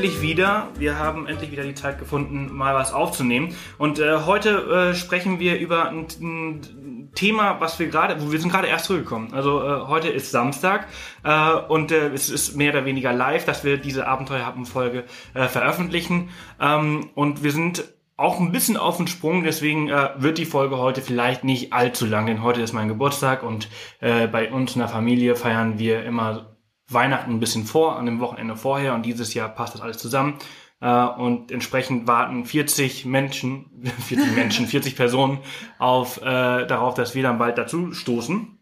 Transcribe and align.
Endlich 0.00 0.22
wieder. 0.22 0.68
Wir 0.78 0.98
haben 0.98 1.26
endlich 1.26 1.52
wieder 1.52 1.62
die 1.62 1.74
Zeit 1.74 1.98
gefunden, 1.98 2.48
mal 2.56 2.74
was 2.74 2.90
aufzunehmen. 2.90 3.54
Und 3.76 3.98
äh, 3.98 4.20
heute 4.24 4.92
äh, 4.92 4.94
sprechen 4.94 5.38
wir 5.38 5.58
über 5.58 5.90
ein, 5.90 6.06
ein 6.22 7.10
Thema, 7.14 7.60
was 7.60 7.78
wir 7.78 7.88
gerade, 7.88 8.18
wo 8.22 8.32
wir 8.32 8.40
sind 8.40 8.50
gerade 8.50 8.66
erst 8.66 8.86
zurückgekommen. 8.86 9.34
Also 9.34 9.62
äh, 9.62 9.80
heute 9.88 10.08
ist 10.08 10.30
Samstag 10.30 10.86
äh, 11.22 11.52
und 11.52 11.92
äh, 11.92 12.08
es 12.14 12.30
ist 12.30 12.56
mehr 12.56 12.72
oder 12.72 12.86
weniger 12.86 13.12
live, 13.12 13.44
dass 13.44 13.62
wir 13.62 13.76
diese 13.76 14.06
Abenteuerhappen-Folge 14.06 15.04
äh, 15.34 15.48
veröffentlichen. 15.48 16.30
Ähm, 16.58 17.10
und 17.14 17.44
wir 17.44 17.52
sind 17.52 17.84
auch 18.16 18.40
ein 18.40 18.52
bisschen 18.52 18.78
auf 18.78 18.96
den 18.96 19.06
Sprung, 19.06 19.44
deswegen 19.44 19.90
äh, 19.90 20.12
wird 20.16 20.38
die 20.38 20.46
Folge 20.46 20.78
heute 20.78 21.02
vielleicht 21.02 21.44
nicht 21.44 21.74
allzu 21.74 22.06
lang, 22.06 22.24
denn 22.24 22.42
heute 22.42 22.62
ist 22.62 22.72
mein 22.72 22.88
Geburtstag 22.88 23.42
und 23.42 23.68
äh, 24.00 24.26
bei 24.28 24.50
uns 24.50 24.74
in 24.74 24.78
der 24.78 24.88
Familie 24.88 25.36
feiern 25.36 25.78
wir 25.78 26.04
immer 26.04 26.49
Weihnachten 26.92 27.32
ein 27.32 27.40
bisschen 27.40 27.64
vor, 27.64 27.96
an 27.96 28.06
dem 28.06 28.20
Wochenende 28.20 28.56
vorher 28.56 28.94
und 28.94 29.06
dieses 29.06 29.34
Jahr 29.34 29.48
passt 29.48 29.74
das 29.74 29.80
alles 29.80 29.98
zusammen. 29.98 30.38
Äh, 30.80 31.04
und 31.04 31.52
entsprechend 31.52 32.06
warten 32.06 32.44
40 32.44 33.04
Menschen, 33.06 33.66
40 34.08 34.34
Menschen, 34.34 34.66
40 34.66 34.96
Personen 34.96 35.38
auf 35.78 36.18
äh, 36.22 36.66
darauf, 36.66 36.94
dass 36.94 37.14
wir 37.14 37.22
dann 37.22 37.38
bald 37.38 37.58
dazu 37.58 37.92
stoßen. 37.92 38.58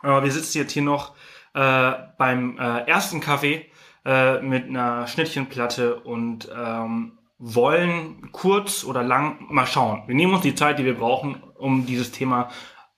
Aber 0.00 0.24
wir 0.24 0.32
sitzen 0.32 0.58
jetzt 0.58 0.72
hier 0.72 0.82
noch 0.82 1.14
äh, 1.54 1.92
beim 2.18 2.58
äh, 2.58 2.88
ersten 2.88 3.20
Kaffee 3.20 3.66
äh, 4.04 4.40
mit 4.40 4.68
einer 4.68 5.06
Schnittchenplatte 5.06 6.00
und 6.00 6.48
ähm, 6.54 7.18
wollen 7.38 8.30
kurz 8.32 8.84
oder 8.84 9.02
lang 9.02 9.46
mal 9.48 9.66
schauen. 9.66 10.02
Wir 10.06 10.14
nehmen 10.14 10.34
uns 10.34 10.42
die 10.42 10.54
Zeit, 10.54 10.78
die 10.78 10.84
wir 10.84 10.96
brauchen, 10.96 11.42
um 11.56 11.86
dieses 11.86 12.12
Thema 12.12 12.50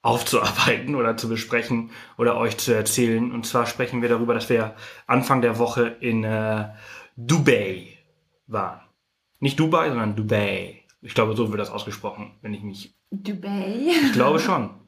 aufzuarbeiten 0.04 0.94
oder 0.94 1.16
zu 1.16 1.28
besprechen 1.30 1.90
oder 2.18 2.36
euch 2.36 2.58
zu 2.58 2.74
erzählen. 2.74 3.32
Und 3.32 3.46
zwar 3.46 3.64
sprechen 3.66 4.02
wir 4.02 4.10
darüber, 4.10 4.34
dass 4.34 4.50
wir 4.50 4.74
Anfang 5.06 5.40
der 5.40 5.58
Woche 5.58 5.96
in 6.00 6.22
äh, 6.24 6.68
Dubai 7.16 7.88
waren. 8.46 8.80
Nicht 9.40 9.58
Dubai, 9.58 9.88
sondern 9.88 10.14
Dubai. 10.14 10.82
Ich 11.00 11.14
glaube, 11.14 11.34
so 11.34 11.50
wird 11.50 11.60
das 11.60 11.70
ausgesprochen, 11.70 12.32
wenn 12.42 12.52
ich 12.52 12.62
mich. 12.62 12.94
Dubai. 13.10 13.76
Ich 14.04 14.12
glaube 14.12 14.38
schon. 14.38 14.70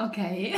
Okay. 0.00 0.54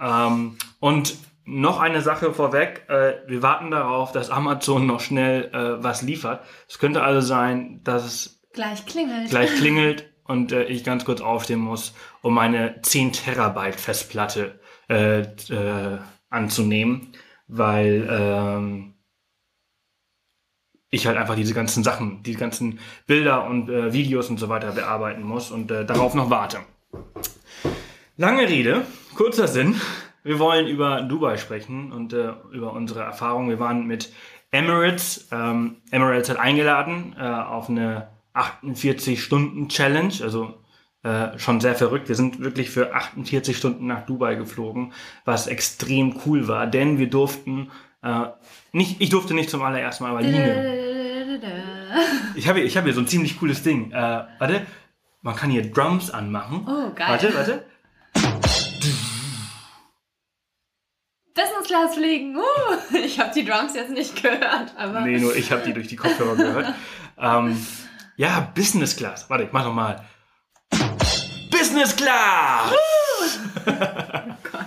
Ähm, 0.00 0.56
und 0.78 1.16
noch 1.44 1.80
eine 1.80 2.00
Sache 2.00 2.32
vorweg. 2.32 2.84
Äh, 2.88 3.14
wir 3.26 3.42
warten 3.42 3.72
darauf, 3.72 4.12
dass 4.12 4.30
Amazon 4.30 4.86
noch 4.86 5.00
schnell 5.00 5.46
äh, 5.52 5.82
was 5.82 6.02
liefert. 6.02 6.44
Es 6.68 6.78
könnte 6.78 7.02
also 7.02 7.20
sein, 7.26 7.80
dass 7.82 8.04
es 8.04 8.40
Gleich 8.52 8.86
klingelt. 8.86 9.30
gleich 9.30 9.52
klingelt 9.56 10.07
und 10.28 10.52
äh, 10.52 10.64
ich 10.64 10.84
ganz 10.84 11.04
kurz 11.04 11.20
aufstehen 11.20 11.58
muss, 11.58 11.94
um 12.22 12.34
meine 12.34 12.80
10 12.82 13.12
Terabyte 13.12 13.80
Festplatte 13.80 14.60
äh, 14.88 15.22
äh, 15.22 15.98
anzunehmen, 16.30 17.12
weil 17.48 18.06
ähm, 18.10 18.94
ich 20.90 21.06
halt 21.06 21.16
einfach 21.16 21.34
diese 21.34 21.54
ganzen 21.54 21.82
Sachen, 21.82 22.22
die 22.22 22.34
ganzen 22.34 22.78
Bilder 23.06 23.46
und 23.46 23.68
äh, 23.68 23.92
Videos 23.92 24.30
und 24.30 24.38
so 24.38 24.48
weiter 24.48 24.72
bearbeiten 24.72 25.22
muss 25.22 25.50
und 25.50 25.70
äh, 25.70 25.84
darauf 25.84 26.14
noch 26.14 26.30
warte. 26.30 26.58
Lange 28.16 28.48
Rede, 28.48 28.84
kurzer 29.14 29.48
Sinn. 29.48 29.80
Wir 30.24 30.38
wollen 30.38 30.66
über 30.66 31.02
Dubai 31.02 31.36
sprechen 31.36 31.92
und 31.92 32.12
äh, 32.12 32.32
über 32.52 32.72
unsere 32.72 33.00
Erfahrungen. 33.00 33.48
Wir 33.48 33.60
waren 33.60 33.86
mit 33.86 34.12
Emirates. 34.50 35.28
Ähm, 35.32 35.76
Emirates 35.90 36.28
hat 36.28 36.38
eingeladen 36.38 37.14
äh, 37.18 37.22
auf 37.22 37.68
eine 37.68 38.08
48-Stunden-Challenge, 38.40 40.14
also 40.22 40.54
äh, 41.02 41.38
schon 41.38 41.60
sehr 41.60 41.74
verrückt. 41.74 42.08
Wir 42.08 42.16
sind 42.16 42.40
wirklich 42.40 42.70
für 42.70 42.94
48 42.94 43.56
Stunden 43.56 43.86
nach 43.86 44.06
Dubai 44.06 44.34
geflogen, 44.34 44.92
was 45.24 45.46
extrem 45.46 46.20
cool 46.26 46.48
war, 46.48 46.66
denn 46.66 46.98
wir 46.98 47.08
durften 47.08 47.70
äh, 48.02 48.26
nicht, 48.72 49.00
ich 49.00 49.10
durfte 49.10 49.34
nicht 49.34 49.50
zum 49.50 49.62
allerersten 49.62 50.04
Mal, 50.04 50.10
aber 50.10 50.22
Line. 50.22 50.88
Ich 52.34 52.48
habe 52.48 52.60
ich 52.60 52.76
hab 52.76 52.84
hier 52.84 52.94
so 52.94 53.00
ein 53.00 53.06
ziemlich 53.06 53.38
cooles 53.38 53.62
Ding. 53.62 53.90
Äh, 53.92 54.24
warte, 54.38 54.66
man 55.22 55.34
kann 55.34 55.50
hier 55.50 55.70
Drums 55.70 56.10
anmachen. 56.10 56.66
Oh, 56.66 56.92
geil. 56.94 57.08
Warte, 57.08 57.34
warte. 57.34 57.64
Business 61.34 61.66
Class 61.66 61.94
fliegen. 61.94 62.36
Uh, 62.36 62.96
ich 63.04 63.18
habe 63.20 63.32
die 63.34 63.44
Drums 63.44 63.74
jetzt 63.74 63.90
nicht 63.90 64.20
gehört, 64.20 64.74
aber. 64.76 65.00
Nee, 65.00 65.18
nur 65.18 65.34
ich 65.34 65.50
habe 65.52 65.62
die 65.64 65.72
durch 65.72 65.88
die 65.88 65.96
Kopfhörer 65.96 66.36
gehört. 66.36 66.74
ähm, 67.18 67.56
ja, 68.18 68.50
Business 68.54 68.94
Class. 68.96 69.30
Warte, 69.30 69.44
ich 69.44 69.52
mach 69.52 69.64
noch 69.64 69.72
mal. 69.72 70.04
Business 71.50 71.96
Class! 71.96 72.72
Oh 72.72 73.70
Gott. 74.52 74.66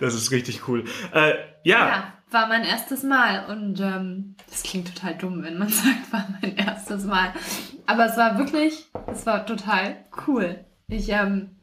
Das 0.00 0.14
ist 0.14 0.30
richtig 0.30 0.66
cool. 0.68 0.84
Äh, 1.12 1.34
ja, 1.64 1.88
Ja, 1.88 2.12
war 2.30 2.46
mein 2.46 2.64
erstes 2.64 3.02
Mal 3.02 3.46
und 3.50 3.80
ähm, 3.80 4.36
das 4.48 4.62
klingt 4.62 4.94
total 4.94 5.16
dumm, 5.16 5.42
wenn 5.42 5.58
man 5.58 5.68
sagt, 5.68 6.12
war 6.12 6.26
mein 6.40 6.56
erstes 6.56 7.04
Mal. 7.04 7.32
Aber 7.86 8.06
es 8.06 8.16
war 8.16 8.38
wirklich, 8.38 8.86
es 9.12 9.26
war 9.26 9.44
total 9.44 9.96
cool. 10.26 10.64
Ich 10.86 11.08
ähm, 11.10 11.56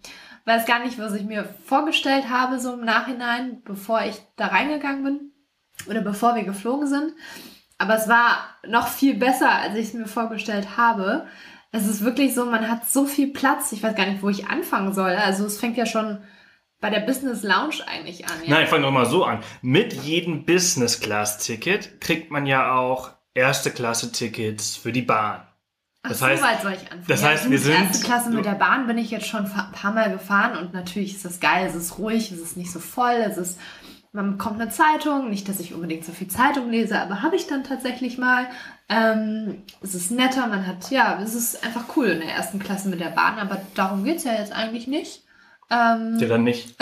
weiß 0.45 0.65
gar 0.65 0.79
nicht, 0.83 0.99
was 0.99 1.13
ich 1.13 1.23
mir 1.23 1.45
vorgestellt 1.65 2.29
habe, 2.29 2.59
so 2.59 2.73
im 2.73 2.83
Nachhinein, 2.85 3.61
bevor 3.63 4.01
ich 4.03 4.17
da 4.35 4.47
reingegangen 4.47 5.03
bin 5.03 5.31
oder 5.89 6.01
bevor 6.01 6.35
wir 6.35 6.43
geflogen 6.43 6.87
sind. 6.87 7.13
Aber 7.77 7.95
es 7.97 8.07
war 8.07 8.37
noch 8.67 8.87
viel 8.87 9.15
besser, 9.15 9.51
als 9.51 9.75
ich 9.75 9.87
es 9.89 9.93
mir 9.93 10.07
vorgestellt 10.07 10.77
habe. 10.77 11.25
Es 11.71 11.85
ist 11.87 12.03
wirklich 12.05 12.33
so, 12.33 12.45
man 12.45 12.69
hat 12.69 12.89
so 12.89 13.05
viel 13.05 13.33
Platz. 13.33 13.71
Ich 13.73 13.83
weiß 13.83 13.95
gar 13.95 14.05
nicht, 14.05 14.21
wo 14.23 14.29
ich 14.29 14.47
anfangen 14.47 14.93
soll. 14.93 15.11
Also 15.11 15.45
es 15.45 15.59
fängt 15.59 15.75
ja 15.75 15.85
schon 15.85 16.19
bei 16.79 16.89
der 16.89 17.01
Business 17.01 17.43
Lounge 17.43 17.75
eigentlich 17.87 18.25
an. 18.25 18.31
Ja? 18.45 18.55
Nein, 18.55 18.67
fang 18.67 18.81
doch 18.81 18.91
mal 18.91 19.05
so 19.05 19.25
an. 19.25 19.39
Mit 19.61 19.91
jedem 19.93 20.45
Business 20.45 20.99
Class 21.01 21.37
Ticket 21.39 21.99
kriegt 21.99 22.31
man 22.31 22.45
ja 22.45 22.73
auch 22.75 23.11
erste 23.33 23.71
Klasse 23.71 24.11
Tickets 24.11 24.77
für 24.77 24.93
die 24.93 25.01
Bahn. 25.01 25.41
Das 26.03 26.21
Ach, 26.21 26.27
heißt, 26.27 26.41
so 26.43 26.47
weit 26.47 26.61
soll 26.61 26.73
ich 26.73 26.81
anfangen. 26.83 27.03
das 27.07 27.21
Ja, 27.23 27.27
heißt, 27.29 27.49
wir 27.49 27.59
sind- 27.59 27.73
Erste 27.73 28.05
Klasse 28.05 28.29
mit 28.29 28.45
der 28.45 28.51
Bahn 28.51 28.85
bin 28.87 28.97
ich 28.97 29.09
jetzt 29.11 29.25
schon 29.27 29.45
ein 29.45 29.71
paar 29.73 29.91
Mal 29.91 30.11
gefahren 30.11 30.57
und 30.57 30.73
natürlich 30.73 31.15
ist 31.15 31.25
das 31.25 31.39
geil. 31.41 31.65
Es 31.67 31.75
ist 31.75 31.97
ruhig, 31.97 32.31
es 32.31 32.39
ist 32.39 32.55
nicht 32.55 32.71
so 32.71 32.79
voll, 32.79 33.15
es 33.27 33.37
ist, 33.37 33.59
man 34.15 34.37
bekommt 34.37 34.59
eine 34.59 34.71
Zeitung. 34.71 35.29
Nicht, 35.29 35.47
dass 35.47 35.59
ich 35.59 35.73
unbedingt 35.73 36.05
so 36.05 36.11
viel 36.11 36.27
Zeitung 36.27 36.69
lese, 36.71 36.99
aber 36.99 37.21
habe 37.21 37.35
ich 37.35 37.47
dann 37.47 37.63
tatsächlich 37.63 38.17
mal. 38.17 38.47
Ähm, 38.87 39.63
es 39.81 39.95
ist 39.95 40.11
netter, 40.11 40.47
man 40.47 40.65
hat, 40.65 40.91
ja, 40.91 41.19
es 41.21 41.33
ist 41.33 41.63
einfach 41.63 41.95
cool 41.95 42.07
in 42.07 42.19
der 42.19 42.29
ersten 42.29 42.59
Klasse 42.59 42.89
mit 42.89 42.99
der 42.99 43.09
Bahn, 43.09 43.39
aber 43.39 43.61
darum 43.73 44.03
geht's 44.03 44.23
ja 44.23 44.33
jetzt 44.33 44.53
eigentlich 44.53 44.87
nicht. 44.87 45.23
Ähm, 45.71 46.17
ja 46.19 46.27
dann 46.27 46.43
nicht. 46.43 46.75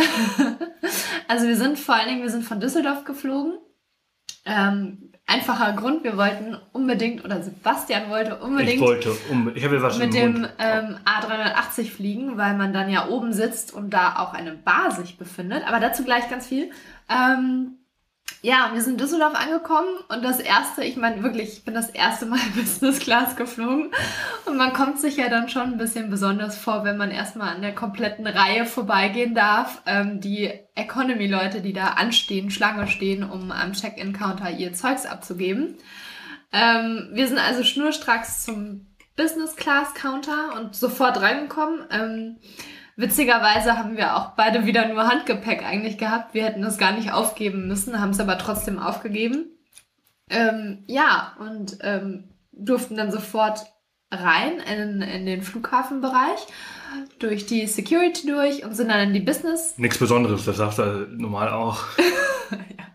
also 1.27 1.47
wir 1.47 1.55
sind 1.55 1.79
vor 1.79 1.95
allen 1.95 2.09
Dingen, 2.09 2.21
wir 2.21 2.29
sind 2.29 2.43
von 2.43 2.59
Düsseldorf 2.59 3.05
geflogen. 3.05 3.57
Ähm, 4.45 5.13
einfacher 5.25 5.73
Grund, 5.73 6.03
wir 6.03 6.17
wollten 6.17 6.57
unbedingt, 6.73 7.23
oder 7.23 7.41
Sebastian 7.41 8.09
wollte 8.09 8.35
unbedingt 8.37 8.75
Ich 8.75 8.81
wollte, 8.81 9.11
um, 9.29 9.51
ich 9.55 9.63
habe 9.63 9.81
was 9.81 9.97
mit 9.97 10.13
dem 10.13 10.45
ähm, 10.59 10.97
A380 11.05 11.89
fliegen, 11.89 12.37
weil 12.37 12.55
man 12.55 12.73
dann 12.73 12.89
ja 12.89 13.07
oben 13.07 13.31
sitzt 13.31 13.73
und 13.73 13.91
da 13.91 14.17
auch 14.17 14.33
eine 14.33 14.51
Bar 14.51 14.91
sich 14.91 15.17
befindet. 15.17 15.65
Aber 15.65 15.79
dazu 15.79 16.03
gleich 16.03 16.29
ganz 16.29 16.47
viel. 16.47 16.71
Ähm, 17.09 17.77
ja, 18.45 18.71
wir 18.73 18.81
sind 18.81 18.93
in 18.93 18.97
Düsseldorf 18.97 19.35
angekommen 19.35 19.87
und 20.09 20.21
das 20.21 20.41
erste, 20.41 20.83
ich 20.83 20.97
meine 20.97 21.23
wirklich, 21.23 21.53
ich 21.53 21.63
bin 21.63 21.73
das 21.73 21.89
erste 21.89 22.25
Mal 22.25 22.39
Business 22.55 22.99
Class 22.99 23.37
geflogen 23.37 23.91
und 24.45 24.57
man 24.57 24.73
kommt 24.73 24.99
sich 24.99 25.15
ja 25.15 25.29
dann 25.29 25.47
schon 25.47 25.73
ein 25.73 25.77
bisschen 25.77 26.09
besonders 26.09 26.57
vor, 26.57 26.83
wenn 26.83 26.97
man 26.97 27.09
erstmal 27.09 27.55
an 27.55 27.61
der 27.61 27.73
kompletten 27.73 28.27
Reihe 28.27 28.65
vorbeigehen 28.65 29.33
darf. 29.33 29.81
Ähm, 29.85 30.19
die 30.19 30.51
Economy-Leute, 30.75 31.61
die 31.61 31.71
da 31.71 31.91
anstehen, 31.91 32.51
Schlange 32.51 32.87
stehen, 32.87 33.23
um 33.23 33.49
am 33.51 33.71
Check-in-Counter 33.71 34.51
ihr 34.51 34.73
Zeugs 34.73 35.05
abzugeben. 35.05 35.77
Ähm, 36.51 37.11
wir 37.13 37.27
sind 37.27 37.39
also 37.39 37.63
schnurstracks 37.63 38.43
zum 38.43 38.87
Business 39.15 39.55
Class 39.55 39.93
Counter 39.93 40.55
und 40.59 40.75
sofort 40.75 41.21
reingekommen. 41.21 41.85
Ähm, 41.91 42.37
witzigerweise 42.95 43.77
haben 43.77 43.97
wir 43.97 44.15
auch 44.15 44.31
beide 44.31 44.65
wieder 44.65 44.87
nur 44.87 45.07
Handgepäck 45.07 45.63
eigentlich 45.65 45.97
gehabt. 45.97 46.33
Wir 46.33 46.45
hätten 46.45 46.61
das 46.61 46.77
gar 46.77 46.93
nicht 46.93 47.11
aufgeben 47.11 47.67
müssen, 47.67 47.99
haben 47.99 48.11
es 48.11 48.19
aber 48.19 48.37
trotzdem 48.37 48.79
aufgegeben. 48.79 49.45
Ähm, 50.29 50.83
ja, 50.87 51.33
und 51.39 51.77
ähm, 51.81 52.29
durften 52.51 52.95
dann 52.95 53.11
sofort 53.11 53.65
rein 54.11 54.59
in, 54.59 55.01
in 55.01 55.25
den 55.25 55.41
Flughafenbereich, 55.41 56.39
durch 57.19 57.45
die 57.45 57.65
Security 57.65 58.27
durch 58.27 58.63
und 58.63 58.75
sind 58.75 58.89
dann 58.89 59.07
in 59.07 59.13
die 59.13 59.19
Business 59.19 59.77
Nichts 59.77 59.97
Besonderes, 59.97 60.45
das 60.45 60.57
sagst 60.57 60.77
du 60.79 61.07
normal 61.09 61.49
auch. 61.49 61.83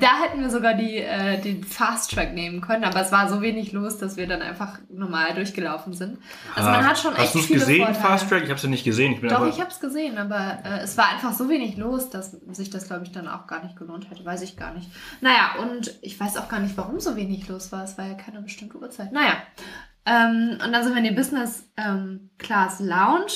Da 0.00 0.22
hätten 0.22 0.40
wir 0.40 0.48
sogar 0.48 0.74
die, 0.74 0.96
äh, 0.96 1.38
den 1.40 1.62
Fast 1.62 2.10
Track 2.12 2.32
nehmen 2.32 2.62
können, 2.62 2.84
aber 2.84 3.02
es 3.02 3.12
war 3.12 3.28
so 3.28 3.42
wenig 3.42 3.72
los, 3.72 3.98
dass 3.98 4.16
wir 4.16 4.26
dann 4.26 4.40
einfach 4.40 4.78
normal 4.88 5.34
durchgelaufen 5.34 5.92
sind. 5.92 6.18
Also 6.54 6.70
man 6.70 6.80
Ah, 6.80 6.88
hat 6.88 6.98
schon 6.98 7.12
echt 7.14 7.24
Hast 7.24 7.34
du 7.34 7.38
es 7.40 7.46
viele 7.46 7.58
gesehen, 7.60 7.84
Vorteile. 7.84 8.02
Fast 8.02 8.28
Track? 8.30 8.42
Ich 8.44 8.48
habe 8.48 8.56
es 8.56 8.62
ja 8.62 8.68
nicht 8.70 8.84
gesehen. 8.84 9.12
Ich 9.12 9.20
bin 9.20 9.28
Doch, 9.28 9.36
aber, 9.40 9.48
ich 9.48 9.60
habe 9.60 9.70
es 9.70 9.80
gesehen, 9.80 10.16
aber 10.16 10.58
äh, 10.64 10.78
es 10.80 10.96
war 10.96 11.08
einfach 11.10 11.32
so 11.34 11.48
wenig 11.50 11.76
los, 11.76 12.08
dass 12.08 12.32
sich 12.32 12.70
das, 12.70 12.86
glaube 12.86 13.04
ich, 13.04 13.12
dann 13.12 13.28
auch 13.28 13.46
gar 13.46 13.62
nicht 13.62 13.76
gelohnt 13.76 14.08
hätte. 14.10 14.24
Weiß 14.24 14.40
ich 14.42 14.56
gar 14.56 14.72
nicht. 14.72 14.88
Naja, 15.20 15.56
und 15.60 15.98
ich 16.00 16.18
weiß 16.18 16.38
auch 16.38 16.48
gar 16.48 16.60
nicht, 16.60 16.76
warum 16.78 16.98
so 16.98 17.14
wenig 17.16 17.46
los 17.48 17.70
war. 17.70 17.84
Es 17.84 17.98
war 17.98 18.06
ja 18.06 18.14
keine 18.14 18.40
bestimmte 18.40 18.78
Uhrzeit. 18.78 19.12
Naja, 19.12 19.34
ähm, 20.06 20.58
und 20.64 20.72
dann 20.72 20.82
sind 20.82 20.92
wir 20.94 20.98
in 21.02 21.08
die 21.08 21.14
Business 21.14 21.68
ähm, 21.76 22.30
Class 22.38 22.80
Lounge 22.80 23.32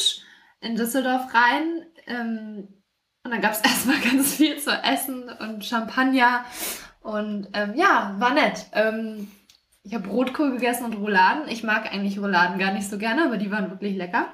in 0.60 0.76
Düsseldorf 0.76 1.26
rein. 1.34 1.84
Ähm, 2.06 2.68
Und 3.28 3.32
dann 3.32 3.42
gab 3.42 3.52
es 3.52 3.60
erstmal 3.62 4.00
ganz 4.00 4.34
viel 4.34 4.58
zu 4.58 4.70
essen 4.70 5.24
und 5.28 5.62
Champagner. 5.62 6.46
Und 7.02 7.48
ähm, 7.52 7.74
ja, 7.74 8.14
war 8.18 8.32
nett. 8.32 8.66
Ähm, 8.72 9.28
ich 9.82 9.94
habe 9.94 10.08
Rotkohl 10.08 10.52
gegessen 10.52 10.86
und 10.86 10.94
Rouladen. 10.94 11.46
Ich 11.48 11.62
mag 11.62 11.92
eigentlich 11.92 12.18
Rouladen 12.18 12.58
gar 12.58 12.72
nicht 12.72 12.88
so 12.88 12.96
gerne, 12.96 13.26
aber 13.26 13.36
die 13.36 13.50
waren 13.50 13.70
wirklich 13.70 13.96
lecker. 13.96 14.28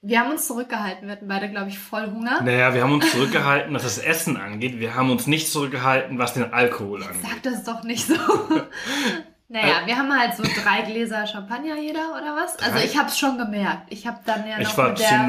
Wir 0.00 0.20
haben 0.20 0.30
uns 0.30 0.46
zurückgehalten. 0.46 1.08
Wir 1.08 1.12
hatten 1.12 1.28
beide, 1.28 1.50
glaube 1.50 1.68
ich, 1.68 1.78
voll 1.78 2.10
Hunger. 2.10 2.40
Naja, 2.42 2.72
wir 2.72 2.82
haben 2.82 2.92
uns 2.94 3.10
zurückgehalten, 3.10 3.74
was 3.74 3.82
das 3.82 3.98
Essen 3.98 4.38
angeht. 4.38 4.80
Wir 4.80 4.94
haben 4.94 5.10
uns 5.10 5.26
nicht 5.26 5.52
zurückgehalten, 5.52 6.18
was 6.18 6.32
den 6.32 6.54
Alkohol 6.54 7.02
angeht. 7.02 7.22
Sag 7.22 7.42
das 7.42 7.64
doch 7.64 7.82
nicht 7.84 8.06
so. 8.06 8.14
naja, 9.48 9.82
wir 9.84 9.96
haben 9.96 10.18
halt 10.18 10.34
so 10.34 10.42
drei 10.42 10.82
Gläser 10.82 11.26
Champagner 11.26 11.76
jeder 11.76 12.16
oder 12.16 12.34
was? 12.34 12.56
Also 12.58 12.76
Drei? 12.78 12.84
ich 12.86 12.96
habe 12.96 13.08
es 13.08 13.18
schon 13.18 13.36
gemerkt. 13.36 13.92
Ich 13.92 14.06
habe 14.06 14.20
dann 14.24 14.46
ja 14.48 14.58
noch 14.58 14.76
war 14.78 14.90
mit 14.90 14.98
der. 14.98 15.28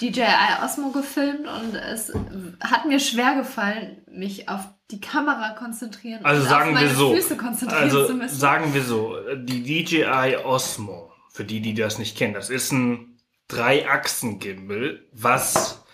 DJI 0.00 0.62
Osmo 0.64 0.90
gefilmt 0.90 1.46
und 1.46 1.74
es 1.76 2.12
hat 2.60 2.84
mir 2.86 2.98
schwer 2.98 3.36
gefallen, 3.36 4.02
mich 4.10 4.48
auf 4.48 4.66
die 4.90 5.00
Kamera 5.00 5.50
konzentrieren 5.50 6.24
Also 6.24 6.42
und 6.42 6.48
sagen 6.48 6.68
auf 6.70 6.74
meine 6.74 6.88
wir 6.88 6.96
so. 6.96 7.14
Füße 7.14 7.36
konzentrieren 7.36 7.82
Also 7.82 8.06
zu 8.06 8.14
müssen. 8.14 8.36
sagen 8.36 8.74
wir 8.74 8.82
so, 8.82 9.16
die 9.36 9.62
DJI 9.62 10.36
Osmo, 10.44 11.12
für 11.30 11.44
die, 11.44 11.60
die 11.60 11.74
das 11.74 11.98
nicht 11.98 12.18
kennen, 12.18 12.34
das 12.34 12.50
ist 12.50 12.72
ein 12.72 13.18
Drei-Achsen-Gimbal, 13.48 15.06
was 15.12 15.84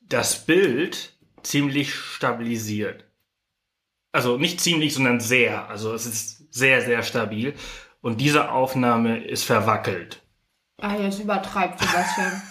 das 0.00 0.46
Bild 0.46 1.16
ziemlich 1.42 1.94
stabilisiert. 1.94 3.04
Also 4.10 4.36
nicht 4.36 4.60
ziemlich, 4.60 4.94
sondern 4.94 5.20
sehr. 5.20 5.68
Also 5.68 5.92
es 5.94 6.06
ist 6.06 6.37
sehr, 6.50 6.80
sehr 6.82 7.02
stabil. 7.02 7.54
Und 8.00 8.20
diese 8.20 8.50
Aufnahme 8.50 9.18
ist 9.24 9.44
verwackelt. 9.44 10.22
Ah, 10.80 10.94
jetzt 10.96 11.20
übertreibt 11.20 11.80
Sebastian. 11.80 12.42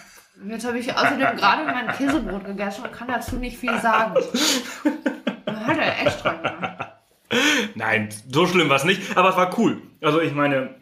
Jetzt 0.46 0.66
habe 0.66 0.78
ich 0.78 0.92
außerdem 0.92 1.36
gerade 1.36 1.64
mein 1.64 1.88
Käsebrot 1.96 2.44
gegessen 2.44 2.84
und 2.84 2.92
kann 2.92 3.08
dazu 3.08 3.36
nicht 3.36 3.58
viel 3.58 3.76
sagen. 3.80 4.14
Hat 5.46 5.78
er 5.78 6.06
extra 6.06 6.32
gemacht. 6.34 6.92
Nein, 7.74 8.08
so 8.30 8.46
schlimm 8.46 8.68
war 8.68 8.76
es 8.76 8.84
nicht, 8.84 9.16
aber 9.16 9.30
es 9.30 9.36
war 9.36 9.58
cool. 9.58 9.82
Also 10.00 10.20
ich 10.20 10.32
meine, 10.32 10.74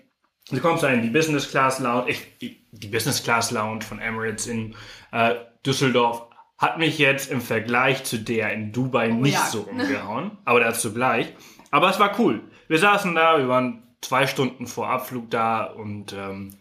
du 0.51 0.61
kommst 0.61 0.83
da 0.83 0.89
in 0.89 1.03
die 1.03 1.11
Business 1.11 1.51
Class 1.51 1.79
Lounge, 1.79 2.11
ich, 2.11 2.39
die 2.39 2.89
Business 2.89 3.23
Class 3.23 3.51
Lounge 3.51 3.83
von 3.83 3.99
Emirates 3.99 4.47
in 4.47 4.75
äh, 5.13 5.37
Düsseldorf 5.65 6.23
hat 6.59 6.79
mich 6.79 6.99
jetzt 6.99 7.31
im 7.31 7.41
Vergleich 7.41 8.05
zu 8.05 8.19
der 8.19 8.53
in 8.53 8.73
Dubai 8.73 9.09
nicht 9.09 9.35
ja. 9.35 9.47
so 9.47 9.61
umgehauen, 9.71 10.39
aber 10.45 10.61
dazu 10.61 10.93
gleich. 10.93 11.33
Aber 11.71 11.91
es 11.91 11.99
war 11.99 12.19
cool. 12.19 12.43
Wir 12.69 12.79
saßen 12.79 13.15
da, 13.15 13.39
wir 13.39 13.49
waren 13.49 13.83
zwei 14.01 14.27
Stunden 14.27 14.67
vor 14.67 14.89
Abflug 14.89 15.31
da 15.31 15.65
und 15.65 16.13
ähm, 16.13 16.55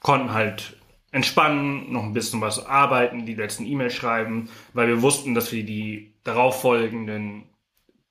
konnten 0.00 0.32
halt 0.32 0.76
entspannen, 1.10 1.92
noch 1.92 2.02
ein 2.02 2.14
bisschen 2.14 2.40
was 2.40 2.64
arbeiten, 2.64 3.26
die 3.26 3.34
letzten 3.34 3.66
E-Mails 3.66 3.94
schreiben, 3.94 4.48
weil 4.72 4.88
wir 4.88 5.02
wussten, 5.02 5.34
dass 5.34 5.52
wir 5.52 5.64
die 5.64 6.14
darauffolgenden 6.24 7.44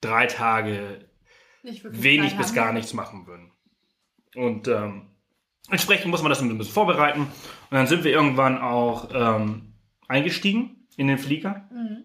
drei 0.00 0.26
Tage 0.26 1.06
wenig 1.62 2.36
bis 2.36 2.54
gar 2.54 2.72
nichts 2.72 2.92
machen 2.92 3.26
würden. 3.26 3.52
Und 4.34 4.68
ähm, 4.68 5.06
entsprechend 5.68 6.10
muss 6.10 6.22
man 6.22 6.30
das 6.30 6.40
ein 6.40 6.56
bisschen 6.56 6.72
vorbereiten. 6.72 7.22
Und 7.22 7.30
dann 7.70 7.86
sind 7.86 8.04
wir 8.04 8.12
irgendwann 8.12 8.58
auch 8.60 9.10
ähm, 9.12 9.74
eingestiegen 10.08 10.86
in 10.96 11.08
den 11.08 11.18
Flieger. 11.18 11.68
Mhm. 11.72 12.04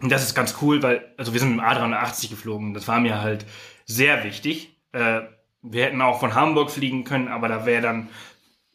Und 0.00 0.12
das 0.12 0.22
ist 0.22 0.34
ganz 0.34 0.56
cool, 0.62 0.82
weil, 0.82 1.12
also 1.16 1.32
wir 1.32 1.40
sind 1.40 1.56
mit 1.56 1.60
dem 1.60 1.64
A380 1.64 2.30
geflogen. 2.30 2.74
Das 2.74 2.86
war 2.88 3.00
mir 3.00 3.20
halt 3.20 3.46
sehr 3.84 4.24
wichtig. 4.24 4.77
Äh, 4.92 5.20
wir 5.62 5.84
hätten 5.84 6.00
auch 6.02 6.20
von 6.20 6.34
Hamburg 6.34 6.70
fliegen 6.70 7.04
können, 7.04 7.28
aber 7.28 7.48
da 7.48 7.66
wäre 7.66 7.82
dann 7.82 8.08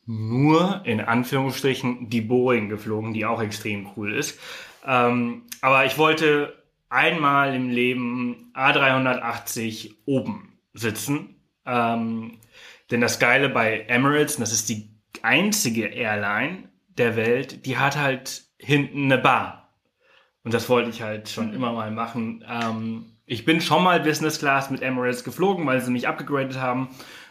nur 0.06 0.82
in 0.84 1.00
Anführungsstrichen 1.00 2.10
die 2.10 2.22
Boeing 2.22 2.70
geflogen, 2.70 3.14
die 3.14 3.26
auch 3.26 3.42
extrem 3.42 3.88
cool 3.96 4.14
ist. 4.14 4.40
Ähm, 4.86 5.44
aber 5.62 5.86
ich 5.86 5.98
wollte 5.98 6.62
einmal 6.90 7.56
im 7.56 7.70
Leben 7.70 8.52
A380 8.54 9.96
oben 10.06 10.58
sitzen. 10.74 11.36
Ähm, 11.66 12.38
denn 12.92 13.02
das 13.02 13.20
Geile 13.20 13.50
bei 13.50 13.82
Emirates, 13.88 14.38
das 14.38 14.52
ist 14.52 14.70
die 14.70 14.90
einzige 15.22 15.88
Airline 15.88 16.70
der 16.98 17.16
Welt, 17.16 17.66
die 17.66 17.78
hat 17.78 17.98
halt 17.98 18.44
hinten 18.60 19.06
eine 19.06 19.18
Bar. 19.18 19.74
Und 20.44 20.54
das 20.54 20.68
wollte 20.70 20.90
ich 20.90 21.02
halt 21.02 21.30
schon 21.30 21.54
immer 21.54 21.72
mal 21.72 21.90
machen. 21.92 22.44
Ähm, 22.48 23.13
ich 23.26 23.46
bin 23.46 23.62
schon 23.62 23.84
mal 23.84 24.00
Business 24.00 24.40
Class 24.40 24.70
mit 24.70 24.82
Emirates 24.82 25.24
geflogen, 25.24 25.66
weil 25.66 25.82
sie 25.82 25.92
mich 25.92 26.08
abgegradet 26.08 26.58
haben. 26.58 26.90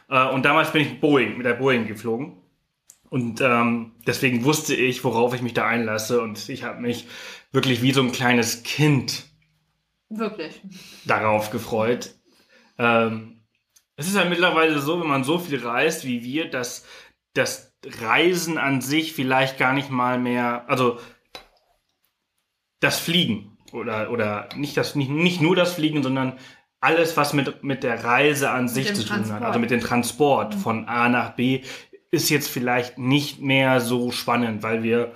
Äh, 0.08 0.28
und 0.28 0.44
damals 0.44 0.72
bin 0.72 0.82
ich 0.82 1.00
Boeing, 1.00 1.36
mit 1.36 1.46
der 1.46 1.54
Boeing 1.54 1.86
geflogen. 1.86 2.38
Und 3.10 3.42
ähm, 3.42 3.92
deswegen 4.06 4.44
wusste 4.44 4.74
ich, 4.74 5.04
worauf 5.04 5.34
ich 5.34 5.42
mich 5.42 5.52
da 5.52 5.66
einlasse. 5.66 6.22
Und 6.22 6.48
ich 6.48 6.64
habe 6.64 6.80
mich 6.80 7.06
wirklich 7.50 7.82
wie 7.82 7.92
so 7.92 8.00
ein 8.00 8.12
kleines 8.12 8.62
Kind 8.62 9.24
Wirklich. 10.08 10.62
darauf 11.04 11.50
gefreut. 11.50 12.14
Ähm, 12.78 13.42
es 13.96 14.08
ist 14.08 14.16
halt 14.16 14.30
mittlerweile 14.30 14.80
so, 14.80 14.98
wenn 14.98 15.08
man 15.08 15.24
so 15.24 15.38
viel 15.38 15.64
reist 15.64 16.06
wie 16.06 16.24
wir, 16.24 16.48
dass 16.48 16.86
das 17.34 17.74
Reisen 18.00 18.56
an 18.56 18.80
sich 18.80 19.12
vielleicht 19.12 19.58
gar 19.58 19.74
nicht 19.74 19.90
mal 19.90 20.18
mehr, 20.18 20.64
also 20.68 20.98
das 22.80 22.98
Fliegen 22.98 23.51
oder, 23.72 24.10
oder 24.10 24.48
nicht, 24.56 24.76
das, 24.76 24.94
nicht, 24.94 25.10
nicht 25.10 25.40
nur 25.40 25.56
das 25.56 25.74
Fliegen, 25.74 26.02
sondern 26.02 26.34
alles, 26.80 27.16
was 27.16 27.32
mit, 27.32 27.62
mit 27.62 27.84
der 27.84 28.02
Reise 28.02 28.50
an 28.50 28.68
sich 28.68 28.92
zu 28.94 29.04
tun 29.06 29.32
hat, 29.32 29.42
also 29.42 29.58
mit 29.58 29.70
dem 29.70 29.80
Transport 29.80 30.54
von 30.54 30.88
A 30.88 31.08
nach 31.08 31.30
B, 31.36 31.62
ist 32.10 32.28
jetzt 32.28 32.50
vielleicht 32.50 32.98
nicht 32.98 33.40
mehr 33.40 33.80
so 33.80 34.10
spannend, 34.10 34.62
weil 34.62 34.82
wir 34.82 35.12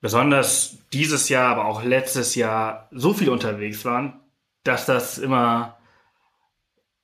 besonders 0.00 0.78
dieses 0.92 1.28
Jahr, 1.28 1.50
aber 1.50 1.64
auch 1.64 1.82
letztes 1.82 2.34
Jahr 2.34 2.88
so 2.92 3.14
viel 3.14 3.30
unterwegs 3.30 3.84
waren, 3.84 4.20
dass 4.62 4.86
das 4.86 5.18
immer 5.18 5.78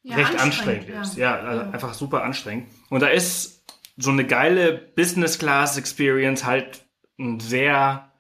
Ja, 0.03 0.17
recht 0.17 0.39
anstrengend, 0.39 0.89
ist. 0.89 1.17
Ja, 1.17 1.37
also 1.37 1.73
einfach 1.73 1.95
super 1.95 2.23
anstrengend. 2.23 2.69
Und 2.91 3.01
da 3.01 3.09
ist 3.09 3.65
so 3.97 4.11
eine 4.11 4.27
geile 4.27 4.73
Business 4.75 5.39
Class 5.39 5.79
Experience 5.79 6.45
halt 6.45 6.85
eine 7.19 7.41
sehr 7.41 8.12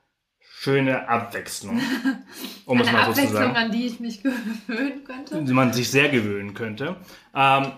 schöne 0.62 1.08
Abwechslung, 1.08 1.80
um 2.66 2.80
es 2.80 2.86
Eine 2.86 2.96
mal 2.96 3.06
so 3.06 3.12
zu 3.12 3.20
Abwechslung, 3.20 3.42
sagen, 3.42 3.56
an 3.56 3.72
die 3.72 3.86
ich 3.86 3.98
mich 3.98 4.22
gewöhnen 4.66 5.02
könnte. 5.04 5.42
die 5.42 5.52
man 5.52 5.72
sich 5.72 5.90
sehr 5.90 6.08
gewöhnen 6.08 6.54
könnte. 6.54 6.96
Ähm, 7.34 7.72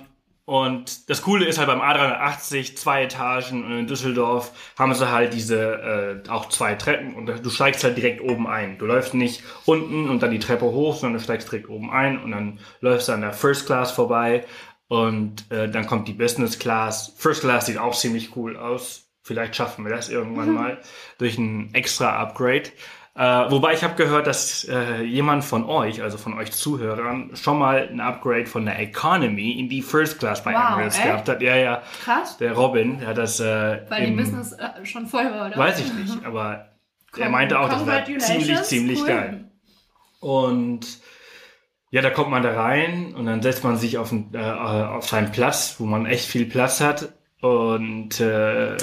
und 0.45 1.09
das 1.09 1.23
Coole 1.23 1.47
ist 1.47 1.57
halt 1.57 1.69
beim 1.69 1.81
A380, 1.81 2.77
zwei 2.77 3.05
Etagen 3.05 3.65
und 3.65 3.73
in 3.73 3.87
Düsseldorf 3.87 4.53
haben 4.79 4.93
sie 4.93 5.11
halt 5.11 5.33
diese 5.33 6.23
äh, 6.27 6.29
auch 6.29 6.51
zwei 6.51 6.75
Treppen 6.75 7.15
und 7.15 7.27
du 7.27 7.49
steigst 7.49 7.83
halt 7.83 7.97
direkt 7.97 8.21
oben 8.21 8.47
ein. 8.47 8.77
Du 8.77 8.85
läufst 8.85 9.15
nicht 9.15 9.43
unten 9.65 10.11
und 10.11 10.23
dann 10.23 10.31
die 10.31 10.39
Treppe 10.39 10.67
hoch, 10.67 10.97
sondern 10.97 11.19
du 11.19 11.25
steigst 11.25 11.51
direkt 11.51 11.71
oben 11.71 11.91
ein 11.91 12.23
und 12.23 12.33
dann 12.33 12.59
läufst 12.81 13.09
du 13.09 13.13
an 13.13 13.23
der 13.23 13.33
First 13.33 13.65
Class 13.65 13.93
vorbei 13.93 14.45
und 14.89 15.51
äh, 15.51 15.71
dann 15.71 15.87
kommt 15.87 16.07
die 16.09 16.13
Business 16.13 16.59
Class. 16.59 17.15
First 17.17 17.41
Class 17.41 17.65
sieht 17.65 17.79
auch 17.79 17.97
ziemlich 17.97 18.37
cool 18.37 18.59
aus. 18.59 19.04
Vielleicht 19.25 19.57
schaffen 19.57 19.87
wir 19.87 19.91
das 19.91 20.11
irgendwann 20.11 20.51
mal 20.51 20.79
durch 21.17 21.39
ein 21.39 21.73
extra 21.73 22.19
Upgrade. 22.19 22.65
Äh, 23.17 23.51
wobei 23.51 23.73
ich 23.73 23.83
habe 23.83 23.95
gehört, 23.95 24.27
dass 24.27 24.65
äh, 24.65 25.03
jemand 25.03 25.45
von 25.45 25.65
euch, 25.65 26.03
also 26.03 26.19
von 26.19 26.37
euch 26.37 26.53
Zuhörern, 26.53 27.31
schon 27.35 27.59
mal 27.59 27.89
ein 27.89 28.01
Upgrade 28.01 28.45
von 28.45 28.67
der 28.67 28.79
Economy 28.79 29.53
in 29.59 29.71
die 29.71 29.81
First 29.81 30.19
Class 30.19 30.45
bei 30.45 30.53
Wow, 30.53 30.73
Emirates 30.73 30.99
echt? 30.99 31.07
gehabt 31.07 31.29
hat. 31.31 31.41
Ja, 31.41 31.57
ja. 31.57 31.83
Krass. 32.05 32.37
Der 32.37 32.53
Robin, 32.53 32.99
der 32.99 33.09
hat 33.09 33.19
das 33.19 33.41
äh, 33.41 33.81
Weil 33.89 34.03
die 34.03 34.09
im, 34.09 34.17
Business 34.17 34.53
äh, 34.53 34.85
schon 34.85 35.07
voll 35.07 35.25
war, 35.25 35.47
oder? 35.47 35.57
weiß 35.57 35.81
ich 35.81 35.95
nicht, 35.95 36.23
aber 36.27 36.69
er 37.17 37.31
meinte 37.31 37.59
auch, 37.59 37.71
das 37.71 37.87
war 37.87 38.05
ziemlich, 38.05 38.63
ziemlich 38.65 39.01
cool. 39.01 39.07
geil. 39.07 39.51
Und 40.21 40.99
ja, 41.91 42.03
da 42.03 42.11
kommt 42.11 42.31
man 42.31 42.43
da 42.43 42.61
rein 42.61 43.15
und 43.15 43.25
dann 43.25 43.41
setzt 43.41 43.65
man 43.65 43.79
sich 43.79 43.97
auf, 43.97 44.13
äh, 44.13 44.39
auf 44.39 45.09
seinen 45.09 45.33
Platz, 45.33 45.77
wo 45.79 45.87
man 45.87 46.05
echt 46.05 46.27
viel 46.27 46.45
Platz 46.45 46.81
hat. 46.81 47.13
Und 47.41 48.21
äh, 48.21 48.77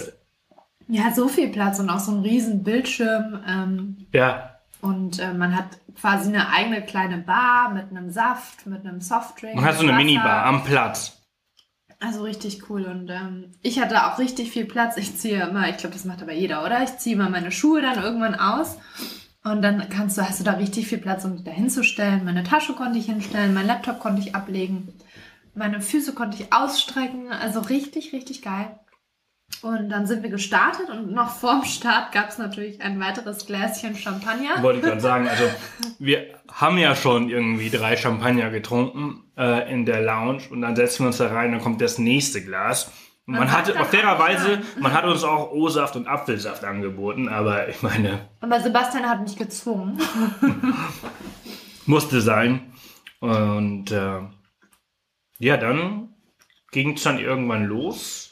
Ja, 0.87 1.13
so 1.13 1.27
viel 1.27 1.49
Platz 1.49 1.79
und 1.79 1.89
auch 1.89 1.99
so 1.99 2.11
ein 2.11 2.21
riesen 2.21 2.63
Bildschirm. 2.63 3.39
Ähm, 3.47 4.07
ja, 4.13 4.51
und 4.81 5.19
äh, 5.19 5.33
man 5.33 5.55
hat 5.55 5.77
quasi 5.99 6.29
eine 6.29 6.49
eigene 6.49 6.81
kleine 6.81 7.19
Bar 7.19 7.71
mit 7.73 7.91
einem 7.91 8.09
Saft, 8.09 8.65
mit 8.65 8.85
einem 8.85 8.99
Softdrink. 8.99 9.55
man 9.55 9.65
hat 9.65 9.75
so 9.75 9.81
eine 9.83 9.91
Wasser. 9.91 10.03
Minibar 10.03 10.45
am 10.45 10.63
Platz. 10.63 11.17
Also 11.99 12.23
richtig 12.23 12.67
cool. 12.69 12.85
Und 12.85 13.09
ähm, 13.09 13.51
ich 13.61 13.79
hatte 13.79 14.05
auch 14.05 14.17
richtig 14.17 14.51
viel 14.51 14.65
Platz. 14.65 14.97
Ich 14.97 15.17
ziehe 15.17 15.47
immer, 15.47 15.69
ich 15.69 15.77
glaube, 15.77 15.93
das 15.93 16.05
macht 16.05 16.23
aber 16.23 16.33
jeder, 16.33 16.65
oder? 16.65 16.81
Ich 16.83 16.97
ziehe 16.97 17.15
immer 17.15 17.29
meine 17.29 17.51
Schuhe 17.51 17.81
dann 17.81 18.01
irgendwann 18.01 18.33
aus. 18.33 18.77
Und 19.43 19.61
dann 19.61 19.87
kannst 19.89 20.17
du, 20.17 20.23
hast 20.23 20.39
du 20.39 20.43
da 20.43 20.53
richtig 20.53 20.87
viel 20.87 20.97
Platz, 20.97 21.25
um 21.25 21.35
dich 21.35 21.45
da 21.45 21.51
hinzustellen. 21.51 22.25
Meine 22.25 22.43
Tasche 22.43 22.73
konnte 22.73 22.97
ich 22.97 23.05
hinstellen, 23.05 23.53
mein 23.53 23.67
Laptop 23.67 23.99
konnte 23.99 24.21
ich 24.21 24.33
ablegen. 24.35 24.93
Meine 25.53 25.81
Füße 25.81 26.13
konnte 26.13 26.41
ich 26.41 26.51
ausstrecken. 26.53 27.31
Also 27.31 27.59
richtig, 27.59 28.13
richtig 28.13 28.41
geil. 28.41 28.79
Und 29.61 29.89
dann 29.89 30.07
sind 30.07 30.23
wir 30.23 30.31
gestartet 30.31 30.89
und 30.89 31.11
noch 31.11 31.29
vorm 31.29 31.63
Start 31.65 32.11
gab 32.11 32.29
es 32.29 32.39
natürlich 32.39 32.81
ein 32.81 32.99
weiteres 32.99 33.45
Gläschen 33.45 33.95
Champagner. 33.95 34.61
Wollte 34.63 34.79
ich 34.79 34.85
gerade 34.85 35.01
sagen, 35.01 35.27
also 35.27 35.43
wir 35.99 36.25
haben 36.51 36.77
ja 36.79 36.95
schon 36.95 37.29
irgendwie 37.29 37.69
drei 37.69 37.95
Champagner 37.95 38.49
getrunken 38.49 39.23
äh, 39.37 39.71
in 39.71 39.85
der 39.85 40.01
Lounge 40.01 40.43
und 40.49 40.61
dann 40.61 40.75
setzen 40.75 41.03
wir 41.03 41.07
uns 41.07 41.17
da 41.17 41.27
rein, 41.27 41.51
dann 41.51 41.61
kommt 41.61 41.79
das 41.79 41.99
nächste 41.99 42.43
Glas. 42.43 42.91
Man, 43.25 43.47
sagt 43.47 43.67
hatte, 43.67 43.79
auf 43.79 43.89
fairerweise, 43.89 44.61
auch 44.77 44.81
man 44.81 44.93
hat 44.93 45.05
uns 45.05 45.23
auch 45.23 45.51
O-Saft 45.51 45.95
und 45.95 46.07
Apfelsaft 46.07 46.63
angeboten, 46.63 47.29
aber 47.29 47.69
ich 47.69 47.81
meine, 47.83 48.27
Aber 48.39 48.59
Sebastian 48.59 49.07
hat 49.07 49.21
mich 49.21 49.37
gezwungen. 49.37 49.99
musste 51.85 52.19
sein. 52.19 52.73
Und 53.19 53.91
äh, 53.91 54.21
ja, 55.37 55.57
dann 55.57 56.09
ging 56.71 56.93
es 56.93 57.03
dann 57.03 57.19
irgendwann 57.19 57.65
los 57.65 58.30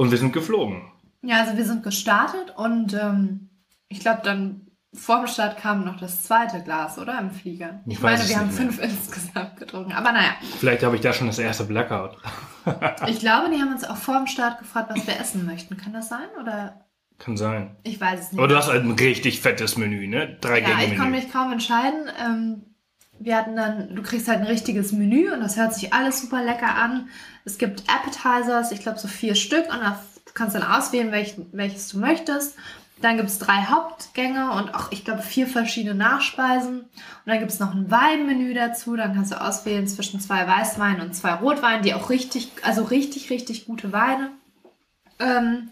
und 0.00 0.10
wir 0.10 0.16
sind 0.18 0.32
geflogen. 0.32 0.80
Ja, 1.22 1.40
also 1.42 1.56
wir 1.58 1.64
sind 1.66 1.82
gestartet 1.82 2.54
und 2.56 2.94
ähm, 2.94 3.50
ich 3.88 4.00
glaube 4.00 4.22
dann 4.24 4.62
vor 4.94 5.18
dem 5.18 5.26
Start 5.26 5.58
kam 5.58 5.84
noch 5.84 5.98
das 6.00 6.24
zweite 6.24 6.62
Glas, 6.64 6.98
oder? 6.98 7.18
Im 7.20 7.30
Flieger. 7.30 7.80
Ich 7.86 7.98
Ich, 7.98 8.02
weiß 8.02 8.18
meine, 8.18 8.30
wir 8.30 8.36
haben 8.38 8.46
mehr. 8.46 8.56
fünf 8.56 8.78
insgesamt 8.82 9.56
getrunken. 9.58 9.92
Aber 9.92 10.10
naja, 10.12 10.30
Vielleicht 10.58 10.82
habe 10.82 10.96
ich 10.96 11.02
da 11.02 11.12
schon 11.12 11.26
das 11.26 11.38
erste 11.38 11.64
Blackout. 11.64 12.16
ich 13.06 13.20
glaube, 13.20 13.50
die 13.54 13.60
haben 13.60 13.72
uns 13.72 13.84
auch 13.84 13.96
vor 13.98 14.16
dem 14.16 14.26
Start 14.26 14.58
gefragt, 14.58 14.90
was 14.94 15.06
wir 15.06 15.20
essen 15.20 15.44
möchten. 15.44 15.76
Kann 15.76 15.92
das 15.92 16.08
sein? 16.08 16.26
Oder 16.40 16.86
Kann 17.18 17.36
sein. 17.36 17.76
ich 17.82 18.00
weiß 18.00 18.20
es 18.20 18.32
nicht. 18.32 18.38
Aber 18.38 18.48
du 18.48 18.56
hast 18.56 18.68
halt 18.68 18.82
ein 18.84 18.92
richtig 18.92 19.40
fettes 19.40 19.76
Menü, 19.76 20.08
ne? 20.08 20.38
Drei 20.40 20.60
ja, 20.62 20.68
ich 20.70 20.76
Gänge 20.86 20.96
konnte 20.96 21.12
mich 21.12 21.30
kaum 21.30 21.52
entscheiden. 21.52 22.08
Ähm, 22.18 22.62
wir 23.20 23.36
hatten 23.36 23.54
dann, 23.54 23.94
du 23.94 24.02
kriegst 24.02 24.28
halt 24.28 24.40
ein 24.40 24.46
richtiges 24.46 24.92
Menü 24.92 25.30
und 25.30 25.40
das 25.40 25.56
hört 25.56 25.74
sich 25.74 25.92
alles 25.92 26.22
super 26.22 26.42
lecker 26.42 26.74
an. 26.74 27.08
Es 27.44 27.58
gibt 27.58 27.84
Appetizers, 27.86 28.72
ich 28.72 28.80
glaube 28.80 28.98
so 28.98 29.08
vier 29.08 29.34
Stück 29.34 29.70
und 29.70 29.80
da 29.80 30.00
kannst 30.32 30.56
du 30.56 30.60
dann 30.60 30.72
auswählen, 30.72 31.12
welch, 31.12 31.36
welches 31.52 31.88
du 31.88 31.98
möchtest. 31.98 32.56
Dann 33.02 33.16
gibt 33.16 33.28
es 33.28 33.38
drei 33.38 33.64
Hauptgänge 33.64 34.52
und 34.52 34.74
auch, 34.74 34.90
ich 34.90 35.04
glaube, 35.04 35.22
vier 35.22 35.46
verschiedene 35.46 35.94
Nachspeisen. 35.94 36.80
Und 36.80 36.88
dann 37.26 37.38
gibt 37.38 37.50
es 37.50 37.58
noch 37.58 37.74
ein 37.74 37.90
Weinmenü 37.90 38.52
dazu. 38.52 38.94
Dann 38.94 39.14
kannst 39.14 39.32
du 39.32 39.40
auswählen 39.40 39.86
zwischen 39.86 40.20
zwei 40.20 40.46
Weißweinen 40.46 41.00
und 41.00 41.14
zwei 41.14 41.32
Rotweinen, 41.32 41.82
die 41.82 41.94
auch 41.94 42.10
richtig, 42.10 42.52
also 42.62 42.82
richtig, 42.82 43.30
richtig 43.30 43.64
gute 43.64 43.92
Weine. 43.92 44.32
Ähm, 45.18 45.70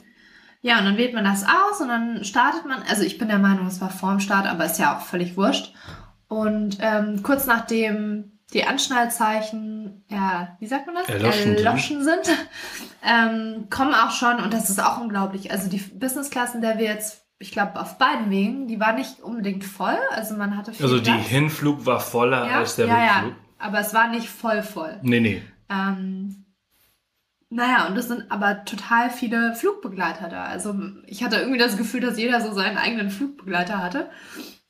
ja, 0.63 0.79
und 0.79 0.87
dann 0.87 0.97
wählt 0.97 1.13
man 1.13 1.25
das 1.25 1.45
aus 1.45 1.81
und 1.81 1.89
dann 1.89 2.25
startet 2.25 2.65
man. 2.65 2.83
Also 2.89 3.03
ich 3.03 3.19
bin 3.19 3.29
der 3.29 3.39
Meinung, 3.39 3.67
es 3.67 3.81
war 3.81 3.91
vorm 3.91 4.21
Start, 4.21 4.47
aber 4.47 4.65
ist 4.65 4.79
ja 4.79 4.97
auch 4.97 5.03
völlig 5.03 5.37
wurscht. 5.37 5.75
Und 6.29 6.79
ähm, 6.81 7.23
kurz 7.23 7.47
nachdem 7.47 8.39
die 8.53 8.65
Anschnallzeichen, 8.65 10.05
ja, 10.09 10.57
wie 10.59 10.67
sagt 10.67 10.87
man 10.87 10.95
das? 10.95 11.09
Erloschen 11.09 11.43
sind. 11.43 11.59
Erloschen 11.59 12.05
sind, 12.05 12.29
ähm, 13.03 13.67
kommen 13.71 13.95
auch 13.95 14.11
schon, 14.11 14.37
und 14.43 14.53
das 14.53 14.71
ist 14.71 14.83
auch 14.83 15.01
unglaublich. 15.01 15.51
Also 15.51 15.69
die 15.69 15.79
Business 15.79 16.31
Class, 16.31 16.55
in 16.55 16.63
der 16.63 16.79
wir 16.79 16.87
jetzt, 16.87 17.27
ich 17.39 17.53
glaube, 17.53 17.79
auf 17.81 17.99
beiden 17.99 18.31
Wegen, 18.31 18.67
die 18.67 18.81
war 18.81 18.93
nicht 18.95 19.21
unbedingt 19.21 19.65
voll. 19.65 19.99
Also 20.11 20.35
man 20.35 20.57
hatte 20.57 20.73
viel 20.73 20.85
Also 20.85 20.99
die 20.99 21.11
Platz. 21.11 21.27
Hinflug 21.27 21.85
war 21.87 22.01
voller 22.01 22.47
ja, 22.47 22.59
als 22.59 22.77
der 22.77 22.87
ja, 22.87 23.05
ja, 23.05 23.17
Rückflug. 23.17 23.35
aber 23.59 23.81
es 23.81 23.95
war 23.95 24.09
nicht 24.09 24.29
voll 24.29 24.63
voll. 24.63 24.99
Nee, 25.03 25.21
nee. 25.21 25.43
Ähm, 25.71 26.47
naja, 27.51 27.87
und 27.87 27.97
es 27.97 28.09
sind 28.09 28.31
aber 28.31 28.65
total 28.65 29.11
viele 29.11 29.55
Flugbegleiter 29.55 30.29
da. 30.29 30.45
Also 30.45 30.75
ich 31.07 31.23
hatte 31.23 31.37
irgendwie 31.37 31.59
das 31.59 31.77
Gefühl, 31.79 32.01
dass 32.01 32.19
jeder 32.19 32.41
so 32.41 32.53
seinen 32.53 32.77
eigenen 32.77 33.11
Flugbegleiter 33.11 33.79
hatte. 33.83 34.11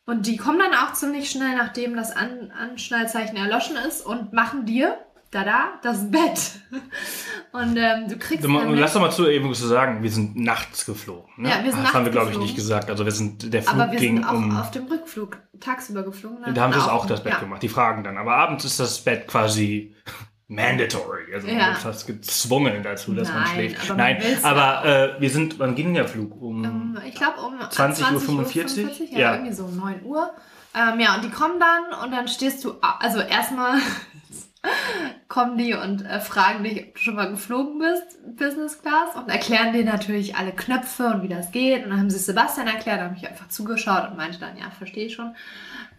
Und 0.09 0.27
die 0.27 0.39
kommen 0.39 0.59
dann 0.59 0.73
auch 0.73 0.95
ziemlich 0.95 1.31
schnell, 1.31 1.55
nachdem 1.55 1.95
das 1.95 2.17
An 2.17 2.51
Anschnallzeichen 2.51 3.37
erloschen 3.37 3.77
ist 3.77 4.07
und 4.07 4.33
machen 4.33 4.65
dir, 4.65 4.97
da 5.31 5.45
da, 5.45 5.65
das 5.83 6.11
Bett. 6.11 6.53
Und 7.53 7.77
ähm, 7.77 8.09
du 8.09 8.17
kriegst 8.17 8.43
Du, 8.43 8.49
Lass 8.49 8.95
doch 8.95 9.03
mal 9.03 9.11
zu 9.11 9.29
eben 9.29 9.53
zu 9.53 9.67
sagen, 9.67 10.03
wir 10.03 10.11
sind 10.11 10.37
nachts 10.37 10.87
geflogen. 10.87 11.31
Ne? 11.37 11.51
Ja, 11.51 11.63
wir 11.63 11.73
sind 11.73 11.85
das 11.85 11.93
haben 11.93 12.07
wir, 12.07 12.13
nachts 12.13 12.13
glaube 12.13 12.31
ich, 12.31 12.39
nicht 12.39 12.57
gesagt. 12.57 12.89
Also 12.89 13.05
wir 13.05 13.13
sind, 13.13 13.53
der 13.53 13.63
Flug 13.63 13.75
aber 13.75 13.93
wir 13.93 13.99
ging 13.99 14.17
sind 14.17 14.25
auch 14.25 14.33
um. 14.33 14.57
auf 14.57 14.71
dem 14.71 14.87
Rückflug 14.87 15.37
tagsüber 15.61 16.03
geflogen. 16.05 16.41
ne? 16.41 16.55
Da 16.55 16.63
haben 16.63 16.73
sie 16.73 16.81
auch 16.81 17.05
das 17.05 17.23
Bett 17.23 17.35
ja. 17.35 17.41
gemacht. 17.41 17.63
Die 17.63 17.69
fragen 17.69 18.03
dann. 18.03 18.17
Aber 18.17 18.35
abends 18.35 18.65
ist 18.65 18.81
das 18.81 19.01
Bett 19.05 19.29
quasi 19.29 19.95
mandatory. 20.49 21.35
Also 21.35 21.47
Ja. 21.47 21.75
fast 21.75 22.07
gezwungen 22.07 22.83
dazu, 22.83 23.13
dass 23.15 23.29
man 23.29 23.43
Nein, 23.43 23.55
schläft. 23.55 23.89
man 23.89 23.97
Nein, 23.99 24.17
will's 24.21 24.45
aber 24.45 24.85
äh, 24.85 25.21
wir 25.21 25.31
sind, 25.31 25.59
wann 25.59 25.75
ging 25.75 25.93
der 25.95 26.09
Flug? 26.09 26.41
Um 26.41 26.65
Ähm, 26.65 26.99
ich 27.07 27.15
glaube 27.15 27.41
um 27.41 27.55
20.45 27.61 28.13
Uhr? 28.13 28.47
20.45 28.47 29.13
Ja, 29.13 29.19
Ja. 29.19 29.33
irgendwie 29.35 29.53
so 29.53 29.65
um 29.67 29.77
9 29.77 30.03
Uhr. 30.05 30.31
Ähm, 30.75 31.01
ja, 31.01 31.15
und 31.17 31.25
die 31.25 31.31
kommen 31.31 31.59
dann 31.61 31.99
und 32.05 32.11
dann 32.13 32.29
stehst 32.29 32.65
du, 32.65 32.75
also 32.81 33.21
erstmal 33.21 33.79
kommen 35.29 35.59
die 35.59 35.75
und 35.75 36.05
äh, 36.05 36.21
fragen 36.21 36.65
dich, 36.65 36.83
ob 36.87 36.95
du 36.95 37.01
schon 37.01 37.15
mal 37.15 37.31
geflogen 37.31 37.79
bist, 37.79 38.37
Business 38.37 38.81
Class, 38.81 39.15
und 39.17 39.29
erklären 39.29 39.73
dir 39.73 39.85
natürlich 39.85 40.37
alle 40.37 40.53
Knöpfe 40.53 41.07
und 41.09 41.23
wie 41.23 41.29
das 41.29 41.51
geht. 41.53 41.85
Und 41.85 41.91
dann 41.91 42.01
haben 42.01 42.11
sie 42.11 42.19
Sebastian 42.19 42.67
erklärt, 42.67 43.01
da 43.01 43.05
habe 43.05 43.17
ich 43.17 43.29
einfach 43.29 43.49
zugeschaut 43.49 44.11
und 44.11 44.17
meinte 44.17 44.39
dann, 44.39 44.57
ja, 44.57 44.71
verstehe 44.71 45.07
ich 45.07 45.15
schon. 45.15 45.35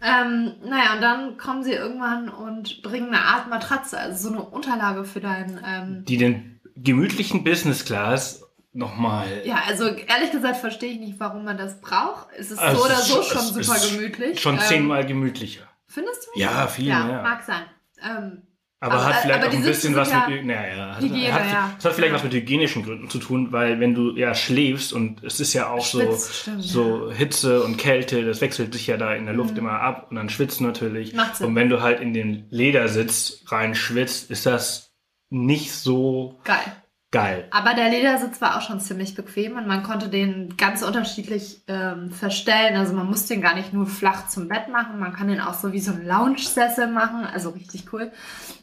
Ähm, 0.02 0.54
naja, 0.64 0.94
und 0.94 1.02
dann 1.02 1.36
kommen 1.36 1.62
sie 1.62 1.72
irgendwann 1.72 2.28
und 2.28 2.82
bringen 2.82 3.08
eine 3.08 3.20
Art 3.22 3.48
Matratze, 3.48 3.98
also 3.98 4.28
so 4.28 4.34
eine 4.34 4.42
Unterlage 4.42 5.04
für 5.04 5.20
dein 5.20 5.60
ähm, 5.66 6.04
die 6.06 6.16
den 6.16 6.60
gemütlichen 6.76 7.44
Business 7.44 7.84
Class 7.84 8.42
nochmal. 8.72 9.26
Ja, 9.44 9.62
also 9.66 9.84
ehrlich 9.88 10.30
gesagt 10.30 10.56
verstehe 10.56 10.92
ich 10.92 11.00
nicht, 11.00 11.20
warum 11.20 11.44
man 11.44 11.58
das 11.58 11.80
braucht. 11.80 12.28
Es 12.38 12.50
ist 12.50 12.58
Also 12.58 12.78
so 12.78 12.84
oder 12.86 12.94
so 12.96 13.22
schon- 13.22 13.62
super 13.62 13.78
gemütlich. 13.78 14.40
Schon 14.40 14.54
Ähm, 14.54 14.60
zehnmal 14.60 15.04
gemütlicher. 15.04 15.64
Findest 15.86 16.28
du? 16.34 16.40
Ja, 16.40 16.66
viel 16.68 16.86
ja, 16.86 17.04
mehr. 17.04 17.22
mag 17.22 17.42
sein. 17.42 17.62
Ähm, 18.02 18.42
Aber, 18.82 18.94
Aber- 18.94 19.04
hat 19.08 19.16
vielleicht 19.22 19.40
aber 19.40 19.48
auch 19.50 19.52
ein 19.56 19.62
bisschen 19.62 19.94
was 19.94 20.08
sind 20.08 20.28
mit, 20.30 20.46
naja, 20.46 20.96
Hygiene, 20.98 21.32
hat, 21.34 21.44
ja. 21.52 21.74
es 21.78 21.84
hat 21.84 21.92
vielleicht 21.92 22.12
Ja. 22.12 22.16
was 22.16 22.24
mit 22.24 22.32
hygienischen 22.32 22.82
Gründen 22.82 23.10
zu 23.10 23.18
tun, 23.18 23.52
weil 23.52 23.78
wenn 23.78 23.94
du 23.94 24.16
ja 24.16 24.34
schläfst 24.34 24.94
und 24.94 25.22
es 25.22 25.38
ist 25.38 25.52
ja 25.52 25.68
auch 25.68 25.84
Schwitzt, 25.84 26.26
so, 26.28 26.32
stimmt, 26.32 26.62
so 26.64 27.12
Hitze 27.12 27.62
und 27.62 27.76
Kälte, 27.76 28.24
das 28.24 28.40
wechselt 28.40 28.72
sich 28.72 28.86
ja 28.86 28.96
da 28.96 29.14
in 29.14 29.26
der 29.26 29.34
Luft 29.34 29.58
immer 29.58 29.80
ab 29.82 30.06
und 30.08 30.16
dann 30.16 30.30
schwitzt 30.30 30.62
natürlich. 30.62 31.12
Mhm. 31.12 31.16
Macht 31.18 31.36
Sinn. 31.36 31.46
Und 31.48 31.56
wenn 31.56 31.68
du 31.68 31.82
halt 31.82 32.00
in 32.00 32.14
den 32.14 32.46
Ledersitz 32.48 33.44
rein 33.48 33.74
schwitzt, 33.74 34.30
ist 34.30 34.46
das 34.46 34.92
nicht 35.28 35.72
so 35.72 36.40
geil. 36.44 36.72
Geil. 37.10 37.46
Aber 37.50 37.74
der 37.74 37.90
Ledersitz 37.90 38.40
war 38.40 38.56
auch 38.56 38.62
schon 38.62 38.80
ziemlich 38.80 39.14
bequem 39.14 39.56
und 39.56 39.66
man 39.66 39.82
konnte 39.82 40.08
den 40.08 40.56
ganz 40.56 40.82
unterschiedlich 40.82 41.62
ähm, 41.68 42.10
verstellen. 42.10 42.76
Also 42.76 42.94
man 42.94 43.06
muss 43.06 43.26
den 43.26 43.40
gar 43.40 43.54
nicht 43.54 43.72
nur 43.72 43.86
flach 43.86 44.28
zum 44.28 44.48
Bett 44.48 44.68
machen, 44.68 44.98
man 44.98 45.12
kann 45.12 45.28
den 45.28 45.40
auch 45.40 45.54
so 45.54 45.72
wie 45.72 45.80
so 45.80 45.92
ein 45.92 46.06
Lounge-Sessel 46.06 46.86
machen. 46.86 47.24
Also 47.24 47.50
richtig 47.50 47.92
cool. 47.92 48.12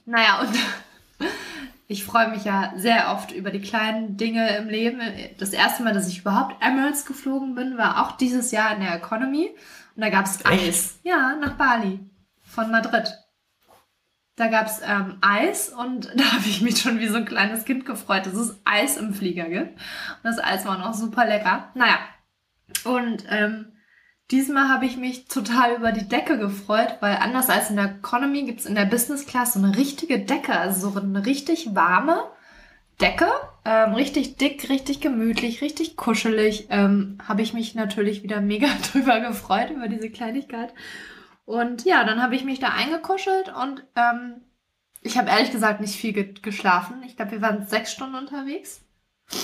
Naja, 0.06 0.42
und 0.42 1.28
ich 1.88 2.04
freue 2.04 2.30
mich 2.30 2.46
ja 2.46 2.74
sehr 2.76 3.12
oft 3.12 3.32
über 3.32 3.52
die 3.52 3.62
kleinen 3.62 4.18
Dinge 4.18 4.56
im 4.58 4.70
Leben. 4.70 5.02
Das 5.38 5.52
erste 5.52 5.84
Mal, 5.84 5.94
dass 5.94 6.08
ich 6.08 6.20
überhaupt 6.20 6.56
Emirates 6.62 7.06
geflogen 7.06 7.56
bin, 7.56 7.78
war 7.78 8.06
auch 8.06 8.18
dieses 8.18 8.52
Jahr 8.52 8.74
in 8.74 8.82
der 8.82 8.96
Economy. 8.96 9.56
Und 9.96 10.02
da 10.02 10.10
gab 10.10 10.26
es 10.26 10.46
Eis. 10.46 11.00
Ja, 11.04 11.36
nach 11.36 11.54
Bali. 11.54 12.00
Von 12.46 12.72
Madrid. 12.72 13.18
Da 14.38 14.48
gab 14.48 14.68
es 14.68 14.82
ähm, 14.86 15.18
Eis 15.20 15.70
und 15.70 16.06
da 16.16 16.32
habe 16.32 16.48
ich 16.48 16.62
mich 16.62 16.80
schon 16.80 17.00
wie 17.00 17.08
so 17.08 17.18
ein 17.18 17.26
kleines 17.26 17.66
Kind 17.66 17.86
gefreut, 17.86 18.26
dass 18.26 18.36
es 18.36 18.62
Eis 18.64 18.96
im 18.96 19.14
Flieger 19.14 19.50
gibt. 19.50 19.72
Und 19.72 20.24
das 20.24 20.40
Eis 20.42 20.66
war 20.66 20.78
noch 20.78 20.94
super 20.94 21.26
lecker. 21.26 21.70
Naja, 21.74 21.98
und 22.86 23.26
ähm, 23.30 23.74
diesmal 24.32 24.70
habe 24.70 24.86
ich 24.86 24.96
mich 24.96 25.28
total 25.28 25.76
über 25.76 25.92
die 25.92 26.08
Decke 26.08 26.38
gefreut, 26.38 26.98
weil 27.00 27.18
anders 27.18 27.50
als 27.50 27.70
in 27.70 27.78
der 27.78 27.98
Economy 27.98 28.44
gibt 28.44 28.62
es 28.62 28.66
in 28.68 28.76
der 28.76 28.86
Business 28.86 29.26
Class 29.26 29.54
so 29.54 29.60
eine 29.60 29.76
richtige 29.76 30.20
Decke, 30.20 30.58
also 30.58 30.92
so 30.92 31.00
eine 31.00 31.26
richtig 31.26 31.76
warme 31.76 32.24
Decke, 33.02 33.30
ähm, 33.66 33.94
richtig 33.94 34.38
dick, 34.38 34.70
richtig 34.70 35.02
gemütlich, 35.02 35.62
richtig 35.62 35.98
kuschelig. 35.98 36.68
Ähm, 36.70 37.18
habe 37.28 37.42
ich 37.42 37.54
mich 37.54 37.74
natürlich 37.74 38.22
wieder 38.22 38.42
mega 38.42 38.68
drüber 38.92 39.20
gefreut, 39.20 39.72
über 39.72 39.88
diese 39.88 40.12
Kleinigkeit. 40.12 40.74
Und 41.48 41.86
ja, 41.86 42.04
dann 42.04 42.22
habe 42.22 42.36
ich 42.36 42.44
mich 42.44 42.60
da 42.60 42.72
eingekuschelt 42.74 43.48
und 43.56 43.82
ähm, 43.96 44.42
ich 45.02 45.18
habe 45.18 45.30
ehrlich 45.30 45.50
gesagt 45.50 45.80
nicht 45.80 45.96
viel 45.96 46.12
ge 46.12 46.34
geschlafen. 46.42 47.02
Ich 47.06 47.16
glaube, 47.16 47.32
wir 47.32 47.42
waren 47.42 47.66
sechs 47.66 47.94
Stunden 47.94 48.16
unterwegs. 48.16 48.82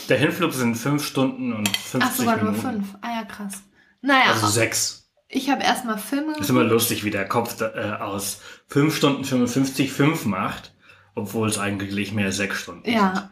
Der 0.10 0.18
Hinflug 0.18 0.52
sind 0.52 0.76
fünf 0.76 1.06
Stunden 1.08 1.54
und 1.54 1.70
50 1.70 2.02
Ach, 2.04 2.12
sogar 2.12 2.44
nur 2.44 2.56
fünf. 2.56 2.96
Ah 3.00 3.22
ja, 3.22 3.24
krass. 3.24 3.64
Naja, 4.02 4.32
Also 4.34 4.48
sechs. 4.48 5.10
ich 5.30 5.50
habe 5.50 5.64
erstmal 5.64 5.98
Filme 5.98 6.38
Ist 6.38 6.50
immer 6.50 6.66
lustig, 6.66 7.06
wie 7.06 7.10
der 7.10 7.26
Kopf 7.26 7.62
äh, 7.62 7.94
aus 7.98 8.42
fünf 8.68 8.98
Stunden 8.98 9.24
55 9.24 9.94
fünf 9.94 10.26
macht, 10.26 10.76
obwohl 11.16 11.48
es 11.48 11.58
eigentlich 11.58 12.12
mehr 12.12 12.34
sechs 12.34 12.60
Stunden 12.60 12.84
sind. 12.84 12.96
Ja. 12.96 13.32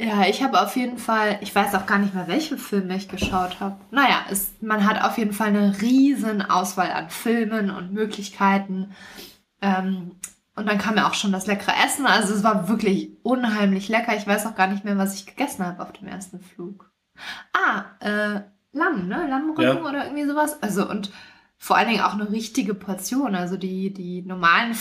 Ja, 0.00 0.22
ich 0.26 0.42
habe 0.42 0.60
auf 0.60 0.74
jeden 0.76 0.98
Fall, 0.98 1.38
ich 1.40 1.54
weiß 1.54 1.74
auch 1.74 1.86
gar 1.86 1.98
nicht 1.98 2.14
mehr, 2.14 2.26
welche 2.26 2.58
Filme 2.58 2.96
ich 2.96 3.08
geschaut 3.08 3.60
habe. 3.60 3.76
Naja, 3.90 4.24
es, 4.28 4.52
man 4.60 4.84
hat 4.88 5.02
auf 5.02 5.18
jeden 5.18 5.32
Fall 5.32 5.48
eine 5.48 5.80
riesen 5.80 6.42
Auswahl 6.42 6.90
an 6.90 7.10
Filmen 7.10 7.70
und 7.70 7.92
Möglichkeiten. 7.92 8.92
Ähm, 9.62 10.16
und 10.56 10.66
dann 10.68 10.78
kam 10.78 10.96
ja 10.96 11.08
auch 11.08 11.14
schon 11.14 11.32
das 11.32 11.46
leckere 11.46 11.74
Essen. 11.84 12.06
Also 12.06 12.34
es 12.34 12.42
war 12.42 12.68
wirklich 12.68 13.10
unheimlich 13.22 13.88
lecker. 13.88 14.16
Ich 14.16 14.26
weiß 14.26 14.46
auch 14.46 14.56
gar 14.56 14.66
nicht 14.66 14.84
mehr, 14.84 14.98
was 14.98 15.14
ich 15.14 15.26
gegessen 15.26 15.64
habe 15.64 15.82
auf 15.82 15.92
dem 15.92 16.08
ersten 16.08 16.40
Flug. 16.40 16.90
Ah, 17.52 17.84
äh, 18.00 18.40
Lamm, 18.72 19.06
ne? 19.06 19.26
Lammrücken 19.28 19.62
Ja. 19.62 19.88
oder 19.88 20.04
irgendwie 20.06 20.26
sowas. 20.26 20.60
Also 20.60 20.88
und 20.90 21.12
vor 21.56 21.76
allen 21.76 21.88
Dingen 21.88 22.02
auch 22.02 22.14
eine 22.14 22.30
richtige 22.30 22.74
Portion. 22.74 23.36
Also 23.36 23.56
die, 23.56 23.92
die 23.94 24.22
normalen 24.22 24.74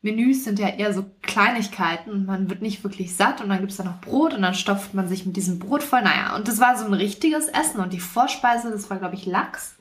Flugmenüs 0.00 0.44
sind 0.44 0.58
ja 0.58 0.68
eher 0.68 0.92
so 0.92 1.04
Kleinigkeiten 1.22 2.10
und 2.10 2.26
man 2.26 2.48
wird 2.48 2.62
nicht 2.62 2.84
wirklich 2.84 3.16
satt 3.16 3.40
und 3.40 3.48
dann 3.48 3.60
gibt's 3.60 3.76
da 3.76 3.84
noch 3.84 4.00
Brot 4.00 4.32
und 4.32 4.42
dann 4.42 4.54
stopft 4.54 4.94
man 4.94 5.08
sich 5.08 5.26
mit 5.26 5.36
diesem 5.36 5.58
Brot 5.58 5.82
voll. 5.82 6.02
Naja, 6.02 6.36
und 6.36 6.46
das 6.46 6.60
war 6.60 6.76
so 6.76 6.86
ein 6.86 6.94
richtiges 6.94 7.48
Essen 7.48 7.80
und 7.80 7.92
die 7.92 8.00
Vorspeise, 8.00 8.70
das 8.70 8.88
war, 8.90 8.98
glaube 8.98 9.16
ich, 9.16 9.26
Lachs. 9.26 9.76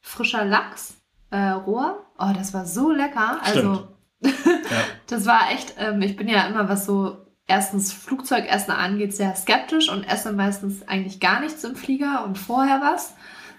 Frischer 0.00 0.44
Lachs, 0.44 0.96
äh, 1.30 1.50
roher. 1.50 1.98
Oh, 2.18 2.32
das 2.34 2.52
war 2.52 2.66
so 2.66 2.90
lecker. 2.90 3.40
Also, 3.42 3.60
Stimmt. 3.60 3.88
Ja. 4.70 4.80
das 5.08 5.26
war 5.26 5.50
echt, 5.50 5.74
ähm, 5.78 6.00
ich 6.00 6.16
bin 6.16 6.28
ja 6.28 6.46
immer, 6.46 6.68
was 6.68 6.86
so 6.86 7.18
erstens 7.46 7.92
Flugzeugessen 7.92 8.72
angeht, 8.72 9.14
sehr 9.14 9.36
skeptisch 9.36 9.90
und 9.90 10.04
esse 10.04 10.32
meistens 10.32 10.86
eigentlich 10.88 11.20
gar 11.20 11.40
nichts 11.40 11.62
im 11.64 11.76
Flieger 11.76 12.24
und 12.24 12.38
vorher 12.38 12.80
was, 12.80 13.14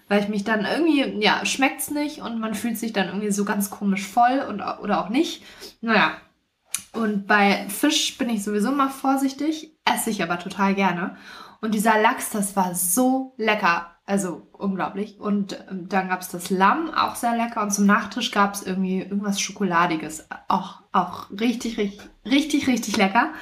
weil 0.07 0.21
ich 0.21 0.29
mich 0.29 0.43
dann 0.43 0.65
irgendwie, 0.65 1.23
ja, 1.23 1.45
schmeckt's 1.45 1.91
nicht 1.91 2.21
und 2.21 2.39
man 2.39 2.53
fühlt 2.53 2.77
sich 2.77 2.93
dann 2.93 3.07
irgendwie 3.07 3.31
so 3.31 3.45
ganz 3.45 3.69
komisch 3.69 4.05
voll 4.07 4.45
und, 4.47 4.61
oder 4.61 5.03
auch 5.03 5.09
nicht. 5.09 5.43
Naja. 5.81 6.17
Und 6.93 7.27
bei 7.27 7.65
Fisch 7.69 8.17
bin 8.17 8.29
ich 8.29 8.43
sowieso 8.43 8.71
mal 8.71 8.89
vorsichtig, 8.89 9.77
esse 9.85 10.09
ich 10.09 10.23
aber 10.23 10.39
total 10.39 10.75
gerne. 10.75 11.15
Und 11.61 11.73
dieser 11.73 11.99
Lachs, 11.99 12.29
das 12.29 12.55
war 12.55 12.75
so 12.75 13.33
lecker. 13.37 13.91
Also 14.07 14.47
unglaublich. 14.51 15.19
Und 15.19 15.57
ähm, 15.69 15.89
dann 15.89 16.09
gab's 16.09 16.29
das 16.29 16.51
Lamm, 16.51 16.93
auch 16.93 17.15
sehr 17.15 17.35
lecker. 17.35 17.63
Und 17.63 17.71
zum 17.71 17.87
Nachtisch 17.87 18.29
gab's 18.29 18.61
irgendwie 18.61 18.99
irgendwas 18.99 19.41
Schokoladiges. 19.41 20.27
Auch, 20.47 20.83
auch 20.91 21.31
richtig, 21.31 21.79
richtig, 21.79 22.07
richtig, 22.23 22.67
richtig 22.67 22.97
lecker. 22.97 23.33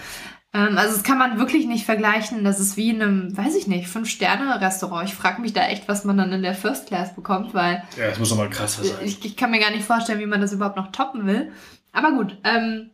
Ähm, 0.54 0.78
also 0.78 0.94
das 0.94 1.04
kann 1.04 1.18
man 1.18 1.40
wirklich 1.40 1.66
nicht 1.66 1.86
vergleichen. 1.86 2.44
Das 2.44 2.60
ist 2.60 2.78
wie 2.78 2.92
in 2.92 3.02
einem, 3.02 3.36
weiß 3.36 3.56
ich 3.56 3.68
nicht, 3.68 3.88
Fünf-Sterne-Restaurant. 3.88 5.10
Ich 5.10 5.16
frage 5.16 5.42
mich 5.42 5.54
da 5.54 5.66
echt, 5.68 5.88
was 5.88 6.04
man 6.06 6.18
dann 6.18 6.32
in 6.32 6.44
der 6.44 6.54
First 6.54 6.88
Class 6.88 7.16
bekommt, 7.16 7.54
weil 7.54 7.84
Ja, 7.98 8.08
das 8.10 8.20
muss 8.20 8.30
doch 8.30 8.38
mal 8.38 8.50
krasser 8.50 8.84
sein. 8.84 8.98
ich, 9.04 9.24
ich 9.26 9.36
kann 9.36 9.52
mir 9.52 9.60
gar 9.60 9.72
nicht 9.72 9.86
vorstellen, 9.86 10.20
wie 10.20 10.26
man 10.28 10.42
das 10.42 10.54
überhaupt 10.54 10.78
noch 10.78 10.92
toppen 10.92 11.26
will. 11.26 11.52
Aber 11.92 12.12
gut, 12.12 12.38
ähm, 12.44 12.92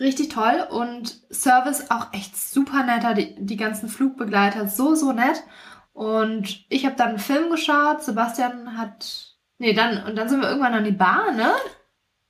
richtig 0.00 0.30
toll 0.30 0.66
und 0.70 1.16
Service 1.30 1.90
auch 1.90 2.12
echt 2.12 2.36
super 2.36 2.84
netter. 2.84 3.14
Die, 3.14 3.34
die 3.38 3.56
ganzen 3.56 3.88
Flugbegleiter 3.88 4.68
so, 4.68 4.94
so 4.94 5.12
nett. 5.12 5.42
Und 5.92 6.64
ich 6.68 6.86
habe 6.86 6.96
dann 6.96 7.08
einen 7.10 7.18
Film 7.18 7.50
geschaut. 7.50 8.02
Sebastian 8.02 8.78
hat. 8.78 9.34
Nee, 9.58 9.72
dann, 9.72 10.04
und 10.04 10.16
dann 10.16 10.28
sind 10.28 10.40
wir 10.40 10.48
irgendwann 10.48 10.74
an 10.74 10.84
die 10.84 10.92
Bar, 10.92 11.32
ne? 11.32 11.52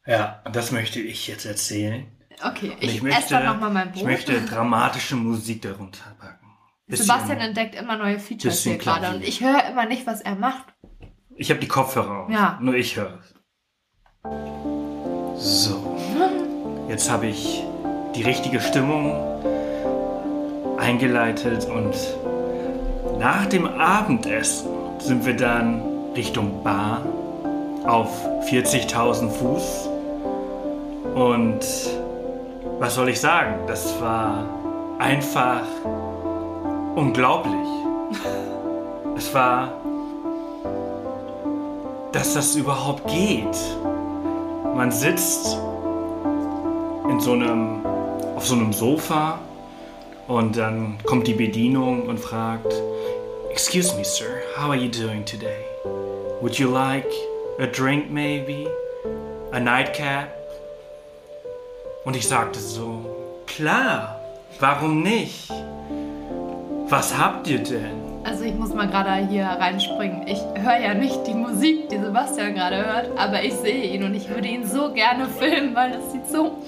Ja, 0.07 0.41
und 0.47 0.57
das 0.57 0.73
möchte 0.73 1.01
ich 1.01 1.27
jetzt 1.29 1.45
erzählen. 1.45 2.07
Okay, 2.45 2.77
ich, 2.81 3.03
möchte, 3.03 3.19
esse 3.19 3.35
dann 3.35 3.47
nochmal 3.47 3.71
mein 3.71 3.89
Brot. 3.89 3.97
Ich 3.97 4.05
möchte 4.05 4.41
dramatische 4.43 5.17
Musik 5.17 5.63
darunter 5.63 6.05
packen. 6.19 6.47
Bisschen- 6.87 7.07
Sebastian 7.07 7.39
entdeckt 7.39 7.75
immer 7.75 7.97
neue 7.97 8.19
Features 8.19 8.63
hier 8.63 8.79
gerade 8.79 9.01
Klavier. 9.01 9.17
und 9.19 9.25
ich 9.29 9.41
höre 9.43 9.65
immer 9.71 9.87
nicht, 9.87 10.07
was 10.07 10.21
er 10.21 10.37
macht. 10.37 10.65
Ich 11.37 11.51
habe 11.51 11.61
die 11.61 11.69
Kopfhörer 11.69 12.25
auf. 12.25 12.31
Ja. 12.31 12.59
Nur 12.61 12.75
ich 12.75 12.97
höre 12.97 13.19
es. 13.21 13.35
So. 15.37 15.97
Jetzt 16.89 17.11
habe 17.11 17.27
ich 17.27 17.63
die 18.15 18.23
richtige 18.23 18.61
Stimmung 18.61 19.13
eingeleitet 20.79 21.67
und 21.67 21.95
nach 23.19 23.47
dem 23.47 23.67
Abendessen 23.67 24.69
sind 24.99 25.27
wir 25.27 25.37
dann 25.37 25.83
Richtung 26.15 26.63
Bar 26.65 27.03
auf 27.85 28.11
40.000 28.49 29.31
Fuß. 29.31 29.89
Und 31.15 31.61
was 32.79 32.95
soll 32.95 33.09
ich 33.09 33.21
sagen? 33.21 33.67
Das 33.67 34.01
war 34.01 34.49
einfach 34.99 35.63
unglaublich. 36.95 37.69
Es 39.17 39.35
war 39.35 39.73
dass 42.13 42.35
das 42.35 42.57
überhaupt 42.57 43.07
geht. 43.07 43.57
Man 44.75 44.91
sitzt 44.91 45.57
in 47.09 47.21
so 47.21 47.33
einem, 47.33 47.85
auf 48.37 48.47
so 48.47 48.55
einem 48.55 48.73
Sofa 48.73 49.39
und 50.27 50.57
dann 50.57 50.99
kommt 51.05 51.27
die 51.27 51.35
Bedienung 51.35 52.07
und 52.07 52.19
fragt, 52.19 52.73
Excuse 53.51 53.97
me, 53.97 54.05
sir, 54.05 54.43
how 54.57 54.71
are 54.71 54.77
you 54.77 54.89
doing 54.89 55.25
today? 55.25 55.65
Would 56.41 56.59
you 56.59 56.71
like 56.71 57.11
a 57.59 57.67
drink 57.67 58.11
maybe? 58.11 58.69
A 59.53 59.59
nightcap? 59.59 60.38
Und 62.09 62.17
ich 62.17 62.27
sagte 62.27 62.59
so, 62.59 63.05
klar, 63.47 64.19
warum 64.61 65.03
nicht? 65.03 65.51
Was 66.89 67.19
habt 67.19 67.47
ihr 67.49 67.59
denn? 67.59 68.01
Also 68.25 68.45
ich 68.45 68.55
muss 68.55 68.73
mal 68.73 68.89
gerade 68.89 69.29
hier 69.29 69.45
reinspringen. 69.45 70.27
Ich 70.27 70.39
höre 70.39 70.79
ja 70.79 70.95
nicht 70.95 71.27
die 71.27 71.35
Musik, 71.35 71.91
die 71.91 71.99
Sebastian 71.99 72.55
gerade 72.55 72.77
hört, 72.79 73.19
aber 73.19 73.45
ich 73.45 73.53
sehe 73.53 73.93
ihn 73.93 74.05
und 74.05 74.15
ich 74.15 74.27
würde 74.31 74.49
ihn 74.49 74.67
so 74.67 74.91
gerne 74.95 75.29
filmen, 75.29 75.75
weil 75.75 75.93
das 75.93 76.11
sieht 76.11 76.27
so 76.27 76.65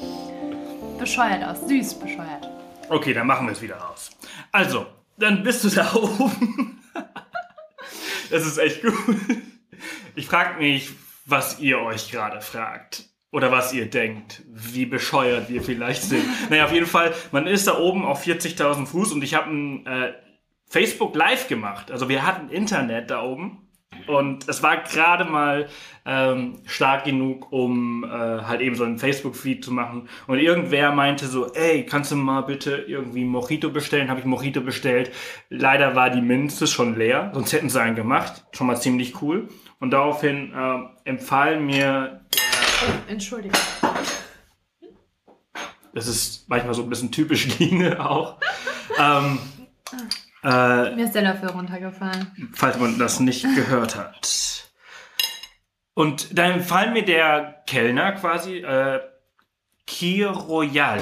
bescheuert 0.98 1.42
aus. 1.42 1.66
Süß 1.66 1.94
bescheuert. 1.94 2.46
Okay, 2.90 3.14
dann 3.14 3.26
machen 3.26 3.46
wir 3.46 3.52
es 3.54 3.62
wieder 3.62 3.90
aus. 3.90 4.10
Also, 4.52 4.84
dann 5.16 5.42
bist 5.42 5.64
du 5.64 5.70
da 5.70 5.90
oben. 5.94 6.82
Das 8.30 8.44
ist 8.44 8.58
echt 8.58 8.82
gut. 8.82 8.94
Ich 10.16 10.26
frage 10.26 10.58
mich, 10.58 10.90
was 11.24 11.60
ihr 11.60 11.78
euch 11.78 12.10
gerade 12.10 12.42
fragt. 12.42 13.04
Oder 13.32 13.52
was 13.52 13.72
ihr 13.72 13.88
denkt, 13.88 14.42
wie 14.48 14.86
bescheuert 14.86 15.48
wir 15.48 15.62
vielleicht 15.62 16.02
sind. 16.02 16.24
Naja, 16.50 16.64
auf 16.64 16.72
jeden 16.72 16.86
Fall, 16.86 17.14
man 17.30 17.46
ist 17.46 17.68
da 17.68 17.78
oben 17.78 18.04
auf 18.04 18.24
40.000 18.26 18.86
Fuß 18.86 19.12
und 19.12 19.22
ich 19.22 19.34
habe 19.34 19.50
ein 19.50 19.86
äh, 19.86 20.12
Facebook 20.66 21.14
Live 21.14 21.48
gemacht. 21.48 21.90
Also 21.92 22.08
wir 22.08 22.26
hatten 22.26 22.48
Internet 22.48 23.10
da 23.10 23.22
oben. 23.22 23.70
Und 24.06 24.48
es 24.48 24.62
war 24.62 24.78
gerade 24.78 25.24
mal 25.24 25.68
ähm, 26.06 26.58
stark 26.64 27.04
genug, 27.04 27.52
um 27.52 28.04
äh, 28.04 28.08
halt 28.08 28.60
eben 28.60 28.74
so 28.74 28.84
einen 28.84 28.98
Facebook-Feed 28.98 29.64
zu 29.64 29.72
machen. 29.72 30.08
Und 30.26 30.38
irgendwer 30.38 30.92
meinte 30.92 31.26
so, 31.26 31.52
ey, 31.52 31.84
kannst 31.84 32.10
du 32.10 32.16
mal 32.16 32.42
bitte 32.42 32.76
irgendwie 32.88 33.24
Mojito 33.24 33.70
bestellen? 33.70 34.08
Habe 34.08 34.20
ich 34.20 34.26
Mojito 34.26 34.60
bestellt. 34.60 35.12
Leider 35.48 35.94
war 35.94 36.10
die 36.10 36.22
Minze 36.22 36.66
schon 36.66 36.96
leer, 36.96 37.30
sonst 37.34 37.52
hätten 37.52 37.68
sie 37.68 37.80
einen 37.80 37.96
gemacht. 37.96 38.44
Schon 38.52 38.68
mal 38.68 38.80
ziemlich 38.80 39.20
cool. 39.22 39.48
Und 39.80 39.90
daraufhin 39.90 40.52
äh, 40.54 41.08
empfahlen 41.08 41.66
mir, 41.66 42.20
Oh, 42.82 43.10
Entschuldigung. 43.10 43.58
das 45.92 46.06
ist 46.06 46.48
manchmal 46.48 46.74
so 46.74 46.82
ein 46.82 46.88
bisschen 46.88 47.10
typisch 47.12 47.58
Line 47.58 47.98
auch, 48.04 48.38
ähm, 48.98 49.38
äh, 50.42 50.94
Mir 50.94 51.04
ist 51.04 51.14
der 51.14 51.22
Löffel 51.22 51.50
runtergefallen. 51.50 52.50
falls 52.54 52.78
man 52.78 52.98
das 52.98 53.20
nicht 53.20 53.42
gehört 53.54 53.96
hat. 53.96 54.70
Und 55.94 56.38
dann 56.38 56.52
empfahl 56.52 56.92
mir 56.92 57.04
der 57.04 57.62
Kellner 57.66 58.12
quasi 58.12 58.58
äh, 58.58 59.00
Kir 59.86 60.28
Royal. 60.30 61.00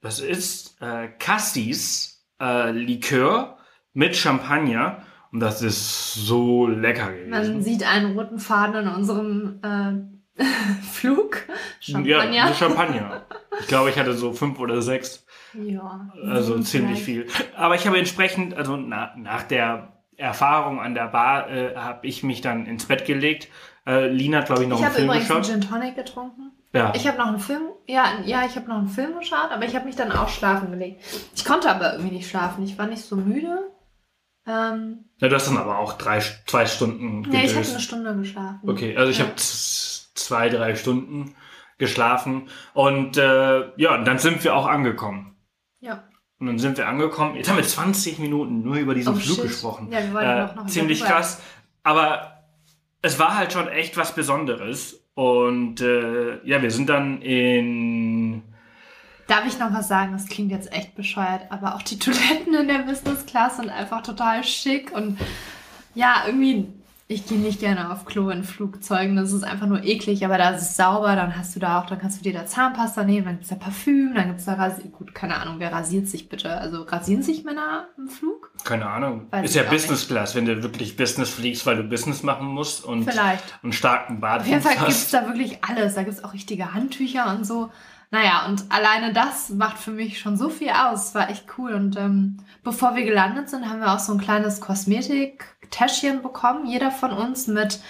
Das 0.00 0.18
ist 0.18 0.80
äh, 0.80 1.08
Cassis 1.18 2.24
äh, 2.40 2.70
Likör 2.72 3.58
mit 3.92 4.16
Champagner. 4.16 5.02
Und 5.30 5.38
das 5.40 5.62
ist 5.62 6.14
so 6.14 6.66
lecker 6.66 7.10
Man 7.28 7.42
gewesen. 7.42 7.62
sieht 7.62 7.84
einen 7.84 8.18
roten 8.18 8.40
Faden 8.40 8.86
in 8.86 8.88
unserem 8.92 9.60
äh, 9.62 10.19
Flug. 10.92 11.42
Ja, 11.80 11.94
Champagner. 12.20 12.44
nur 12.46 12.54
Champagner. 12.54 13.22
Ich 13.60 13.66
glaube, 13.68 13.90
ich 13.90 13.98
hatte 13.98 14.14
so 14.14 14.32
fünf 14.32 14.58
oder 14.58 14.82
sechs. 14.82 15.26
Ja. 15.54 16.08
Also 16.26 16.56
Mhm, 16.56 16.62
ziemlich 16.62 17.02
viel. 17.02 17.26
Aber 17.56 17.74
ich 17.74 17.86
habe 17.86 17.98
entsprechend, 17.98 18.54
also 18.54 18.76
na, 18.76 19.12
nach 19.16 19.42
der 19.42 19.92
Erfahrung 20.16 20.80
an 20.80 20.94
der 20.94 21.08
Bar, 21.08 21.50
äh, 21.50 21.74
habe 21.76 22.06
ich 22.06 22.22
mich 22.22 22.40
dann 22.40 22.66
ins 22.66 22.86
Bett 22.86 23.04
gelegt. 23.06 23.48
Äh, 23.86 24.08
Lina 24.08 24.38
hat, 24.38 24.46
glaube 24.46 24.62
ich, 24.62 24.68
noch 24.68 24.76
Ich 24.78 24.84
einen 24.84 24.92
habe 24.92 24.96
Film 24.96 25.08
übrigens 25.10 25.30
einen 25.30 25.40
geschaut. 25.42 25.60
Gin 25.62 25.68
Tonic 25.70 25.96
getrunken. 25.96 26.52
Ja. 26.72 26.92
Ich 26.94 27.06
habe 27.08 27.18
noch 27.18 27.26
einen 27.26 27.40
Film, 27.40 27.62
ja, 27.88 28.04
ja, 28.24 28.44
ich 28.46 28.54
habe 28.54 28.68
noch 28.68 28.76
einen 28.78 28.88
Film 28.88 29.18
geschaut, 29.18 29.50
aber 29.50 29.64
ich 29.64 29.74
habe 29.74 29.86
mich 29.86 29.96
dann 29.96 30.12
auch 30.12 30.28
schlafen 30.28 30.70
gelegt. 30.70 31.02
Ich 31.34 31.44
konnte 31.44 31.68
aber 31.68 31.94
irgendwie 31.94 32.14
nicht 32.14 32.28
schlafen. 32.30 32.62
Ich 32.64 32.78
war 32.78 32.86
nicht 32.86 33.02
so 33.02 33.16
müde. 33.16 33.58
Ähm, 34.46 35.04
ja, 35.18 35.28
du 35.28 35.34
hast 35.34 35.48
dann 35.48 35.56
aber 35.58 35.78
auch 35.78 35.94
drei, 35.94 36.20
zwei 36.46 36.66
Stunden 36.66 37.22
nee, 37.22 37.44
ich 37.44 37.50
habe 37.50 37.54
gedöst. 37.54 37.70
eine 37.72 37.80
Stunde 37.80 38.16
geschlafen. 38.16 38.60
Okay, 38.68 38.96
also 38.96 39.10
ich 39.10 39.18
Ja. 39.18 39.24
habe 39.24 39.34
zwei, 40.24 40.48
drei 40.48 40.74
Stunden 40.76 41.34
geschlafen. 41.78 42.48
Und 42.74 43.16
äh, 43.16 43.70
ja, 43.76 43.94
und 43.94 44.04
dann 44.04 44.18
sind 44.18 44.42
wir 44.44 44.54
auch 44.54 44.66
angekommen. 44.66 45.36
Ja. 45.80 46.04
Und 46.38 46.46
dann 46.46 46.58
sind 46.58 46.78
wir 46.78 46.88
angekommen. 46.88 47.36
Jetzt 47.36 47.48
haben 47.50 47.56
wir 47.56 47.64
20 47.64 48.18
Minuten 48.18 48.62
nur 48.62 48.76
über 48.76 48.94
diesen 48.94 49.14
Oh, 49.14 49.16
Flug 49.18 49.36
shit. 49.36 49.44
gesprochen. 49.44 49.88
Ja, 49.90 49.98
wir 50.02 50.12
wollten 50.14 50.30
äh, 50.30 50.46
doch 50.46 50.54
noch 50.54 50.66
ziemlich 50.66 51.02
krass. 51.04 51.40
Aber 51.82 52.44
es 53.02 53.18
war 53.18 53.36
halt 53.36 53.52
schon 53.52 53.68
echt 53.68 53.96
was 53.96 54.14
Besonderes. 54.14 55.04
Und 55.14 55.80
äh, 55.80 56.44
ja, 56.46 56.62
wir 56.62 56.70
sind 56.70 56.88
dann 56.88 57.20
in. 57.20 58.42
Darf 59.26 59.46
ich 59.46 59.58
noch 59.58 59.72
was 59.72 59.88
sagen? 59.88 60.12
Das 60.12 60.26
klingt 60.26 60.50
jetzt 60.50 60.72
echt 60.72 60.94
bescheuert, 60.94 61.42
aber 61.50 61.74
auch 61.74 61.82
die 61.82 61.98
Toiletten 61.98 62.54
in 62.54 62.68
der 62.68 62.80
Business 62.80 63.26
Class 63.26 63.56
sind 63.58 63.68
einfach 63.70 64.02
total 64.02 64.42
schick 64.44 64.92
und 64.92 65.18
ja, 65.94 66.22
irgendwie, 66.26 66.68
ich 67.10 67.26
gehe 67.26 67.38
nicht 67.38 67.58
gerne 67.58 67.90
auf 67.90 68.04
Klo 68.04 68.30
in 68.30 68.44
Flugzeugen, 68.44 69.16
das 69.16 69.32
ist 69.32 69.42
einfach 69.42 69.66
nur 69.66 69.82
eklig, 69.82 70.24
aber 70.24 70.38
da 70.38 70.50
ist 70.50 70.62
es 70.62 70.76
sauber, 70.76 71.16
dann 71.16 71.36
hast 71.36 71.56
du 71.56 71.60
da 71.60 71.80
auch, 71.80 71.86
dann 71.86 71.98
kannst 71.98 72.20
du 72.20 72.22
dir 72.22 72.32
da 72.32 72.46
Zahnpasta 72.46 73.02
nehmen, 73.02 73.24
dann 73.24 73.34
gibt's 73.34 73.48
da 73.48 73.56
Parfüm, 73.56 74.14
dann 74.14 74.28
gibt's 74.28 74.44
da 74.44 74.54
Rasi 74.54 74.88
gut, 74.90 75.12
keine 75.12 75.34
Ahnung, 75.34 75.56
wer 75.58 75.72
rasiert 75.72 76.06
sich 76.06 76.28
bitte? 76.28 76.56
Also 76.58 76.82
rasieren 76.82 77.24
sich 77.24 77.42
Männer 77.42 77.88
im 77.98 78.06
Flug? 78.06 78.52
Keine 78.62 78.86
Ahnung. 78.86 79.26
Weiß 79.30 79.44
ist 79.44 79.56
ja 79.56 79.64
Business 79.64 80.06
Class, 80.06 80.36
wenn 80.36 80.44
du 80.44 80.62
wirklich 80.62 80.96
Business 80.96 81.30
fliegst, 81.30 81.66
weil 81.66 81.78
du 81.78 81.82
Business 81.82 82.22
machen 82.22 82.46
musst 82.46 82.84
und 82.84 83.10
Vielleicht. 83.10 83.58
einen 83.64 83.72
starken 83.72 84.20
Bart 84.20 84.42
Auf 84.42 84.46
jeden 84.46 84.62
Fall 84.62 84.78
hast. 84.78 84.86
gibt's 84.86 85.10
da 85.10 85.26
wirklich 85.26 85.58
alles. 85.64 85.96
Da 85.96 86.04
gibt's 86.04 86.22
auch 86.22 86.32
richtige 86.32 86.74
Handtücher 86.74 87.34
und 87.34 87.44
so. 87.44 87.70
Naja, 88.12 88.46
und 88.46 88.64
alleine 88.70 89.12
das 89.12 89.50
macht 89.50 89.78
für 89.78 89.92
mich 89.92 90.18
schon 90.18 90.36
so 90.36 90.48
viel 90.48 90.70
aus. 90.70 91.08
Es 91.08 91.14
war 91.14 91.30
echt 91.30 91.46
cool. 91.58 91.74
Und 91.74 91.96
ähm, 91.96 92.38
bevor 92.62 92.96
wir 92.96 93.04
gelandet 93.04 93.48
sind, 93.48 93.68
haben 93.68 93.80
wir 93.80 93.92
auch 93.92 93.98
so 93.98 94.12
ein 94.12 94.20
kleines 94.20 94.60
Kosmetik-Täschchen 94.60 96.22
bekommen. 96.22 96.66
Jeder 96.66 96.90
von 96.90 97.12
uns 97.12 97.46
mit 97.46 97.80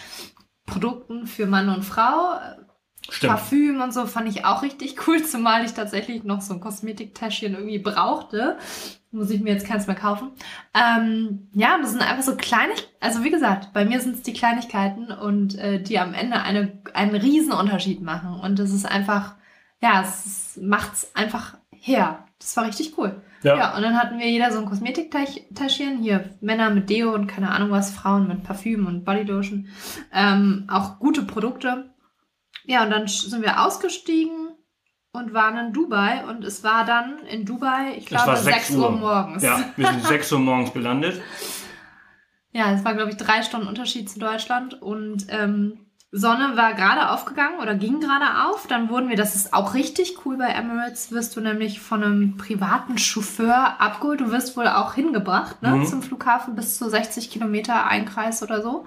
Produkten 0.67 1.27
für 1.27 1.47
Mann 1.47 1.69
und 1.69 1.85
Frau. 1.85 2.39
Stimmt. 3.09 3.33
Parfüm 3.33 3.81
und 3.81 3.93
so 3.93 4.07
fand 4.07 4.29
ich 4.29 4.45
auch 4.45 4.63
richtig 4.63 5.07
cool, 5.07 5.23
zumal 5.25 5.65
ich 5.65 5.73
tatsächlich 5.73 6.23
noch 6.25 6.41
so 6.41 6.55
ein 6.55 6.61
Kosmetiktäschchen 6.61 7.55
irgendwie 7.55 7.79
brauchte. 7.79 8.59
Muss 9.11 9.31
ich 9.31 9.41
mir 9.41 9.53
jetzt 9.53 9.67
keins 9.67 9.89
mehr 9.89 9.97
kaufen. 9.97 10.31
Ähm, 10.73 11.49
ja, 11.53 11.79
das 11.81 11.91
sind 11.91 12.03
einfach 12.03 12.23
so 12.23 12.37
kleine, 12.37 12.73
also 13.01 13.25
wie 13.25 13.31
gesagt, 13.31 13.73
bei 13.73 13.85
mir 13.85 14.01
sind 14.01 14.17
es 14.17 14.23
die 14.23 14.33
Kleinigkeiten 14.33 15.11
und 15.11 15.59
äh, 15.59 15.83
die 15.83 15.99
am 15.99 16.15
Ende 16.15 16.41
eine, 16.43 16.81
einen 16.95 17.17
riesen 17.17 17.53
Unterschied 17.53 18.03
machen. 18.03 18.39
Und 18.39 18.61
das 18.61 18.71
ist 18.71 18.87
einfach, 18.87 19.35
ja, 19.83 20.03
es 20.03 20.59
macht's 20.63 21.11
einfach 21.15 21.57
her. 21.71 22.25
Das 22.39 22.57
war 22.57 22.67
richtig 22.67 22.97
cool. 22.99 23.21
Ja. 23.43 23.57
ja, 23.57 23.77
und 23.77 23.83
dann 23.83 23.99
hatten 23.99 24.19
wir 24.19 24.29
jeder 24.29 24.53
so 24.53 24.59
ein 24.59 24.67
Kosmetiktäschchen. 24.67 25.99
Hier 26.01 26.31
Männer 26.41 26.71
mit 26.71 26.91
Deo 26.91 27.15
und 27.15 27.27
keine 27.27 27.51
Ahnung 27.51 27.71
was, 27.71 27.91
Frauen 27.91 28.29
mit 28.29 28.43
Parfüm 28.45 28.87
und 28.87 29.05
Bodylotion. 29.05 29.69
Ähm, 30.13 30.67
auch 30.71 30.99
gute 30.99 31.23
Produkte. 31.23 31.95
Ja, 32.67 32.85
und 32.85 32.91
dann 32.91 33.09
sind 33.09 33.43
wir 33.43 33.65
ausgestiegen 33.65 34.51
und 35.13 35.33
waren 35.33 35.67
in 35.67 35.73
Dubai. 35.73 36.25
Und 36.27 36.45
es 36.45 36.63
war 36.63 36.85
dann 36.85 37.19
in 37.27 37.47
Dubai, 37.47 37.95
ich 37.97 38.07
glaube, 38.07 38.37
6 38.37 38.71
Uhr. 38.73 38.91
Uhr 38.91 38.91
morgens. 38.91 39.43
Ja, 39.43 39.65
wir 39.77 39.87
sind 39.87 40.05
6 40.05 40.33
Uhr 40.33 40.39
morgens 40.39 40.73
gelandet. 40.73 41.21
Ja, 42.53 42.73
es 42.73 42.85
war, 42.85 42.95
glaube 42.95 43.11
ich, 43.11 43.17
drei 43.17 43.43
Stunden 43.43 43.69
Unterschied 43.69 44.11
zu 44.11 44.19
Deutschland. 44.19 44.83
Und 44.83 45.27
ähm, 45.29 45.87
Sonne 46.13 46.57
war 46.57 46.75
gerade 46.75 47.11
aufgegangen 47.11 47.61
oder 47.61 47.77
ging 47.77 48.01
gerade 48.01 48.49
auf. 48.49 48.67
Dann 48.67 48.89
wurden 48.89 49.09
wir, 49.09 49.17
das 49.17 49.37
ist 49.37 49.55
auch 49.55 49.75
richtig 49.75 50.25
cool 50.25 50.37
bei 50.37 50.49
Emirates, 50.49 51.13
wirst 51.13 51.37
du 51.37 51.41
nämlich 51.41 51.81
von 51.81 52.03
einem 52.03 52.37
privaten 52.37 52.99
Chauffeur 52.99 53.81
abgeholt. 53.81 54.21
Du 54.21 54.33
wirst 54.33 54.57
wohl 54.57 54.67
auch 54.67 54.95
hingebracht 54.95 55.63
ne, 55.63 55.77
mhm. 55.77 55.87
zum 55.87 56.03
Flughafen 56.03 56.57
bis 56.57 56.79
zu 56.79 56.89
60 56.89 57.31
Kilometer 57.31 57.87
Einkreis 57.87 58.43
oder 58.43 58.61
so. 58.61 58.87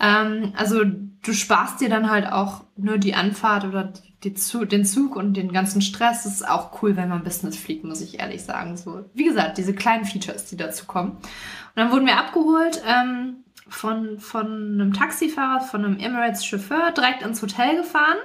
Ähm, 0.00 0.52
also 0.54 0.84
du 0.84 1.32
sparst 1.32 1.80
dir 1.80 1.88
dann 1.88 2.10
halt 2.10 2.30
auch 2.30 2.64
nur 2.76 2.98
die 2.98 3.14
Anfahrt 3.14 3.64
oder 3.64 3.84
die, 3.84 4.34
die, 4.34 4.66
den 4.66 4.84
Zug 4.84 5.16
und 5.16 5.34
den 5.34 5.52
ganzen 5.52 5.80
Stress. 5.80 6.24
Das 6.24 6.34
ist 6.34 6.48
auch 6.48 6.82
cool, 6.82 6.94
wenn 6.94 7.08
man 7.08 7.24
Business 7.24 7.56
fliegt, 7.56 7.84
muss 7.84 8.02
ich 8.02 8.20
ehrlich 8.20 8.42
sagen. 8.42 8.76
So, 8.76 9.06
wie 9.14 9.24
gesagt, 9.24 9.56
diese 9.56 9.74
kleinen 9.74 10.04
Features, 10.04 10.44
die 10.44 10.58
dazu 10.58 10.84
kommen. 10.84 11.12
Und 11.12 11.76
dann 11.76 11.90
wurden 11.90 12.06
wir 12.06 12.18
abgeholt. 12.18 12.82
Ähm, 12.86 13.44
von, 13.70 14.18
von 14.18 14.46
einem 14.46 14.92
Taxifahrer, 14.92 15.60
von 15.60 15.84
einem 15.84 15.98
Emirates-Chauffeur 15.98 16.92
direkt 16.92 17.22
ins 17.22 17.40
Hotel 17.40 17.76
gefahren. 17.76 18.18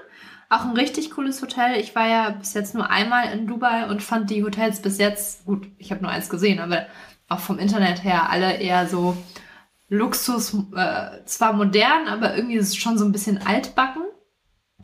Auch 0.49 0.65
ein 0.65 0.75
richtig 0.75 1.11
cooles 1.11 1.41
Hotel. 1.41 1.79
Ich 1.79 1.95
war 1.95 2.07
ja 2.07 2.29
bis 2.31 2.53
jetzt 2.53 2.75
nur 2.75 2.89
einmal 2.89 3.31
in 3.31 3.47
Dubai 3.47 3.87
und 3.87 4.03
fand 4.03 4.29
die 4.29 4.43
Hotels 4.43 4.81
bis 4.81 4.97
jetzt, 4.97 5.45
gut, 5.45 5.67
ich 5.77 5.91
habe 5.91 6.01
nur 6.01 6.11
eins 6.11 6.29
gesehen, 6.29 6.59
aber 6.59 6.85
auch 7.27 7.39
vom 7.39 7.59
Internet 7.59 8.03
her 8.03 8.29
alle 8.29 8.57
eher 8.57 8.87
so 8.87 9.17
Luxus, 9.89 10.55
äh, 10.75 11.23
zwar 11.25 11.53
modern, 11.53 12.07
aber 12.07 12.35
irgendwie 12.35 12.55
ist 12.55 12.69
es 12.69 12.75
schon 12.75 12.97
so 12.97 13.05
ein 13.05 13.11
bisschen 13.11 13.45
altbacken. 13.45 14.03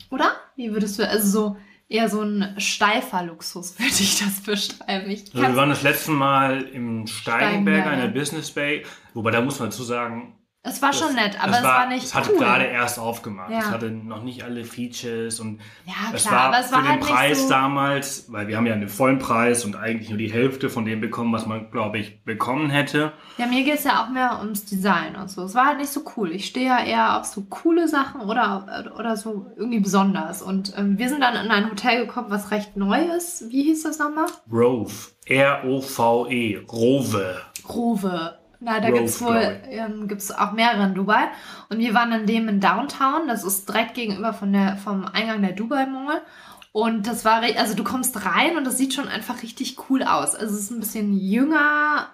Oder? 0.10 0.32
Wie 0.56 0.72
würdest 0.72 1.00
du, 1.00 1.08
also 1.08 1.28
so 1.28 1.58
eher 1.88 2.10
so 2.10 2.22
ein 2.22 2.56
steifer 2.58 3.24
Luxus, 3.24 3.78
würde 3.80 3.92
ich 3.92 4.20
das 4.20 4.42
beschreiben. 4.42 5.10
Ich 5.10 5.34
also 5.34 5.48
wir 5.48 5.56
waren 5.56 5.70
das 5.70 5.84
letzte 5.84 6.12
Mal 6.12 6.62
im 6.62 7.06
Steigenberger 7.08 7.94
in 7.94 8.00
der 8.00 8.08
Business 8.08 8.52
Bay, 8.52 8.86
wobei 9.14 9.32
da 9.32 9.42
muss 9.42 9.60
man 9.60 9.70
dazu 9.70 9.84
sagen, 9.84 10.36
es 10.64 10.80
war 10.80 10.94
schon 10.94 11.16
nett, 11.16 11.44
aber 11.44 11.54
es 11.54 11.64
war, 11.64 11.80
war 11.80 11.88
nicht 11.88 12.04
Es 12.04 12.14
hatte 12.14 12.34
cool. 12.34 12.38
gerade 12.38 12.66
erst 12.66 13.00
aufgemacht. 13.00 13.50
Ja. 13.50 13.60
Es 13.60 13.72
hatte 13.72 13.90
noch 13.90 14.22
nicht 14.22 14.44
alle 14.44 14.64
Features 14.64 15.40
und 15.40 15.60
ja, 15.88 15.94
klar, 15.94 16.14
es 16.14 16.32
war, 16.32 16.40
aber 16.40 16.60
es 16.60 16.72
war 16.72 16.84
für 16.84 16.90
halt 16.90 17.02
den 17.02 17.08
Preis 17.08 17.42
so 17.44 17.50
damals, 17.50 18.32
weil 18.32 18.48
wir 18.48 18.58
haben 18.58 18.68
ja 18.68 18.74
einen 18.74 18.88
vollen 18.88 19.18
Preis 19.18 19.66
und 19.66 19.76
eigentlich 19.76 20.10
nur 20.10 20.20
die 20.20 20.32
Hälfte 20.32 20.70
von 20.70 20.86
dem 20.86 21.02
bekommen, 21.02 21.34
was 21.34 21.48
man, 21.48 21.72
glaube 21.72 21.98
ich, 21.98 22.24
bekommen 22.26 22.70
hätte. 22.70 23.12
Ja, 23.40 23.48
mir 23.48 23.64
geht 23.64 23.80
es 23.80 23.86
ja 23.86 24.04
auch 24.04 24.10
mehr 24.10 24.38
ums 24.40 24.66
Design 24.66 25.16
und 25.16 25.32
so. 25.32 25.46
Es 25.46 25.56
war 25.56 25.66
halt 25.66 25.80
nicht 25.80 25.92
so 25.92 26.04
cool. 26.16 26.32
Ich 26.32 26.46
stehe 26.46 26.68
ja 26.68 26.84
eher 26.84 27.20
auf 27.20 27.26
so 27.26 27.42
coole 27.42 27.88
Sachen 27.88 28.22
oder, 28.22 28.94
oder 29.00 29.18
so 29.18 29.48
irgendwie 29.58 29.80
besonders. 29.80 30.44
Und 30.44 30.78
ähm, 30.78 31.00
wir 31.00 31.10
sind 31.10 31.22
dann 31.22 31.44
in 31.44 31.50
ein 31.50 31.72
Hotel 31.72 32.06
gekommen, 32.06 32.28
was 32.30 32.52
recht 32.52 32.78
neu 32.78 33.02
ist. 33.18 33.50
Wie 33.50 33.64
hieß 33.64 33.82
das 33.82 33.98
nochmal? 33.98 34.28
Rove. 34.52 34.94
R-O-V-E. 35.26 36.58
Rove. 36.72 37.42
Rove. 37.68 38.41
Na, 38.62 38.80
da 38.80 38.92
gibt 38.92 39.06
es 39.06 39.22
wohl 39.22 39.60
ähm, 39.70 40.08
gibt's 40.08 40.32
auch 40.32 40.52
mehrere 40.52 40.86
in 40.86 40.94
Dubai. 40.94 41.30
Und 41.70 41.80
wir 41.80 41.94
waren 41.94 42.12
in 42.12 42.28
dem 42.28 42.48
in 42.48 42.60
Downtown. 42.60 43.28
Das 43.28 43.44
ist 43.44 43.68
direkt 43.68 43.96
gegenüber 43.96 44.34
von 44.34 44.54
der, 44.54 44.78
vom 44.78 45.06
Eingang 45.06 45.42
der 45.42 45.54
Dubai 45.54 45.88
Mall. 45.88 46.22
Und 46.72 47.08
das 47.08 47.26
war, 47.26 47.42
also 47.58 47.76
du 47.76 47.84
kommst 47.84 48.26
rein 48.26 48.56
und 48.56 48.64
das 48.64 48.78
sieht 48.78 48.94
schon 48.94 49.08
einfach 49.08 49.42
richtig 49.44 49.78
cool 49.90 50.04
aus. 50.04 50.36
Also 50.36 50.56
es 50.56 50.62
ist 50.62 50.72
ein 50.72 50.80
bisschen 50.80 51.18
jünger, 51.18 52.08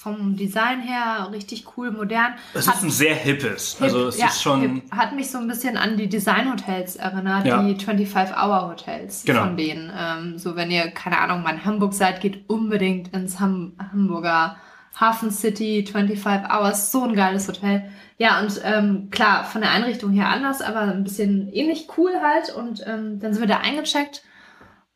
vom 0.00 0.34
Design 0.34 0.80
her 0.80 1.28
richtig 1.30 1.76
cool, 1.76 1.90
modern. 1.90 2.32
Es 2.54 2.66
hat, 2.66 2.76
ist 2.76 2.84
ein 2.84 2.90
sehr 2.90 3.14
hippes. 3.14 3.74
Hip, 3.74 3.82
also 3.82 4.08
es 4.08 4.18
ja, 4.18 4.28
ist 4.28 4.40
schon. 4.40 4.60
Hip. 4.60 4.90
Hat 4.90 5.14
mich 5.14 5.30
so 5.30 5.36
ein 5.36 5.46
bisschen 5.46 5.76
an 5.76 5.98
die 5.98 6.08
Design-Hotels 6.08 6.96
erinnert, 6.96 7.44
ja. 7.44 7.62
die 7.62 7.76
25-Hour-Hotels 7.76 9.24
genau. 9.26 9.42
von 9.42 9.58
denen. 9.58 9.92
Ähm, 9.94 10.38
so, 10.38 10.56
wenn 10.56 10.70
ihr, 10.70 10.90
keine 10.90 11.18
Ahnung, 11.18 11.42
mal 11.42 11.50
in 11.50 11.64
Hamburg 11.66 11.92
seid, 11.92 12.22
geht 12.22 12.48
unbedingt 12.48 13.12
ins 13.12 13.40
Ham 13.40 13.74
Hamburger 13.78 14.56
Hafen 14.98 15.30
City, 15.30 15.84
25 15.90 16.50
Hours, 16.50 16.92
so 16.92 17.04
ein 17.04 17.14
geiles 17.14 17.48
Hotel. 17.48 17.90
Ja, 18.18 18.40
und 18.40 18.60
ähm, 18.64 19.08
klar, 19.10 19.44
von 19.44 19.62
der 19.62 19.70
Einrichtung 19.70 20.12
her 20.12 20.28
anders, 20.28 20.60
aber 20.60 20.80
ein 20.80 21.04
bisschen 21.04 21.50
ähnlich 21.52 21.88
cool 21.96 22.12
halt. 22.22 22.54
Und 22.54 22.84
ähm, 22.86 23.18
dann 23.18 23.32
sind 23.32 23.40
wir 23.40 23.48
da 23.48 23.60
eingecheckt. 23.60 24.22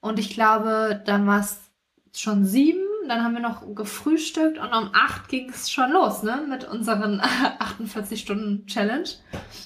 Und 0.00 0.18
ich 0.18 0.34
glaube, 0.34 1.02
dann 1.06 1.26
war 1.26 1.40
es 1.40 1.58
schon 2.14 2.44
sieben. 2.44 2.80
Dann 3.08 3.22
haben 3.22 3.34
wir 3.34 3.40
noch 3.40 3.62
gefrühstückt 3.74 4.58
und 4.58 4.72
um 4.72 4.90
acht 4.94 5.28
ging 5.28 5.50
es 5.50 5.70
schon 5.70 5.92
los, 5.92 6.22
ne? 6.22 6.42
Mit 6.48 6.64
unseren 6.64 7.20
48-Stunden-Challenge. 7.80 9.08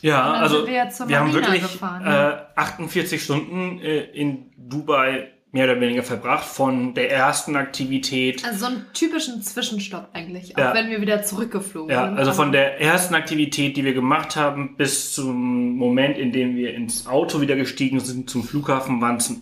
Ja, 0.02 0.32
also 0.32 0.66
wir, 0.66 0.88
wir 1.06 1.20
haben 1.20 1.32
wirklich 1.32 1.62
gefahren, 1.62 2.04
äh, 2.04 2.60
48 2.60 3.22
Stunden 3.22 3.78
äh, 3.80 4.04
in 4.06 4.50
Dubai 4.56 5.32
mehr 5.50 5.64
oder 5.64 5.80
weniger 5.80 6.02
verbracht 6.02 6.44
von 6.44 6.92
der 6.94 7.11
ersten 7.11 7.56
Aktivität. 7.56 8.44
Also 8.44 8.58
so 8.58 8.66
einen 8.66 8.87
typischen 8.92 9.42
Zwischenstopp 9.42 10.08
eigentlich, 10.12 10.56
auch 10.56 10.61
ja. 10.61 10.74
wenn 10.74 10.90
wir 10.90 11.00
wieder 11.00 11.22
zurückgeflogen 11.22 11.90
ja, 11.90 12.06
sind. 12.06 12.18
Also 12.18 12.32
von 12.32 12.52
der 12.52 12.80
ersten 12.80 13.14
Aktivität, 13.14 13.76
die 13.76 13.84
wir 13.84 13.94
gemacht 13.94 14.37
haben, 14.37 14.76
bis 14.76 15.14
zum 15.14 15.76
Moment, 15.76 16.18
in 16.18 16.32
dem 16.32 16.56
wir 16.56 16.74
ins 16.74 17.06
Auto 17.06 17.40
wieder 17.40 17.56
gestiegen 17.56 18.00
sind 18.00 18.28
zum 18.28 18.44
Flughafen, 18.44 19.00
waren 19.00 19.16
es 19.16 19.32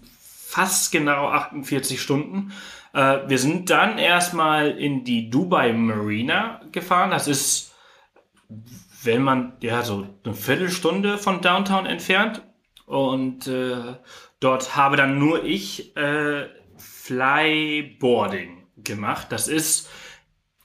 fast 0.57 0.93
genau 0.93 1.29
48 1.29 2.01
Stunden. 2.01 2.53
Äh, 2.95 3.29
wir 3.29 3.39
sind 3.39 3.69
dann 3.71 3.99
erstmal 3.99 4.71
in 4.71 5.03
die 5.03 5.29
Dubai 5.29 5.73
Marina 5.73 6.61
gefahren. 6.71 7.11
Das 7.11 7.27
ist, 7.27 7.75
wenn 9.03 9.23
man, 9.23 9.55
ja, 9.61 9.83
so 9.83 10.07
eine 10.25 10.35
Viertelstunde 10.35 11.19
von 11.19 11.41
Downtown 11.41 11.85
entfernt. 11.85 12.43
Und 12.87 13.49
äh, 13.49 13.97
Dort 14.41 14.77
habe 14.77 14.97
dann 14.97 15.19
nur 15.19 15.45
ich 15.45 15.97
äh, 15.97 16.47
Flyboarding 16.77 18.67
gemacht. 18.77 19.29
Das 19.31 19.49
ist, 19.49 19.89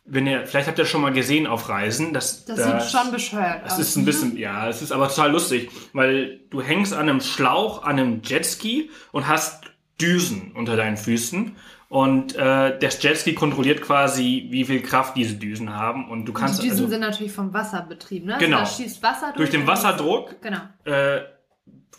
wenn 0.05 0.27
ihr, 0.27 0.45
vielleicht 0.45 0.67
habt 0.67 0.77
ihr 0.77 0.85
schon 0.85 1.01
mal 1.01 1.13
gesehen 1.13 1.47
auf 1.47 1.69
Reisen, 1.69 2.13
das, 2.13 2.45
das, 2.45 2.57
das 2.57 2.89
sieht 2.91 2.99
schon 2.99 3.11
bescheuert 3.11 3.65
Das 3.65 3.73
aus. 3.73 3.79
ist 3.79 3.95
ein 3.95 4.05
bisschen, 4.05 4.37
ja, 4.37 4.67
es 4.67 4.81
ist 4.81 4.91
aber 4.91 5.07
total 5.07 5.31
lustig, 5.31 5.69
weil 5.93 6.41
du 6.49 6.61
hängst 6.61 6.93
an 6.93 7.07
einem 7.07 7.21
Schlauch, 7.21 7.83
an 7.83 7.99
einem 7.99 8.21
Jetski 8.23 8.89
und 9.11 9.27
hast 9.27 9.71
Düsen 9.99 10.51
unter 10.53 10.75
deinen 10.75 10.97
Füßen. 10.97 11.55
Und 11.87 12.35
äh, 12.35 12.79
das 12.79 13.03
Jetski 13.03 13.33
kontrolliert 13.33 13.81
quasi, 13.81 14.47
wie 14.49 14.63
viel 14.63 14.81
Kraft 14.81 15.17
diese 15.17 15.35
Düsen 15.35 15.75
haben. 15.75 16.09
Und 16.09 16.25
du 16.25 16.31
kannst. 16.31 16.59
Und 16.59 16.63
die 16.63 16.69
Düsen 16.69 16.85
also, 16.85 16.91
sind 16.91 17.01
natürlich 17.01 17.33
vom 17.33 17.53
Wasser 17.53 17.81
betrieben, 17.81 18.27
ne? 18.27 18.37
Genau. 18.39 18.59
Also 18.59 18.77
da 18.77 18.83
schießt 18.83 19.03
Wasser 19.03 19.25
durch. 19.27 19.35
Durch 19.35 19.49
den 19.49 19.67
Wasserdruck 19.67 20.41
genau. 20.41 20.59
äh, 20.85 21.19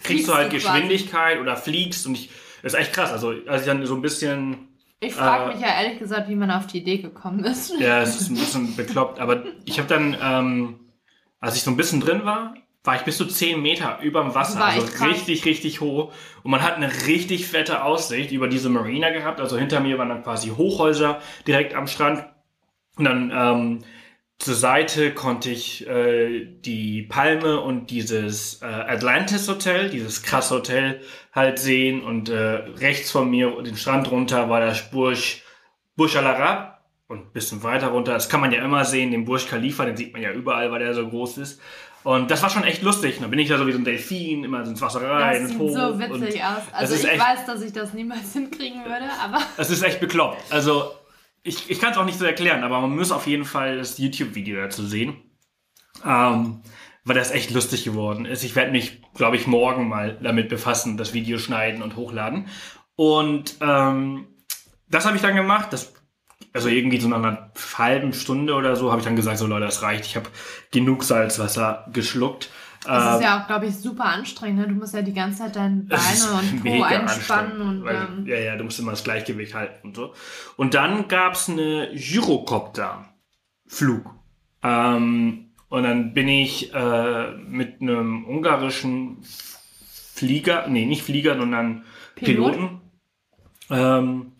kriegst 0.03 0.29
du 0.29 0.35
halt 0.35 0.51
Geschwindigkeit 0.51 1.41
oder 1.41 1.57
fliegst 1.57 2.07
und 2.07 2.15
ich, 2.15 2.31
das 2.63 2.75
ist 2.75 2.79
echt 2.79 2.93
krass. 2.93 3.13
Also, 3.13 3.35
als 3.47 3.63
ich 3.63 3.67
dann 3.67 3.85
so 3.87 3.95
ein 3.95 4.03
bisschen. 4.03 4.69
Ich 5.01 5.15
frage 5.15 5.51
äh, 5.51 5.55
mich 5.55 5.65
ja 5.65 5.81
ehrlich 5.81 5.99
gesagt, 5.99 6.29
wie 6.29 6.37
man 6.37 6.51
auf 6.51 6.67
die 6.67 6.79
Idee 6.79 6.99
gekommen 6.99 7.45
ist. 7.45 7.75
Ja, 7.79 8.01
es 8.03 8.21
ist 8.21 8.31
ein 8.31 8.37
bisschen 8.37 8.77
bekloppt, 8.77 9.19
aber 9.19 9.45
ich 9.65 9.79
habe 9.79 9.89
dann, 9.89 10.17
ähm, 10.23 10.81
als 11.41 11.57
ich 11.57 11.63
so 11.63 11.71
ein 11.71 11.77
bisschen 11.77 12.01
drin 12.01 12.25
war, 12.25 12.55
war 12.85 12.97
ich 12.97 13.03
bis 13.03 13.17
zu 13.17 13.27
10 13.27 13.63
Meter 13.63 14.01
über 14.03 14.23
dem 14.23 14.35
Wasser. 14.35 14.65
Also 14.65 15.05
richtig, 15.05 15.45
richtig 15.45 15.81
hoch. 15.81 16.13
Und 16.43 16.51
man 16.51 16.63
hat 16.63 16.77
eine 16.77 16.91
richtig 17.07 17.47
fette 17.47 17.85
Aussicht 17.85 18.33
über 18.33 18.49
diese 18.49 18.69
Marina 18.69 19.11
gehabt. 19.11 19.41
Also 19.41 19.57
hinter 19.57 19.81
mir 19.81 19.99
waren 19.99 20.09
dann 20.09 20.25
quasi 20.25 20.49
Hochhäuser 20.51 21.21
direkt 21.47 21.75
am 21.75 21.87
Strand. 21.87 22.27
Und 22.97 23.05
dann 23.05 23.33
ähm, 23.35 23.79
zur 24.43 24.55
Seite 24.55 25.15
konnte 25.15 25.51
ich 25.51 25.87
äh, 25.87 26.45
die 26.45 27.03
Palme 27.03 27.61
und 27.61 27.91
dieses 27.91 28.61
äh, 28.61 28.67
Atlantis 28.67 29.49
Hotel, 29.49 29.89
dieses 29.89 30.25
krasse 30.25 30.57
Hotel 30.57 31.01
halt 31.33 31.61
sehen 31.61 32.03
und 32.03 32.29
äh, 32.29 32.35
rechts 32.37 33.13
von 33.13 33.31
mir 33.31 33.63
den 33.63 33.77
Strand 33.77 34.11
runter 34.11 34.51
war 34.51 34.61
das 34.61 34.91
Burj 34.91 35.43
Burj 35.95 36.17
Al 36.17 36.27
Arab 36.27 36.83
und 37.07 37.19
ein 37.19 37.33
bisschen 37.33 37.63
weiter 37.63 37.89
runter, 37.89 38.15
das 38.15 38.29
kann 38.29 38.41
man 38.41 38.51
ja 38.51 38.65
immer 38.65 38.85
sehen, 38.85 39.13
den 39.13 39.25
Burj 39.25 39.47
Khalifa, 39.47 39.85
den 39.85 39.97
sieht 39.97 40.13
man 40.13 40.23
ja 40.23 40.33
überall, 40.33 40.73
weil 40.73 40.81
der 40.81 40.95
so 40.95 41.09
groß 41.09 41.39
ist. 41.39 41.61
Und 42.03 42.29
das 42.33 42.43
war 42.43 42.51
schon 42.51 42.65
echt 42.65 42.83
lustig. 42.83 43.19
Da 43.21 43.29
bin 43.29 43.39
ich 43.39 43.49
da 43.49 43.57
so 43.59 43.65
wie 43.65 43.71
so 43.71 43.79
ein 43.79 43.85
Delfin, 43.85 44.43
immer 44.43 44.65
ins 44.65 44.81
Wasser 44.81 45.09
rein. 45.09 45.43
Das 45.43 45.51
sieht 45.51 45.59
hoch 45.61 45.71
so 45.71 45.99
witzig 46.01 46.43
aus. 46.43 46.63
Also 46.73 46.97
ich 46.97 47.09
echt, 47.09 47.21
weiß, 47.21 47.47
dass 47.47 47.63
ich 47.63 47.73
das 47.73 47.95
niemals 47.95 48.33
hinkriegen 48.33 48.81
würde, 48.85 49.09
aber... 49.23 49.41
Es 49.57 49.71
ist 49.71 49.85
echt 49.85 50.01
bekloppt. 50.01 50.43
Also 50.51 50.91
ich, 51.43 51.71
ich 51.71 51.81
kann 51.81 51.93
es 51.93 51.99
auch 51.99 52.05
nicht 52.05 52.19
so 52.19 52.25
erklären, 52.25 52.65
aber 52.65 52.81
man 52.81 52.95
muss 52.95 53.13
auf 53.13 53.27
jeden 53.27 53.45
Fall 53.45 53.79
das 53.79 53.99
YouTube-Video 53.99 54.61
dazu 54.61 54.87
sehen. 54.87 55.17
Ähm, 56.05 56.63
weil 57.05 57.17
das 57.17 57.33
echt 57.33 57.51
lustig 57.51 57.85
geworden 57.85 58.27
ist. 58.27 58.45
Ich 58.45 58.55
werde 58.55 58.71
mich, 58.71 59.03
glaube 59.15 59.37
ich, 59.37 59.47
morgen 59.47 59.89
mal 59.89 60.19
damit 60.23 60.49
befassen, 60.49 60.97
das 60.97 61.15
Video 61.15 61.39
schneiden 61.39 61.83
und 61.83 61.97
hochladen. 61.97 62.47
Und 62.95 63.57
ähm, 63.61 64.27
das 64.89 65.05
habe 65.05 65.17
ich 65.17 65.23
dann 65.23 65.35
gemacht. 65.35 65.73
Das, 65.73 65.93
also 66.53 66.69
irgendwie 66.69 67.01
so 67.01 67.09
nach 67.09 67.19
einer 67.19 67.51
halben 67.77 68.13
Stunde 68.13 68.55
oder 68.55 68.77
so 68.77 68.91
habe 68.91 69.01
ich 69.01 69.05
dann 69.05 69.17
gesagt, 69.17 69.39
so 69.39 69.47
Leute, 69.47 69.65
das 69.65 69.83
reicht. 69.83 70.07
Ich 70.07 70.17
habe 70.17 70.31
genug 70.71 71.03
Salzwasser 71.03 71.87
geschluckt. 71.93 72.51
Das 72.85 73.07
Ähm, 73.07 73.15
ist 73.15 73.23
ja 73.25 73.41
auch, 73.41 73.47
glaube 73.47 73.67
ich, 73.67 73.77
super 73.77 74.05
anstrengend. 74.07 74.59
Ne? 74.61 74.69
Du 74.69 74.75
musst 74.75 74.95
ja 74.95 75.03
die 75.03 75.15
ganze 75.15 75.39
Zeit 75.39 75.57
deine 75.57 75.83
Beine 75.89 76.33
und 76.39 76.65
Po 76.65 76.83
einspannen 76.83 77.61
und 77.61 77.85
weil, 77.85 77.97
ähm, 77.97 78.27
ja, 78.27 78.39
ja, 78.39 78.57
du 78.57 78.65
musst 78.65 78.79
immer 78.81 78.93
das 78.93 79.05
Gleichgewicht 79.05 79.55
halten 79.55 79.89
und 79.89 79.97
so. 79.97 80.15
Und 80.57 80.75
dann 80.75 81.09
gab's 81.09 81.49
eine 81.49 81.91
Gyrocopter-Flug. 81.95 84.15
Ähm, 84.63 85.53
und 85.69 85.83
dann 85.85 86.13
bin 86.13 86.29
ich 86.29 86.75
äh, 86.75 87.31
mit 87.33 87.81
einem 87.81 88.27
ungarischen 88.27 89.19
Flieger, 89.23 90.67
nee, 90.69 90.85
nicht 90.85 91.03
Flieger, 91.03 91.37
sondern 91.37 91.85
Pilot? 92.15 92.53
Piloten, 92.53 92.81
ähm, 93.71 94.33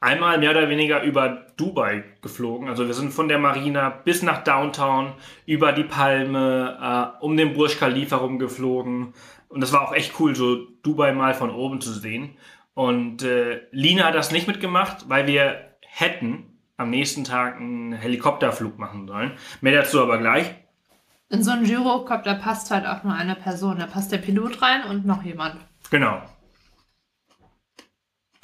einmal 0.00 0.38
mehr 0.38 0.50
oder 0.50 0.68
weniger 0.68 1.02
über 1.02 1.46
Dubai 1.60 2.04
geflogen. 2.22 2.68
Also 2.68 2.86
wir 2.86 2.94
sind 2.94 3.12
von 3.12 3.28
der 3.28 3.38
Marina 3.38 3.90
bis 3.90 4.22
nach 4.22 4.42
Downtown, 4.42 5.12
über 5.46 5.72
die 5.72 5.84
Palme, 5.84 6.78
äh, 7.20 7.24
um 7.24 7.36
den 7.36 7.52
Burj 7.52 7.76
Khalifa 7.76 8.16
rumgeflogen. 8.16 9.12
Und 9.48 9.60
das 9.60 9.72
war 9.72 9.82
auch 9.82 9.92
echt 9.92 10.18
cool, 10.18 10.34
so 10.34 10.56
Dubai 10.82 11.12
mal 11.12 11.34
von 11.34 11.50
oben 11.50 11.80
zu 11.80 11.92
sehen. 11.92 12.36
Und 12.74 13.22
äh, 13.22 13.60
Lina 13.72 14.04
hat 14.04 14.14
das 14.14 14.32
nicht 14.32 14.48
mitgemacht, 14.48 15.08
weil 15.08 15.26
wir 15.26 15.74
hätten 15.80 16.46
am 16.76 16.88
nächsten 16.88 17.24
Tag 17.24 17.56
einen 17.56 17.92
Helikopterflug 17.92 18.78
machen 18.78 19.06
sollen. 19.06 19.32
Mehr 19.60 19.74
dazu 19.74 20.00
aber 20.00 20.18
gleich. 20.18 20.54
in 21.28 21.42
so 21.42 21.50
einen 21.50 21.64
Gyrocopter 21.64 22.34
passt 22.34 22.70
halt 22.70 22.86
auch 22.86 23.04
nur 23.04 23.12
eine 23.12 23.34
Person. 23.34 23.78
Da 23.78 23.86
passt 23.86 24.12
der 24.12 24.18
Pilot 24.18 24.62
rein 24.62 24.84
und 24.84 25.04
noch 25.04 25.22
jemand. 25.22 25.56
Genau. 25.90 26.22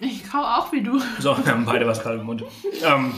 Ich 0.01 0.31
kau 0.31 0.43
auch 0.43 0.73
wie 0.73 0.83
du. 0.83 0.99
So, 1.19 1.37
wir 1.37 1.53
haben 1.53 1.65
beide 1.65 1.87
was 1.87 2.03
gerade 2.03 2.19
im 2.19 2.25
Mund. 2.27 2.45
Ähm, 2.83 3.15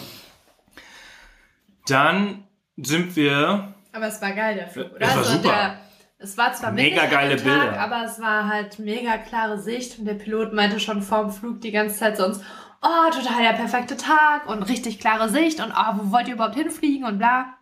dann 1.88 2.44
sind 2.76 3.16
wir 3.16 3.74
Aber 3.92 4.06
es 4.06 4.20
war 4.22 4.32
geil, 4.32 4.54
der 4.54 4.68
Flug, 4.68 4.92
oder? 4.92 5.00
Es 5.00 5.16
war 5.16 5.24
super. 5.24 5.48
Der, 5.48 5.78
es 6.18 6.36
war 6.36 6.52
zwar 6.52 6.72
Mega 6.72 7.06
geile 7.06 7.36
Tag, 7.36 7.44
Bilder. 7.44 7.80
aber 7.80 8.04
es 8.04 8.20
war 8.20 8.48
halt 8.48 8.78
mega 8.78 9.18
klare 9.18 9.58
Sicht 9.58 9.98
und 9.98 10.04
der 10.04 10.14
Pilot 10.14 10.52
meinte 10.52 10.80
schon 10.80 11.02
vorm 11.02 11.30
Flug 11.30 11.60
die 11.60 11.70
ganze 11.70 11.96
Zeit 11.96 12.16
zu 12.16 12.26
uns, 12.26 12.40
oh, 12.82 13.10
total 13.10 13.42
der 13.42 13.52
perfekte 13.52 13.96
Tag 13.96 14.48
und 14.48 14.62
richtig 14.64 14.98
klare 15.00 15.28
Sicht 15.28 15.60
und 15.60 15.72
oh, 15.72 15.92
wo 15.96 16.12
wollt 16.12 16.28
ihr 16.28 16.34
überhaupt 16.34 16.56
hinfliegen 16.56 17.06
und 17.06 17.18
bla. 17.18 17.54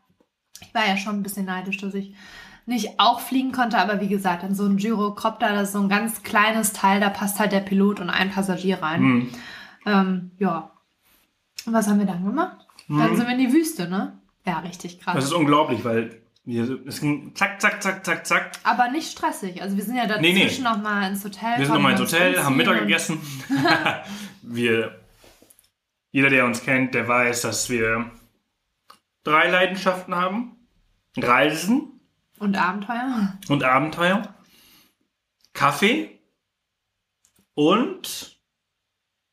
Ich 0.61 0.74
war 0.74 0.87
ja 0.87 0.96
schon 0.96 1.16
ein 1.16 1.22
bisschen 1.22 1.44
neidisch, 1.44 1.76
dass 1.79 1.94
ich 1.94 2.14
nicht 2.66 2.98
auch 2.98 3.20
fliegen 3.20 3.52
konnte, 3.52 3.79
aber 3.79 4.00
wie 4.00 4.09
gesagt, 4.09 4.42
in 4.42 4.55
so 4.55 4.64
ein 4.66 4.76
Gyrocopter, 4.76 5.50
das 5.55 5.68
ist 5.68 5.72
so 5.72 5.81
ein 5.81 5.88
ganz 5.88 6.22
kleines 6.22 6.72
Teil, 6.72 7.00
da 7.00 7.09
passt 7.11 7.38
halt 7.38 7.52
der 7.52 7.61
Pilot 7.61 8.00
und 8.00 8.11
ein 8.11 8.31
Passagier 8.31 8.83
rein. 8.83 9.00
hm, 9.00 9.31
Ähm, 9.87 10.31
ja. 10.38 10.72
Und 11.64 11.72
was 11.72 11.87
haben 11.88 11.98
wir 12.00 12.07
dann 12.07 12.24
gemacht? 12.24 12.66
Dann 12.88 13.16
sind 13.16 13.26
wir 13.26 13.35
in 13.35 13.40
die 13.40 13.52
Wüste, 13.52 13.88
ne? 13.88 14.18
Ja, 14.44 14.61
richtig 14.61 15.00
krass. 15.00 15.14
Das 15.14 15.24
ist 15.26 15.33
unglaublich, 15.33 15.85
weil 15.85 16.20
wir, 16.44 16.79
es 16.87 17.00
ging 17.00 17.35
zack, 17.35 17.61
zack, 17.61 17.83
zack, 17.83 18.05
zack, 18.05 18.24
zack. 18.26 18.52
Aber 18.62 18.88
nicht 18.88 19.11
stressig. 19.11 19.61
Also 19.62 19.76
wir 19.76 19.83
sind 19.83 19.96
ja 19.96 20.07
Nee, 20.07 20.33
nee. 20.33 20.40
dazwischen 20.44 20.62
noch 20.64 20.81
mal 20.81 21.09
ins 21.11 21.24
Hotel. 21.24 21.59
Wir 21.59 21.66
sind 21.66 21.74
nochmal 21.74 21.92
ins 21.92 22.00
Hotel, 22.00 22.42
haben 22.44 22.57
Mittag 22.57 22.79
gegessen. 22.81 23.20
wir, 24.42 25.00
jeder, 26.12 26.31
der 26.31 26.44
uns 26.44 26.62
kennt, 26.62 26.94
der 26.94 27.09
weiß, 27.09 27.42
dass 27.42 27.68
wir 27.70 28.11
drei 29.24 29.48
Leidenschaften 29.50 30.14
haben. 30.14 30.52
Reisen 31.16 31.95
Und 32.38 32.57
Abenteuer. 32.57 33.38
und 33.49 33.64
Abenteuer. 33.64 34.35
Kaffee 35.53 36.18
und 37.55 38.37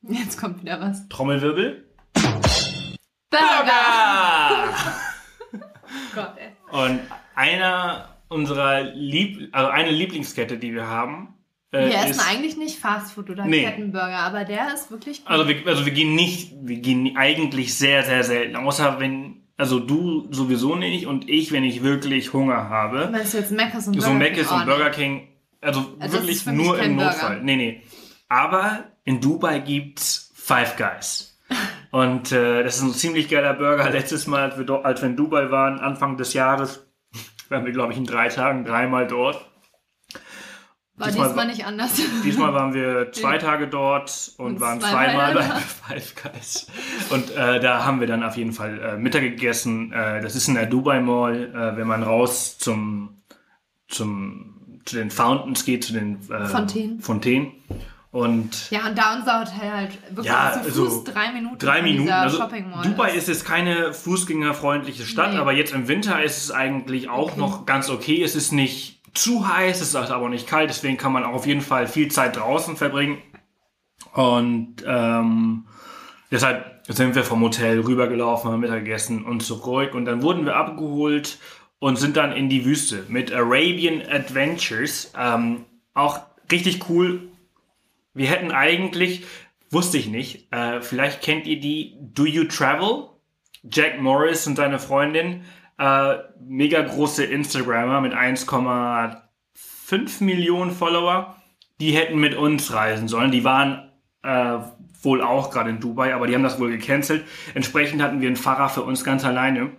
Jetzt 0.02 0.38
kommt 0.38 0.62
wieder 0.62 0.80
was. 0.82 1.08
Trommelwirbel. 1.10 1.86
Burger! 2.14 2.60
Burger! 3.32 4.74
Gott, 6.16 6.34
ey. 6.38 6.52
Und 6.72 7.00
einer 7.36 8.10
unserer 8.30 8.84
Lieb 8.84 9.50
also 9.54 9.70
eine 9.70 9.92
Lieblingskette, 9.92 10.58
die 10.58 10.74
wir 10.74 10.88
haben, 10.88 11.36
äh, 11.72 11.88
Wir 11.90 11.96
essen 11.96 12.12
ist, 12.12 12.28
eigentlich 12.30 12.58
nicht 12.58 12.80
Fastfood 12.80 13.30
oder 13.30 13.46
Nee. 13.46 13.64
Kettenburger, 13.64 14.18
aber 14.18 14.44
der 14.46 14.74
ist 14.74 14.92
wirklich 14.92 15.20
gut. 15.20 15.30
also 15.30 15.48
wir, 15.48 15.66
also 15.68 15.86
wir 15.86 15.94
gehen 15.94 16.16
nicht, 16.16 16.54
wir 16.62 16.78
gehen 16.78 17.16
eigentlich 17.18 17.76
sehr, 17.78 18.04
sehr 18.04 18.24
selten, 18.24 18.56
außer 18.56 19.00
wenn, 19.00 19.43
also 19.58 19.80
du 19.80 20.28
sowieso 20.32 20.76
nicht 20.76 21.06
und 21.08 21.30
ich, 21.30 21.52
wenn 21.52 21.64
ich 21.64 21.84
wirklich 21.84 22.34
Hunger 22.34 22.70
habe. 22.70 23.10
Meinst 23.12 23.34
du 23.34 23.38
jetzt 23.38 23.52
Mc's 23.52 23.88
und 23.88 23.94
Burger 23.98 24.08
So 24.08 24.14
Mc's 24.14 24.48
King? 24.48 24.58
und 24.58 24.62
Oh, 24.62 24.66
Burger 24.66 24.90
King, 24.90 25.28
also, 25.62 25.96
Also 26.00 26.18
wirklich 26.18 26.46
nur 26.46 26.80
im 26.80 26.96
Burger. 26.96 27.10
Notfall. 27.12 27.42
Nee, 27.44 27.56
nee. 27.56 27.82
Aber 28.30 28.86
in 29.04 29.22
Dubai 29.22 29.60
gibt's 29.60 30.32
Five 30.36 30.76
Guys. 30.78 31.38
Und 31.92 32.32
äh, 32.32 32.64
das 32.64 32.78
ist 32.78 32.82
ein 32.82 32.94
ziemlich 32.94 33.30
geiler 33.30 33.54
Burger. 33.54 33.90
Letztes 33.92 34.26
Mal, 34.26 34.50
als 34.50 34.58
wir, 34.58 34.84
als 34.86 35.02
wir 35.02 35.10
in 35.10 35.16
Dubai 35.16 35.52
waren, 35.52 35.80
Anfang 35.80 36.18
des 36.18 36.34
Jahres, 36.34 36.88
waren 37.50 37.66
wir, 37.66 37.72
glaube 37.72 37.94
ich, 37.94 38.00
in 38.00 38.06
drei 38.06 38.30
Tagen 38.30 38.66
dreimal 38.66 39.06
dort. 39.08 39.48
War 40.96 41.08
diesmal 41.08 41.28
diesmal, 41.30 41.48
nicht 41.48 41.66
anders. 41.66 41.92
Diesmal 42.24 42.54
waren 42.54 42.74
wir 42.76 43.12
zwei 43.14 43.40
Tage 43.40 43.68
dort 43.68 44.32
und, 44.38 44.46
Und 44.46 44.60
waren 44.60 44.80
zweimal 44.80 45.34
zweimal 45.34 45.34
bei. 45.34 45.60
Five 46.00 46.14
Guys. 46.22 46.68
Und 47.10 47.32
äh, 47.32 47.60
da 47.60 47.84
haben 47.84 48.00
wir 48.00 48.06
dann 48.08 48.24
auf 48.24 48.38
jeden 48.38 48.54
Fall 48.54 48.80
äh, 48.80 48.98
Mittag 48.98 49.22
gegessen. 49.22 49.92
Äh, 49.92 50.22
das 50.22 50.36
ist 50.36 50.48
in 50.48 50.54
der 50.54 50.68
Dubai 50.68 51.00
Mall, 51.02 51.52
äh, 51.54 51.78
wenn 51.78 51.88
man 51.88 52.04
raus 52.04 52.58
zum, 52.60 53.22
zum 53.88 54.80
zu 54.86 54.98
den 54.98 55.10
Fountains 55.12 55.66
geht, 55.66 55.84
zu 55.86 55.94
den 55.94 56.20
äh, 56.30 56.46
Fontänen. 56.46 57.00
Fontänen. 57.00 57.52
Und 58.12 58.70
ja, 58.70 58.86
und 58.88 58.96
da 58.96 59.16
unser 59.16 59.40
Hotel 59.40 59.72
halt 59.72 59.92
wirklich 60.12 60.28
Ja, 60.28 60.52
zu 60.54 60.60
also 60.60 60.86
Fuß 60.86 61.04
drei 61.06 61.32
Minuten 61.32 61.58
drei 61.58 61.82
Minuten. 61.82 62.12
Also 62.12 62.38
Shopping 62.38 62.70
Mall 62.70 62.84
Dubai 62.86 63.10
ist. 63.10 63.24
ist 63.24 63.28
jetzt 63.30 63.46
keine 63.46 63.92
fußgängerfreundliche 63.94 65.04
Stadt, 65.06 65.32
Nee. 65.34 65.40
aber 65.40 65.54
jetzt 65.54 65.74
im 65.74 65.88
Winter 65.88 66.22
ist 66.22 66.38
es 66.38 66.52
eigentlich 66.52 67.10
auch 67.10 67.32
Okay. 67.32 67.40
noch 67.40 67.66
ganz 67.66 67.90
okay. 67.90 68.22
Es 68.22 68.36
ist 68.36 68.52
nicht 68.52 69.02
zu 69.14 69.48
heiß, 69.48 69.82
es 69.82 69.90
ist 69.90 69.96
aber 69.96 70.30
nicht 70.30 70.48
kalt, 70.48 70.70
deswegen 70.70 70.98
kann 70.98 71.12
man 71.12 71.24
auch 71.24 71.34
auf 71.34 71.46
jeden 71.46 71.62
Fall 71.62 71.88
viel 71.88 72.10
Zeit 72.10 72.36
draußen 72.36 72.78
verbringen. 72.78 73.22
Und 74.14 74.78
ähm, 74.86 75.66
deshalb 76.32 76.82
sind 76.88 77.16
wir 77.16 77.24
vom 77.24 77.42
Hotel 77.42 77.80
rübergelaufen, 77.80 78.52
haben 78.52 78.60
Mittag 78.60 78.84
gegessen 78.84 79.24
und 79.24 79.42
zurück. 79.42 79.96
Und 79.96 80.06
dann 80.06 80.22
wurden 80.22 80.46
wir 80.46 80.56
abgeholt 80.56 81.40
und 81.80 81.98
sind 81.98 82.18
dann 82.18 82.32
in 82.32 82.50
die 82.50 82.66
Wüste 82.66 83.06
mit 83.08 83.34
Arabian 83.34 84.02
Adventures. 84.10 85.14
Ähm, 85.18 85.66
auch 85.94 86.20
richtig 86.52 86.90
cool. 86.90 87.30
Wir 88.14 88.28
hätten 88.28 88.52
eigentlich, 88.52 89.26
wusste 89.70 89.98
ich 89.98 90.08
nicht, 90.08 90.52
äh, 90.52 90.82
vielleicht 90.82 91.22
kennt 91.22 91.48
ihr 91.48 91.60
die 91.60 91.98
Do 92.00 92.26
You 92.26 92.46
Travel? 92.46 93.10
Jack 93.64 94.02
Morris 94.02 94.46
und 94.46 94.58
seine 94.58 94.78
Freundin, 94.78 95.46
äh, 95.84 96.20
mega 96.40 96.82
große 96.82 97.26
Instagrammer 97.26 98.00
mit 98.00 98.14
1,5 98.14 100.24
Millionen 100.24 100.72
Follower. 100.72 101.36
Die 101.82 101.92
hätten 101.92 102.20
mit 102.20 102.36
uns 102.36 102.74
reisen 102.74 103.10
sollen. 103.10 103.32
Die 103.32 103.44
waren 103.44 103.92
äh, 104.24 104.60
wohl 105.02 105.22
auch 105.22 105.52
gerade 105.52 105.72
in 105.72 105.82
Dubai, 105.82 106.16
aber 106.16 106.28
die 106.28 106.36
haben 106.36 106.44
das 106.44 106.58
wohl 106.58 106.70
gecancelt. 106.70 107.26
Entsprechend 107.54 108.02
hatten 108.02 108.22
wir 108.22 108.28
einen 108.28 108.38
Fahrer 108.38 108.70
für 108.70 108.84
uns 108.84 109.04
ganz 109.04 109.26
alleine 109.26 109.72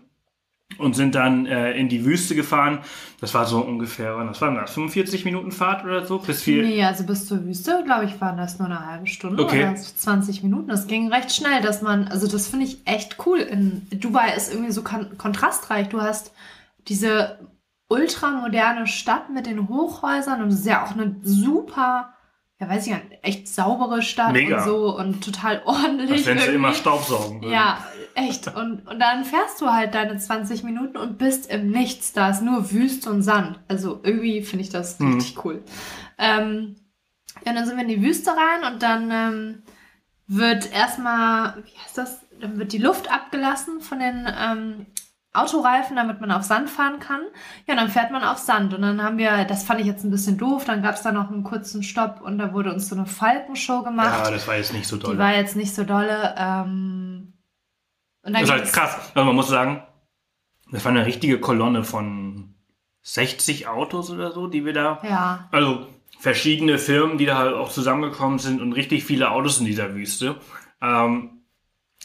und 0.78 0.96
sind 0.96 1.14
dann 1.14 1.46
äh, 1.46 1.72
in 1.72 1.88
die 1.88 2.04
Wüste 2.04 2.34
gefahren. 2.34 2.80
Das 3.20 3.32
war 3.34 3.46
so 3.46 3.60
ungefähr, 3.60 4.16
was 4.16 4.40
war 4.40 4.52
das, 4.54 4.72
45 4.72 5.24
Minuten 5.24 5.52
Fahrt 5.52 5.84
oder 5.84 6.04
so, 6.04 6.18
bis 6.18 6.46
wir 6.46 6.62
Nee, 6.62 6.84
also 6.84 7.04
bis 7.04 7.26
zur 7.28 7.44
Wüste, 7.44 7.82
glaube 7.84 8.06
ich, 8.06 8.20
waren 8.20 8.36
das 8.36 8.58
nur 8.58 8.66
eine 8.66 8.84
halbe 8.84 9.06
Stunde 9.06 9.42
Okay. 9.44 9.64
oder 9.64 9.76
20 9.76 10.42
Minuten. 10.42 10.68
Das 10.68 10.86
ging 10.86 11.12
recht 11.12 11.32
schnell, 11.32 11.60
dass 11.62 11.80
man, 11.82 12.08
also 12.08 12.26
das 12.26 12.48
finde 12.48 12.66
ich 12.66 12.78
echt 12.86 13.16
cool. 13.26 13.38
In 13.38 13.86
Dubai 13.92 14.34
ist 14.36 14.52
irgendwie 14.52 14.72
so 14.72 14.82
kon 14.82 15.16
kontrastreich. 15.16 15.88
Du 15.90 16.00
hast 16.00 16.32
diese 16.88 17.38
ultramoderne 17.88 18.86
Stadt 18.86 19.30
mit 19.30 19.46
den 19.46 19.68
Hochhäusern 19.68 20.42
und 20.42 20.48
es 20.48 20.60
ist 20.60 20.66
ja 20.66 20.84
auch 20.84 20.92
eine 20.92 21.16
super, 21.22 22.14
ja 22.58 22.68
weiß 22.68 22.86
ich 22.86 22.92
nicht, 22.92 23.04
echt 23.22 23.48
saubere 23.48 24.02
Stadt 24.02 24.32
Mega. 24.32 24.58
und 24.58 24.64
so 24.64 24.96
und 24.98 25.22
total 25.24 25.62
ordentlich. 25.64 26.10
als 26.10 26.26
wenn 26.26 26.38
sie 26.38 26.46
immer. 26.54 26.72
Staubsaugen 26.72 27.42
würden. 27.42 27.52
Ja, 27.52 27.78
echt. 28.14 28.48
Und, 28.54 28.86
und 28.88 28.98
dann 29.00 29.24
fährst 29.24 29.60
du 29.60 29.70
halt 29.72 29.94
deine 29.94 30.16
20 30.16 30.62
Minuten 30.64 30.96
und 30.96 31.18
bist 31.18 31.50
im 31.50 31.70
Nichts. 31.70 32.12
Da 32.12 32.30
ist 32.30 32.42
nur 32.42 32.70
Wüste 32.70 33.10
und 33.10 33.22
Sand. 33.22 33.58
Also 33.68 34.00
irgendwie 34.02 34.42
finde 34.42 34.64
ich 34.64 34.70
das 34.70 34.98
Mhm. 35.00 35.14
richtig 35.14 35.44
cool. 35.44 35.62
Ähm, 36.18 36.76
ja, 37.44 37.52
dann 37.52 37.66
sind 37.66 37.76
wir 37.76 37.82
in 37.82 37.88
die 37.88 38.02
Wüste 38.02 38.30
rein 38.30 38.72
und 38.72 38.82
dann 38.82 39.10
ähm, 39.10 39.62
wird 40.26 40.72
erstmal, 40.72 41.62
wie 41.64 41.78
heißt 41.84 41.98
das? 41.98 42.20
Dann 42.40 42.58
wird 42.58 42.72
die 42.72 42.78
Luft 42.78 43.12
abgelassen 43.12 43.80
von 43.80 43.98
den 44.00 44.26
ähm, 44.38 44.86
Autoreifen, 45.32 45.96
damit 45.96 46.20
man 46.20 46.30
auf 46.30 46.42
Sand 46.44 46.70
fahren 46.70 47.00
kann. 47.00 47.20
Ja, 47.66 47.74
und 47.74 47.80
dann 47.80 47.90
fährt 47.90 48.12
man 48.12 48.22
auf 48.22 48.38
Sand. 48.38 48.72
Und 48.72 48.82
dann 48.82 49.02
haben 49.02 49.18
wir, 49.18 49.44
das 49.44 49.64
fand 49.64 49.80
ich 49.80 49.86
jetzt 49.86 50.04
ein 50.04 50.10
bisschen 50.10 50.38
doof, 50.38 50.64
dann 50.64 50.82
gab 50.82 50.94
es 50.94 51.02
da 51.02 51.10
noch 51.12 51.30
einen 51.30 51.42
kurzen 51.42 51.82
Stopp 51.82 52.20
und 52.22 52.38
da 52.38 52.52
wurde 52.52 52.72
uns 52.72 52.88
so 52.88 52.94
eine 52.94 53.06
Falkenshow 53.06 53.82
gemacht. 53.82 54.24
Ja, 54.26 54.30
das 54.30 54.46
war 54.46 54.56
jetzt 54.56 54.72
nicht 54.72 54.86
so 54.86 54.96
Die 54.96 55.02
doll. 55.02 55.18
war 55.18 55.34
jetzt 55.34 55.56
nicht 55.56 55.74
so 55.74 55.82
dolle. 55.84 56.34
Ähm, 56.38 57.32
und 57.32 57.33
Das 58.26 58.42
ist 58.42 58.50
halt 58.50 58.72
krass. 58.72 58.96
Also 59.14 59.26
man 59.26 59.34
muss 59.34 59.48
sagen, 59.48 59.82
das 60.70 60.84
war 60.84 60.92
eine 60.92 61.06
richtige 61.06 61.38
Kolonne 61.38 61.84
von 61.84 62.54
60 63.02 63.68
Autos 63.68 64.10
oder 64.10 64.32
so, 64.32 64.46
die 64.46 64.64
wir 64.64 64.72
da. 64.72 65.00
Ja. 65.02 65.48
Also 65.52 65.86
verschiedene 66.18 66.78
Firmen, 66.78 67.18
die 67.18 67.26
da 67.26 67.36
halt 67.36 67.54
auch 67.54 67.70
zusammengekommen 67.70 68.38
sind 68.38 68.60
und 68.62 68.72
richtig 68.72 69.04
viele 69.04 69.30
Autos 69.30 69.58
in 69.60 69.66
dieser 69.66 69.94
Wüste. 69.94 70.36
Ähm, 70.80 71.30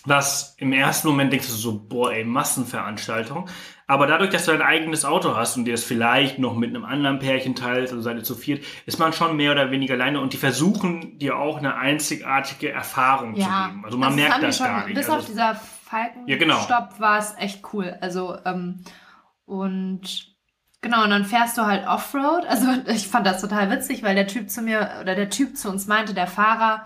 was 0.06 0.56
im 0.58 0.72
ersten 0.72 1.08
Moment 1.10 1.34
denkst 1.34 1.48
du 1.48 1.54
so, 1.54 1.78
boah, 1.78 2.14
ey, 2.14 2.24
Massenveranstaltung. 2.24 3.50
Aber 3.88 4.08
dadurch, 4.08 4.30
dass 4.30 4.46
du 4.46 4.52
ein 4.52 4.62
eigenes 4.62 5.04
Auto 5.04 5.36
hast 5.36 5.58
und 5.58 5.66
dir 5.66 5.72
das 5.72 5.84
vielleicht 5.84 6.40
noch 6.40 6.56
mit 6.56 6.70
einem 6.70 6.86
anderen 6.86 7.20
Pärchen 7.20 7.56
teilst, 7.56 7.92
also 7.92 8.02
seid 8.04 8.18
ihr 8.18 8.24
zu 8.24 8.36
viert, 8.36 8.64
ist 8.86 9.00
man 9.00 9.14
schon 9.14 9.36
mehr 9.36 9.52
oder 9.52 9.72
weniger 9.72 9.96
alleine 9.96 10.22
und 10.22 10.32
die 10.32 10.38
versuchen 10.38 11.18
dir 11.18 11.38
auch 11.38 11.58
eine 11.58 11.76
einzigartige 11.76 12.70
Erfahrung 12.72 13.36
Ja. 13.36 13.46
zu 13.46 13.70
geben. 13.70 13.86
Also 13.86 13.98
man 13.98 14.16
merkt 14.16 14.44
das 14.44 14.58
schon, 14.58 14.68
gar 14.68 14.86
nicht. 14.86 14.96
Bis 14.96 15.10
also, 15.10 15.20
auf 15.20 15.26
dieser 15.26 15.60
Falkenstopp 15.90 16.30
Ja, 16.30 16.38
genau. 16.38 16.66
war 17.00 17.18
es 17.18 17.36
echt 17.38 17.64
cool. 17.74 17.98
Also, 18.02 18.38
ähm, 18.46 18.84
und 19.46 20.36
genau, 20.82 21.04
und 21.04 21.10
dann 21.10 21.26
fährst 21.26 21.58
du 21.58 21.66
halt 21.66 21.88
Offroad. 21.88 22.46
Also 22.48 22.68
ich 22.88 23.08
fand 23.08 23.26
das 23.26 23.42
total 23.42 23.72
witzig, 23.72 24.04
weil 24.04 24.16
der 24.16 24.28
Typ 24.28 24.50
zu 24.50 24.62
mir, 24.62 24.90
oder 25.02 25.16
der 25.16 25.30
Typ 25.30 25.58
zu 25.58 25.70
uns 25.70 25.88
meinte, 25.88 26.14
der 26.14 26.28
Fahrer, 26.28 26.86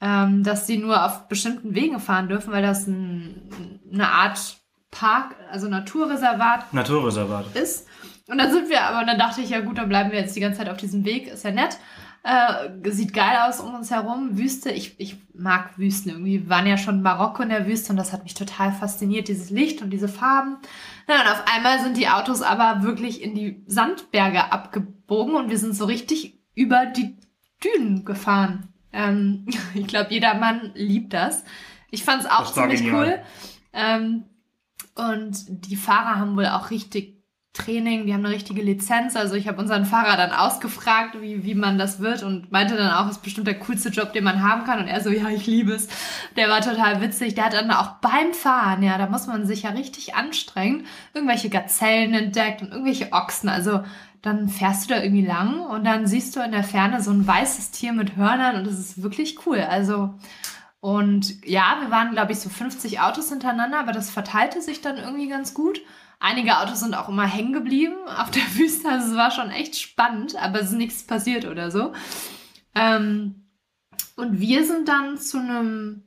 ähm, 0.00 0.44
dass 0.44 0.66
die 0.66 0.78
nur 0.78 1.04
auf 1.04 1.28
bestimmten 1.28 1.74
Wegen 1.74 1.98
fahren 1.98 2.28
dürfen, 2.28 2.52
weil 2.52 2.62
das 2.62 2.86
ein, 2.86 3.80
eine 3.92 4.08
Art 4.08 4.58
Park, 4.90 5.34
also 5.50 5.68
Naturreservat 5.68 6.72
Naturreservat. 6.72 7.54
ist. 7.54 7.86
Und 8.28 8.38
dann 8.38 8.52
sind 8.52 8.68
wir, 8.68 8.82
aber 8.82 9.04
dann 9.04 9.18
dachte 9.18 9.40
ich, 9.40 9.50
ja 9.50 9.60
gut, 9.60 9.78
dann 9.78 9.88
bleiben 9.88 10.12
wir 10.12 10.20
jetzt 10.20 10.36
die 10.36 10.40
ganze 10.40 10.58
Zeit 10.58 10.68
auf 10.68 10.76
diesem 10.76 11.04
Weg, 11.04 11.26
ist 11.28 11.44
ja 11.44 11.50
nett. 11.50 11.78
Äh, 12.24 12.90
sieht 12.90 13.14
geil 13.14 13.38
aus 13.48 13.60
um 13.60 13.74
uns 13.74 13.90
herum. 13.90 14.36
Wüste, 14.36 14.70
ich, 14.70 14.98
ich 14.98 15.16
mag 15.34 15.78
Wüsten 15.78 16.10
irgendwie. 16.10 16.42
Wir 16.42 16.48
waren 16.48 16.66
ja 16.66 16.76
schon 16.76 16.96
in 16.96 17.02
Marokko 17.02 17.42
in 17.42 17.48
der 17.48 17.66
Wüste 17.66 17.92
und 17.92 17.96
das 17.96 18.12
hat 18.12 18.24
mich 18.24 18.34
total 18.34 18.72
fasziniert, 18.72 19.28
dieses 19.28 19.50
Licht 19.50 19.82
und 19.82 19.90
diese 19.90 20.08
Farben. 20.08 20.56
Na, 21.06 21.22
und 21.22 21.28
auf 21.28 21.44
einmal 21.54 21.80
sind 21.80 21.96
die 21.96 22.08
Autos 22.08 22.42
aber 22.42 22.82
wirklich 22.82 23.22
in 23.22 23.34
die 23.34 23.62
Sandberge 23.66 24.52
abgebogen 24.52 25.34
und 25.36 25.48
wir 25.48 25.58
sind 25.58 25.74
so 25.74 25.84
richtig 25.84 26.38
über 26.54 26.86
die 26.86 27.16
Dünen 27.62 28.04
gefahren. 28.04 28.68
Ähm, 28.92 29.46
ich 29.74 29.86
glaube, 29.86 30.12
jeder 30.12 30.34
Mann 30.34 30.72
liebt 30.74 31.12
das. 31.12 31.44
Ich 31.90 32.04
fand 32.04 32.22
es 32.22 32.30
auch 32.30 32.52
Das 32.52 32.54
ziemlich 32.54 32.92
cool. 32.92 33.20
Ähm, 33.72 34.24
und 34.94 35.44
die 35.48 35.76
Fahrer 35.76 36.16
haben 36.16 36.36
wohl 36.36 36.46
auch 36.46 36.70
richtig 36.70 37.17
Training, 37.64 38.06
die 38.06 38.14
haben 38.14 38.24
eine 38.24 38.34
richtige 38.34 38.62
Lizenz. 38.62 39.16
Also 39.16 39.34
ich 39.34 39.48
habe 39.48 39.60
unseren 39.60 39.84
Fahrer 39.84 40.16
dann 40.16 40.32
ausgefragt, 40.32 41.20
wie, 41.20 41.44
wie 41.44 41.54
man 41.54 41.78
das 41.78 42.00
wird 42.00 42.22
und 42.22 42.50
meinte 42.52 42.76
dann 42.76 42.92
auch, 42.92 43.06
es 43.06 43.16
ist 43.16 43.22
bestimmt 43.22 43.46
der 43.46 43.58
coolste 43.58 43.90
Job, 43.90 44.12
den 44.12 44.24
man 44.24 44.42
haben 44.42 44.64
kann. 44.64 44.80
Und 44.80 44.88
er 44.88 45.00
so, 45.00 45.10
ja, 45.10 45.28
ich 45.28 45.46
liebe 45.46 45.72
es. 45.72 45.88
Der 46.36 46.48
war 46.48 46.60
total 46.60 47.00
witzig. 47.00 47.34
Der 47.34 47.46
hat 47.46 47.54
dann 47.54 47.70
auch 47.70 47.96
beim 48.00 48.32
Fahren, 48.32 48.82
ja, 48.82 48.96
da 48.98 49.06
muss 49.08 49.26
man 49.26 49.46
sich 49.46 49.62
ja 49.62 49.70
richtig 49.70 50.14
anstrengen, 50.14 50.86
irgendwelche 51.14 51.50
Gazellen 51.50 52.14
entdeckt 52.14 52.62
und 52.62 52.70
irgendwelche 52.70 53.12
Ochsen. 53.12 53.48
Also 53.48 53.82
dann 54.22 54.48
fährst 54.48 54.88
du 54.88 54.94
da 54.94 55.02
irgendwie 55.02 55.26
lang 55.26 55.60
und 55.60 55.84
dann 55.84 56.06
siehst 56.06 56.34
du 56.34 56.40
in 56.40 56.52
der 56.52 56.64
Ferne 56.64 57.02
so 57.02 57.10
ein 57.10 57.26
weißes 57.26 57.70
Tier 57.70 57.92
mit 57.92 58.16
Hörnern 58.16 58.56
und 58.56 58.66
das 58.66 58.78
ist 58.78 59.02
wirklich 59.02 59.46
cool. 59.46 59.60
Also 59.60 60.14
und 60.80 61.44
ja, 61.44 61.78
wir 61.80 61.90
waren, 61.90 62.12
glaube 62.12 62.32
ich, 62.32 62.38
so 62.38 62.48
50 62.48 63.00
Autos 63.00 63.30
hintereinander, 63.30 63.80
aber 63.80 63.92
das 63.92 64.10
verteilte 64.10 64.62
sich 64.62 64.80
dann 64.80 64.96
irgendwie 64.96 65.28
ganz 65.28 65.54
gut. 65.54 65.80
Einige 66.20 66.58
Autos 66.58 66.80
sind 66.80 66.94
auch 66.94 67.08
immer 67.08 67.26
hängen 67.26 67.52
geblieben 67.52 67.94
auf 68.18 68.30
der 68.30 68.42
Wüste. 68.56 68.88
Also 68.88 69.12
es 69.12 69.16
war 69.16 69.30
schon 69.30 69.50
echt 69.50 69.78
spannend, 69.78 70.34
aber 70.36 70.60
es 70.60 70.66
ist 70.70 70.76
nichts 70.76 71.06
passiert 71.06 71.44
oder 71.44 71.70
so. 71.70 71.92
Ähm, 72.74 73.46
und 74.16 74.40
wir 74.40 74.64
sind 74.64 74.88
dann 74.88 75.16
zu 75.18 75.38
einem 75.38 76.02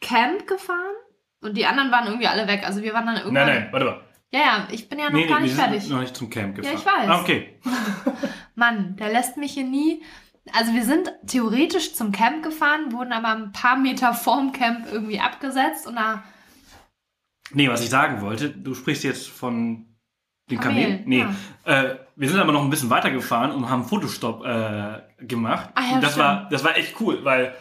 Camp 0.00 0.46
gefahren 0.46 0.94
und 1.42 1.56
die 1.56 1.66
anderen 1.66 1.90
waren 1.90 2.06
irgendwie 2.06 2.26
alle 2.28 2.46
weg. 2.48 2.62
Also 2.64 2.82
wir 2.82 2.94
waren 2.94 3.06
dann 3.06 3.16
irgendwann. 3.16 3.46
Nein, 3.46 3.62
nein, 3.64 3.68
warte 3.72 3.86
mal. 3.86 4.00
Ja, 4.34 4.40
ja, 4.40 4.68
ich 4.70 4.88
bin 4.88 4.98
ja 4.98 5.06
noch 5.06 5.12
Nee, 5.12 5.26
gar 5.26 5.40
nee, 5.40 5.44
nicht 5.46 5.56
wir 5.58 5.64
fertig. 5.64 5.82
sind 5.82 5.92
noch 5.92 6.00
nicht 6.00 6.16
zum 6.16 6.30
Camp 6.30 6.56
gefahren. 6.56 6.74
ich 6.78 6.86
weiß. 6.86 7.08
Ah, 7.08 7.20
okay. 7.20 7.60
Mann, 8.54 8.96
der 8.96 9.10
lässt 9.12 9.36
mich 9.36 9.52
hier 9.52 9.64
nie. 9.64 10.02
Also 10.54 10.72
wir 10.72 10.84
sind 10.84 11.12
theoretisch 11.26 11.94
zum 11.94 12.10
Camp 12.12 12.42
gefahren, 12.42 12.92
wurden 12.92 13.12
aber 13.12 13.28
ein 13.28 13.52
paar 13.52 13.76
Meter 13.76 14.14
vorm 14.14 14.52
Camp 14.52 14.86
irgendwie 14.90 15.20
abgesetzt 15.20 15.86
und 15.86 15.96
da 15.96 16.24
Nee, 17.54 17.68
was 17.68 17.82
ich 17.82 17.90
sagen 17.90 18.20
wollte, 18.20 18.50
du 18.50 18.74
sprichst 18.74 19.04
jetzt 19.04 19.28
von 19.28 19.86
den 20.50 20.60
Kamelen. 20.60 21.02
Nee, 21.06 21.26
äh, 21.64 21.96
wir 22.16 22.28
sind 22.28 22.40
aber 22.40 22.52
noch 22.52 22.62
ein 22.62 22.70
bisschen 22.70 22.90
weitergefahren 22.90 23.52
und 23.52 23.70
haben 23.70 23.80
einen 23.80 23.88
Fotostopp 23.88 24.44
äh, 24.44 25.24
gemacht. 25.24 25.70
Ah 25.74 25.82
ja, 25.82 25.94
und 25.96 26.02
das 26.02 26.12
stimmt. 26.12 26.26
war, 26.26 26.48
das 26.50 26.64
war 26.64 26.76
echt 26.76 27.00
cool, 27.00 27.24
weil 27.24 27.54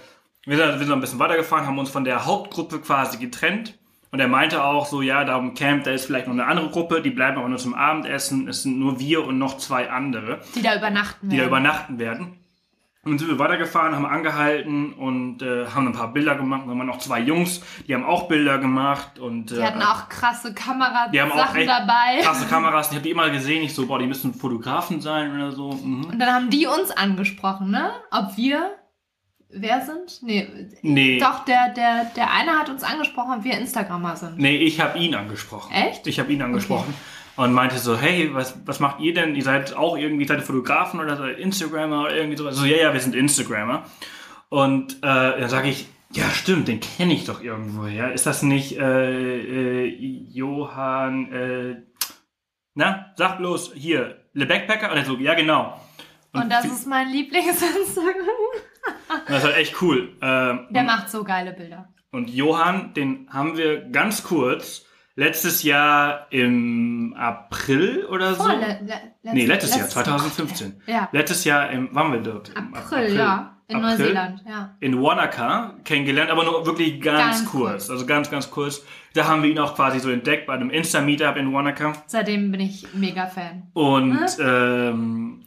wir 0.45 0.57
sind, 0.57 0.67
wir 0.67 0.77
sind 0.79 0.87
noch 0.89 0.95
ein 0.95 1.01
bisschen 1.01 1.19
weitergefahren, 1.19 1.65
haben 1.67 1.77
uns 1.79 1.89
von 1.89 2.03
der 2.03 2.25
Hauptgruppe 2.25 2.79
quasi 2.79 3.17
getrennt. 3.17 3.77
Und 4.11 4.19
er 4.19 4.27
meinte 4.27 4.61
auch 4.63 4.87
so, 4.87 5.01
ja, 5.01 5.23
da 5.23 5.37
im 5.37 5.53
Camp, 5.53 5.85
da 5.85 5.91
ist 5.91 6.05
vielleicht 6.05 6.27
noch 6.27 6.33
eine 6.33 6.45
andere 6.45 6.69
Gruppe, 6.69 7.01
die 7.01 7.11
bleiben 7.11 7.37
aber 7.37 7.47
nur 7.47 7.59
zum 7.59 7.73
Abendessen. 7.73 8.49
Es 8.49 8.63
sind 8.63 8.77
nur 8.77 8.99
wir 8.99 9.25
und 9.25 9.37
noch 9.37 9.57
zwei 9.57 9.89
andere, 9.89 10.41
die 10.53 10.61
da 10.61 10.75
übernachten 10.75 11.29
die 11.29 11.37
da 11.37 11.43
werden. 11.43 11.49
übernachten 11.49 11.99
werden. 11.99 12.40
Und 13.03 13.13
dann 13.13 13.19
sind 13.19 13.29
wir 13.29 13.39
weitergefahren, 13.39 13.95
haben 13.95 14.05
angehalten 14.05 14.93
und 14.93 15.41
äh, 15.41 15.65
haben 15.65 15.87
ein 15.87 15.93
paar 15.93 16.13
Bilder 16.13 16.35
gemacht. 16.35 16.65
Da 16.67 16.69
waren 16.69 16.85
noch 16.85 16.99
zwei 16.99 17.19
Jungs, 17.19 17.61
die 17.87 17.95
haben 17.95 18.05
auch 18.05 18.27
Bilder 18.27 18.59
gemacht. 18.59 19.17
Und, 19.17 19.49
die 19.49 19.55
äh, 19.55 19.63
hatten 19.63 19.81
auch 19.81 20.07
krasse 20.07 20.53
Kamerasachen 20.53 21.11
die 21.11 21.19
haben 21.19 21.31
auch 21.31 21.55
echt 21.55 21.67
dabei. 21.67 22.19
krasse 22.21 22.45
Kameras. 22.49 22.89
Ich 22.89 22.93
habe 22.93 23.03
die 23.03 23.09
immer 23.09 23.31
gesehen. 23.31 23.63
Ich 23.63 23.73
so, 23.73 23.87
boah, 23.87 23.97
die 23.97 24.05
müssen 24.05 24.35
Fotografen 24.35 25.01
sein 25.01 25.33
oder 25.35 25.51
so. 25.51 25.71
Mhm. 25.71 26.05
Und 26.11 26.19
dann 26.19 26.31
haben 26.31 26.51
die 26.51 26.67
uns 26.67 26.91
angesprochen, 26.91 27.71
ne? 27.71 27.91
Ob 28.11 28.37
wir 28.37 28.69
wer 29.53 29.81
sind? 29.85 30.21
Nee, 30.23 30.47
Nee, 30.81 31.19
doch, 31.19 31.45
der, 31.45 31.69
der, 31.73 32.05
der 32.15 32.31
eine 32.31 32.51
hat 32.59 32.69
uns 32.69 32.83
angesprochen, 32.83 33.39
ob 33.39 33.43
wir 33.43 33.57
Instagrammer 33.57 34.15
sind. 34.15 34.37
nee, 34.37 34.57
ich 34.57 34.79
habe 34.79 34.97
ihn 34.99 35.15
angesprochen. 35.15 35.71
Echt? 35.73 36.07
Ich 36.07 36.19
habe 36.19 36.31
ihn 36.31 36.41
angesprochen. 36.41 36.93
Und 37.37 37.53
meinte 37.53 37.77
so, 37.77 37.97
hey, 37.97 38.29
was, 38.33 38.55
was 38.65 38.79
macht 38.79 38.99
ihr 38.99 39.13
denn? 39.13 39.35
Ihr 39.35 39.43
seid 39.43 39.73
auch 39.75 39.97
irgendwie, 39.97 40.27
seid 40.27 40.39
ihr 40.39 40.43
Fotografen 40.43 40.99
oder 40.99 41.15
seid 41.15 41.29
ihr 41.29 41.37
Instagrammer 41.37 42.01
oder 42.01 42.15
irgendwie 42.15 42.37
sowas? 42.37 42.55
So, 42.57 42.65
ja, 42.65 42.77
ja, 42.77 42.93
wir 42.93 42.99
sind 42.99 43.15
Instagrammer. 43.15 43.85
Und 44.49 44.97
äh, 44.97 45.39
dann 45.39 45.49
sage 45.49 45.69
ich, 45.69 45.87
ja, 46.11 46.29
stimmt, 46.29 46.67
den 46.67 46.81
kenne 46.81 47.13
ich 47.13 47.23
doch 47.23 47.41
irgendwo, 47.41 47.85
ja. 47.87 48.09
Ist 48.09 48.25
das 48.25 48.43
nicht 48.43 48.77
äh, 48.77 49.85
äh, 49.85 49.87
Johann, 50.29 51.31
äh, 51.31 51.75
na, 52.75 53.13
sag 53.15 53.37
bloß, 53.37 53.73
hier, 53.75 54.17
Le 54.33 54.45
Backpacker? 54.45 54.91
Und 54.91 54.97
er 54.97 55.05
so, 55.05 55.17
ja, 55.17 55.33
genau. 55.33 55.79
Und 56.33 56.49
das 56.49 56.65
ist 56.65 56.85
mein 56.85 57.09
Lieblings-Instagram. 57.09 58.25
Das 59.27 59.37
ist 59.39 59.43
halt 59.43 59.57
echt 59.57 59.81
cool. 59.81 60.09
Ähm, 60.21 60.67
Der 60.69 60.83
macht 60.83 61.09
so 61.09 61.23
geile 61.23 61.51
Bilder. 61.53 61.89
Und 62.11 62.29
Johann, 62.29 62.93
den 62.93 63.27
haben 63.29 63.57
wir 63.57 63.81
ganz 63.89 64.23
kurz 64.23 64.85
letztes 65.15 65.63
Jahr 65.63 66.27
im 66.29 67.13
April 67.17 68.05
oder 68.05 68.33
so. 68.35 68.43
Vor, 68.43 68.53
le, 68.55 68.79
le, 69.23 69.33
nee, 69.33 69.45
letztes, 69.45 69.71
Jahr, 69.71 69.83
letztes 69.85 70.03
2015. 70.03 70.81
Ja. 70.87 71.09
Letztes 71.11 71.43
Jahr 71.45 71.69
im, 71.71 71.93
waren 71.95 72.11
wir 72.11 72.19
dort? 72.21 72.49
Im 72.57 72.73
April, 72.73 73.15
ja. 73.15 73.57
In 73.67 73.77
April 73.77 73.97
Neuseeland, 73.99 74.41
ja. 74.45 74.75
In 74.81 75.01
Wanaka 75.01 75.75
kennengelernt, 75.85 76.29
aber 76.29 76.43
nur 76.43 76.65
wirklich 76.65 76.99
ganz, 77.01 77.19
Ganz 77.39 77.45
kurz. 77.51 77.71
kurz. 77.71 77.89
Also 77.89 78.05
ganz, 78.05 78.29
ganz 78.29 78.51
kurz. 78.51 78.83
Da 79.13 79.27
haben 79.27 79.43
wir 79.43 79.49
ihn 79.49 79.59
auch 79.59 79.75
quasi 79.75 79.99
so 79.99 80.09
entdeckt 80.09 80.47
bei 80.47 80.53
einem 80.53 80.69
Insta-Meetup 80.69 81.37
in 81.37 81.53
Wanaka. 81.53 81.93
Seitdem 82.07 82.51
bin 82.51 82.59
ich 82.59 82.85
mega 82.93 83.27
Fan. 83.27 83.69
Und, 83.73 84.17
Hm? 84.37 84.45
ähm, 84.45 85.40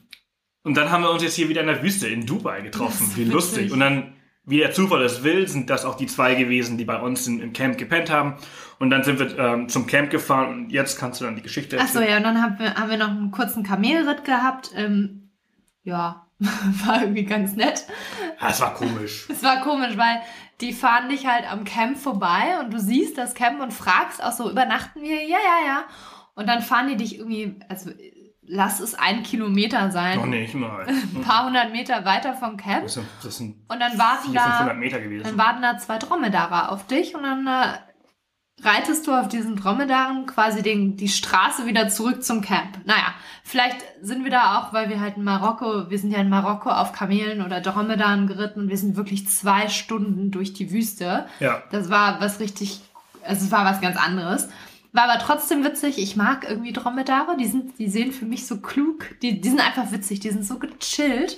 und 0.64 0.76
dann 0.76 0.90
haben 0.90 1.02
wir 1.02 1.10
uns 1.10 1.22
jetzt 1.22 1.34
hier 1.34 1.50
wieder 1.50 1.60
in 1.60 1.66
der 1.66 1.82
Wüste 1.82 2.08
in 2.08 2.24
Dubai 2.24 2.62
getroffen. 2.62 3.12
Wie 3.14 3.24
lustig. 3.24 3.64
witzig. 3.64 3.72
Und 3.72 3.80
dann, 3.80 4.14
wie 4.46 4.56
der 4.56 4.72
Zufall 4.72 5.02
es 5.02 5.22
will, 5.22 5.46
sind 5.46 5.68
das 5.68 5.84
auch 5.84 5.94
die 5.94 6.06
zwei 6.06 6.34
gewesen, 6.34 6.78
die 6.78 6.86
bei 6.86 6.98
uns 6.98 7.26
in, 7.26 7.38
im 7.38 7.52
Camp 7.52 7.76
gepennt 7.76 8.10
haben. 8.10 8.36
Und 8.78 8.88
dann 8.88 9.04
sind 9.04 9.18
wir 9.18 9.38
ähm, 9.38 9.68
zum 9.68 9.86
Camp 9.86 10.10
gefahren 10.10 10.48
und 10.48 10.70
jetzt 10.70 10.98
kannst 10.98 11.20
du 11.20 11.26
dann 11.26 11.36
die 11.36 11.42
Geschichte 11.42 11.78
Achso, 11.78 12.00
ja, 12.00 12.16
und 12.16 12.24
dann 12.24 12.42
haben 12.42 12.58
wir, 12.58 12.74
haben 12.74 12.90
wir 12.90 12.96
noch 12.96 13.10
einen 13.10 13.30
kurzen 13.30 13.62
Kamelritt 13.62 14.24
gehabt. 14.24 14.70
Ähm, 14.74 15.30
ja, 15.82 16.26
war 16.38 17.02
irgendwie 17.02 17.24
ganz 17.24 17.54
nett. 17.56 17.84
Ah, 18.40 18.48
es 18.48 18.60
war 18.60 18.72
komisch. 18.72 19.26
Es 19.28 19.42
war 19.42 19.60
komisch, 19.60 19.98
weil 19.98 20.22
die 20.62 20.72
fahren 20.72 21.10
dich 21.10 21.26
halt 21.26 21.50
am 21.50 21.64
Camp 21.64 21.98
vorbei 21.98 22.58
und 22.62 22.72
du 22.72 22.80
siehst 22.80 23.18
das 23.18 23.34
Camp 23.34 23.60
und 23.60 23.72
fragst 23.72 24.22
auch 24.22 24.32
so, 24.32 24.50
übernachten 24.50 25.02
wir? 25.02 25.22
Ja, 25.24 25.38
ja, 25.38 25.66
ja. 25.66 25.84
Und 26.34 26.48
dann 26.48 26.62
fahren 26.62 26.88
die 26.88 26.96
dich 26.96 27.18
irgendwie, 27.18 27.60
also 27.68 27.90
lass 28.46 28.80
es 28.80 28.94
ein 28.94 29.22
Kilometer 29.22 29.90
sein. 29.90 30.18
Noch 30.18 30.26
nicht 30.26 30.54
mal. 30.54 30.86
Ein 30.88 31.22
paar 31.22 31.46
hundert 31.46 31.72
Meter 31.72 32.04
weiter 32.04 32.34
vom 32.34 32.56
Camp. 32.56 32.84
Das 32.84 32.94
sind, 32.94 33.06
das 33.22 33.36
sind 33.36 33.56
Und 33.68 33.80
dann 33.80 33.98
warten 33.98 34.32
400, 34.32 34.46
da 34.46 34.56
500 34.58 34.78
Meter 34.78 35.24
Dann 35.24 35.38
warten 35.38 35.62
da 35.62 35.78
zwei 35.78 35.98
Dromedare 35.98 36.70
auf 36.70 36.86
dich 36.86 37.14
und 37.14 37.22
dann 37.22 37.46
äh, 37.46 37.78
reitest 38.62 39.06
du 39.06 39.12
auf 39.12 39.28
diesen 39.28 39.56
Dromedaren 39.56 40.26
quasi 40.26 40.62
den, 40.62 40.96
die 40.96 41.08
Straße 41.08 41.66
wieder 41.66 41.88
zurück 41.88 42.22
zum 42.22 42.40
Camp. 42.40 42.80
Naja, 42.84 43.14
vielleicht 43.42 43.78
sind 44.00 44.24
wir 44.24 44.30
da 44.30 44.58
auch, 44.58 44.72
weil 44.72 44.88
wir 44.88 45.00
halt 45.00 45.16
in 45.16 45.24
Marokko, 45.24 45.90
wir 45.90 45.98
sind 45.98 46.10
ja 46.10 46.18
in 46.18 46.28
Marokko 46.28 46.70
auf 46.70 46.92
Kamelen 46.92 47.42
oder 47.44 47.60
Dromedaren 47.60 48.26
geritten 48.26 48.60
und 48.60 48.68
wir 48.68 48.78
sind 48.78 48.96
wirklich 48.96 49.28
zwei 49.28 49.68
Stunden 49.68 50.30
durch 50.30 50.52
die 50.52 50.70
Wüste. 50.70 51.26
Ja. 51.40 51.62
Das 51.70 51.90
war 51.90 52.20
was 52.20 52.40
richtig, 52.40 52.80
also 53.22 53.44
es 53.44 53.50
war 53.50 53.64
was 53.64 53.80
ganz 53.80 53.96
anderes. 53.96 54.48
War 54.94 55.10
aber 55.10 55.18
trotzdem 55.18 55.64
witzig. 55.64 55.98
Ich 55.98 56.14
mag 56.14 56.46
irgendwie 56.48 56.72
Dromedare. 56.72 57.36
Die 57.36 57.46
sind, 57.46 57.78
die 57.80 57.88
sehen 57.88 58.12
für 58.12 58.26
mich 58.26 58.46
so 58.46 58.60
klug. 58.60 59.06
Die, 59.22 59.40
die 59.40 59.48
sind 59.48 59.60
einfach 59.60 59.90
witzig. 59.90 60.20
Die 60.20 60.30
sind 60.30 60.46
so 60.46 60.56
gechillt. 60.58 61.36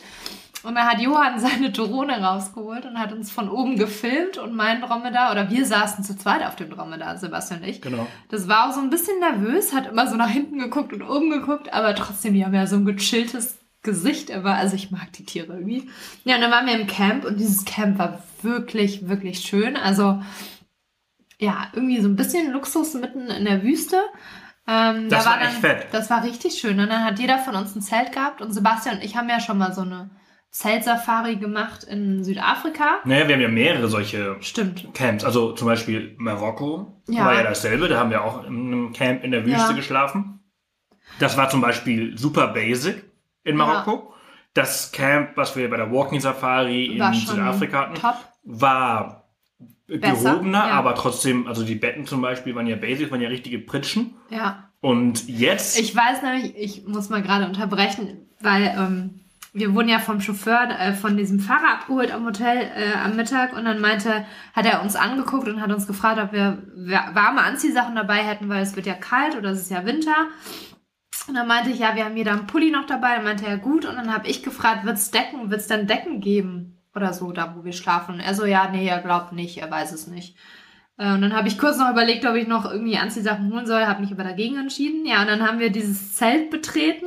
Und 0.63 0.75
dann 0.75 0.87
hat 0.87 1.01
Johann 1.01 1.41
seine 1.41 1.71
Drohne 1.71 2.23
rausgeholt 2.23 2.85
und 2.85 2.99
hat 2.99 3.15
uns 3.15 3.31
von 3.31 3.49
oben 3.49 3.77
gefilmt 3.77 4.37
und 4.37 4.55
mein 4.55 4.83
Dromedar, 4.83 5.33
oder 5.33 5.51
wir 5.51 5.65
saßen 5.65 6.05
zu 6.05 6.19
zweit 6.19 6.45
auf 6.45 6.57
dem 6.57 6.69
Dromedar, 6.69 7.17
Sebastian 7.17 7.63
und 7.63 7.69
ich. 7.69 7.81
Genau. 7.81 8.07
Das 8.29 8.47
war 8.47 8.69
auch 8.69 8.75
so 8.75 8.81
ein 8.81 8.91
bisschen 8.91 9.19
nervös, 9.21 9.73
hat 9.73 9.87
immer 9.87 10.07
so 10.07 10.17
nach 10.17 10.29
hinten 10.29 10.59
geguckt 10.59 10.93
und 10.93 11.03
oben 11.03 11.31
geguckt, 11.31 11.73
aber 11.73 11.95
trotzdem, 11.95 12.35
die 12.35 12.45
haben 12.45 12.53
ja 12.53 12.67
so 12.67 12.77
ein 12.77 12.85
gechilltes 12.85 13.57
Gesicht 13.83 14.29
immer. 14.29 14.57
Also 14.57 14.75
ich 14.77 14.91
mag 14.91 15.13
die 15.13 15.25
Tiere 15.25 15.55
irgendwie. 15.55 15.89
Ja, 16.25 16.35
und 16.35 16.43
dann 16.43 16.51
waren 16.51 16.67
wir 16.67 16.79
im 16.79 16.89
Camp 16.89 17.25
und 17.25 17.39
dieses 17.39 17.65
Camp 17.65 17.99
war 17.99 18.23
wirklich, 18.43 19.09
wirklich 19.09 19.39
schön. 19.41 19.77
Also 19.77 20.21
ja, 21.39 21.67
irgendwie 21.73 22.01
so 22.01 22.09
ein 22.09 22.17
bisschen 22.17 22.53
Luxus 22.53 22.95
mitten 22.95 23.29
in 23.29 23.45
der 23.45 23.63
Wüste. 23.63 23.97
Ähm, 24.69 25.09
Das 25.09 25.25
da 25.25 25.31
war 25.31 25.39
dann, 25.39 25.49
echt 25.49 25.59
fett. 25.59 25.87
Das 25.93 26.11
war 26.11 26.25
richtig 26.25 26.55
schön. 26.59 26.79
Und 26.81 26.89
dann 26.89 27.05
hat 27.05 27.19
jeder 27.19 27.39
von 27.39 27.55
uns 27.55 27.75
ein 27.77 27.83
Zelt 27.83 28.13
gehabt 28.13 28.41
und 28.41 28.53
Sebastian 28.53 28.97
und 28.97 29.05
ich 29.05 29.17
haben 29.17 29.29
ja 29.29 29.39
schon 29.41 29.59
mal 29.59 29.73
so 29.73 29.83
eine 29.83 30.11
Zeltsafari 30.51 31.37
gemacht 31.37 31.85
in 31.85 32.25
Südafrika. 32.25 33.01
Naja, 33.05 33.29
wir 33.29 33.35
haben 33.35 33.43
ja 33.43 33.49
mehrere 33.49 33.89
solche 33.89 34.37
Stimmt. 34.41 34.89
Camps. 34.95 35.23
Also 35.25 35.53
zum 35.53 35.69
Beispiel 35.69 36.15
Marokko 36.19 37.03
Ja. 37.09 37.27
war 37.27 37.35
ja 37.35 37.43
dasselbe. 37.43 37.89
Da 37.89 37.99
haben 37.99 38.11
wir 38.11 38.25
auch 38.25 38.45
in 38.45 38.67
einem 38.73 38.93
Camp 38.93 39.23
in 39.23 39.31
der 39.33 39.45
Wüste 39.45 39.71
Ja. 39.71 39.73
geschlafen. 39.73 40.41
Das 41.19 41.37
war 41.37 41.51
zum 41.51 41.61
Beispiel 41.61 42.17
super 42.17 42.49
basic 42.49 43.05
in 43.45 43.57
Marokko. 43.57 44.15
Das 44.55 44.91
Camp, 44.93 45.37
was 45.37 45.55
wir 45.57 45.69
bei 45.69 45.77
der 45.77 45.93
Walking 45.93 46.21
Safari 46.21 46.87
in 46.87 47.01
War 47.01 47.13
Südafrika 47.13 47.79
hatten, 47.81 47.95
top. 47.97 48.17
war 48.45 49.26
Besser, 49.87 50.33
gehobener, 50.33 50.67
ja. 50.67 50.71
aber 50.73 50.95
trotzdem, 50.95 51.47
also 51.47 51.65
die 51.65 51.75
Betten 51.77 52.07
zum 52.07 52.21
Beispiel 52.21 52.55
waren 52.55 52.67
ja 52.67 52.77
basic, 52.77 53.11
waren 53.11 53.21
ja 53.21 53.29
richtige 53.29 53.59
Pritschen. 53.59 54.15
Ja. 54.31 54.69
Und 54.81 55.29
jetzt, 55.29 55.79
Ich 55.79 55.95
weiß 55.95 56.23
nämlich, 56.23 56.55
ich 56.57 56.87
muss 56.87 57.09
mal 57.09 57.23
gerade 57.23 57.47
unterbrechen, 57.47 58.27
weil 58.41 58.75
ähm, 58.77 59.21
wir 59.53 59.75
wurden 59.75 59.89
ja 59.89 59.99
vom 59.99 60.21
Chauffeur 60.21 60.69
äh, 60.79 60.93
von 60.93 61.17
diesem 61.17 61.41
Fahrer 61.41 61.75
abgeholt 61.81 62.11
am 62.13 62.27
Hotel 62.27 62.59
äh, 62.77 62.93
am 62.99 63.17
Mittag 63.17 63.57
und 63.57 63.65
dann 63.65 63.81
meinte, 63.81 64.27
hat 64.55 64.67
er 64.67 64.83
uns 64.83 64.97
angeguckt 64.97 65.49
und 65.49 65.61
hat 65.61 65.73
uns 65.73 65.87
gefragt, 65.87 66.21
ob 66.21 66.33
wir 66.33 66.63
wa- 66.77 67.11
warme 67.15 67.43
Anziehsachen 67.43 67.95
dabei 67.97 68.19
hätten, 68.19 68.49
weil 68.49 68.63
es 68.63 68.77
wird 68.77 68.87
ja 68.87 68.95
kalt 68.95 69.37
oder 69.37 69.51
es 69.51 69.61
ist 69.63 69.71
ja 69.71 69.87
Winter. 69.87 70.15
Und 71.29 71.35
dann 71.35 71.49
meinte 71.49 71.71
ich, 71.71 71.79
ja, 71.79 71.95
wir 71.97 72.05
haben 72.05 72.17
jeder 72.17 72.33
einen 72.33 72.47
Pulli 72.47 72.71
noch 72.71 72.87
dabei. 72.87 73.17
Dann 73.17 73.25
meinte 73.25 73.47
er, 73.47 73.57
gut. 73.59 73.85
Und 73.85 73.97
dann 73.97 74.13
habe 74.13 74.29
ich 74.29 74.43
gefragt, 74.45 74.85
wird's 74.85 75.11
Decken, 75.11 75.51
wird's 75.51 75.67
dann 75.67 75.87
Decken 75.89 76.21
geben? 76.21 76.76
Oder 76.97 77.13
so, 77.13 77.31
da 77.33 77.55
wo 77.57 77.65
wir 77.65 77.73
schlafen. 77.73 78.19
Er 78.21 78.35
so, 78.35 78.47
ja, 78.47 78.71
nee, 78.71 78.89
er 78.89 79.01
glaubt 79.03 79.33
nicht, 79.33 79.59
er 79.59 79.71
weiß 79.71 79.93
es 79.93 80.07
nicht. 80.07 80.35
Äh, 80.99 81.13
Und 81.13 81.21
dann 81.21 81.37
habe 81.37 81.47
ich 81.47 81.59
kurz 81.59 81.77
noch 81.77 81.91
überlegt, 81.91 82.25
ob 82.25 82.35
ich 82.37 82.49
noch 82.49 82.65
irgendwie 82.71 82.97
Anziehsachen 82.97 83.53
holen 83.53 83.67
soll, 83.67 83.85
habe 83.85 84.01
mich 84.01 84.11
aber 84.13 84.25
dagegen 84.25 84.57
entschieden. 84.57 85.05
Ja, 85.05 85.21
und 85.21 85.27
dann 85.29 85.47
haben 85.47 85.59
wir 85.59 85.69
dieses 85.71 86.15
Zelt 86.15 86.49
betreten 86.51 87.05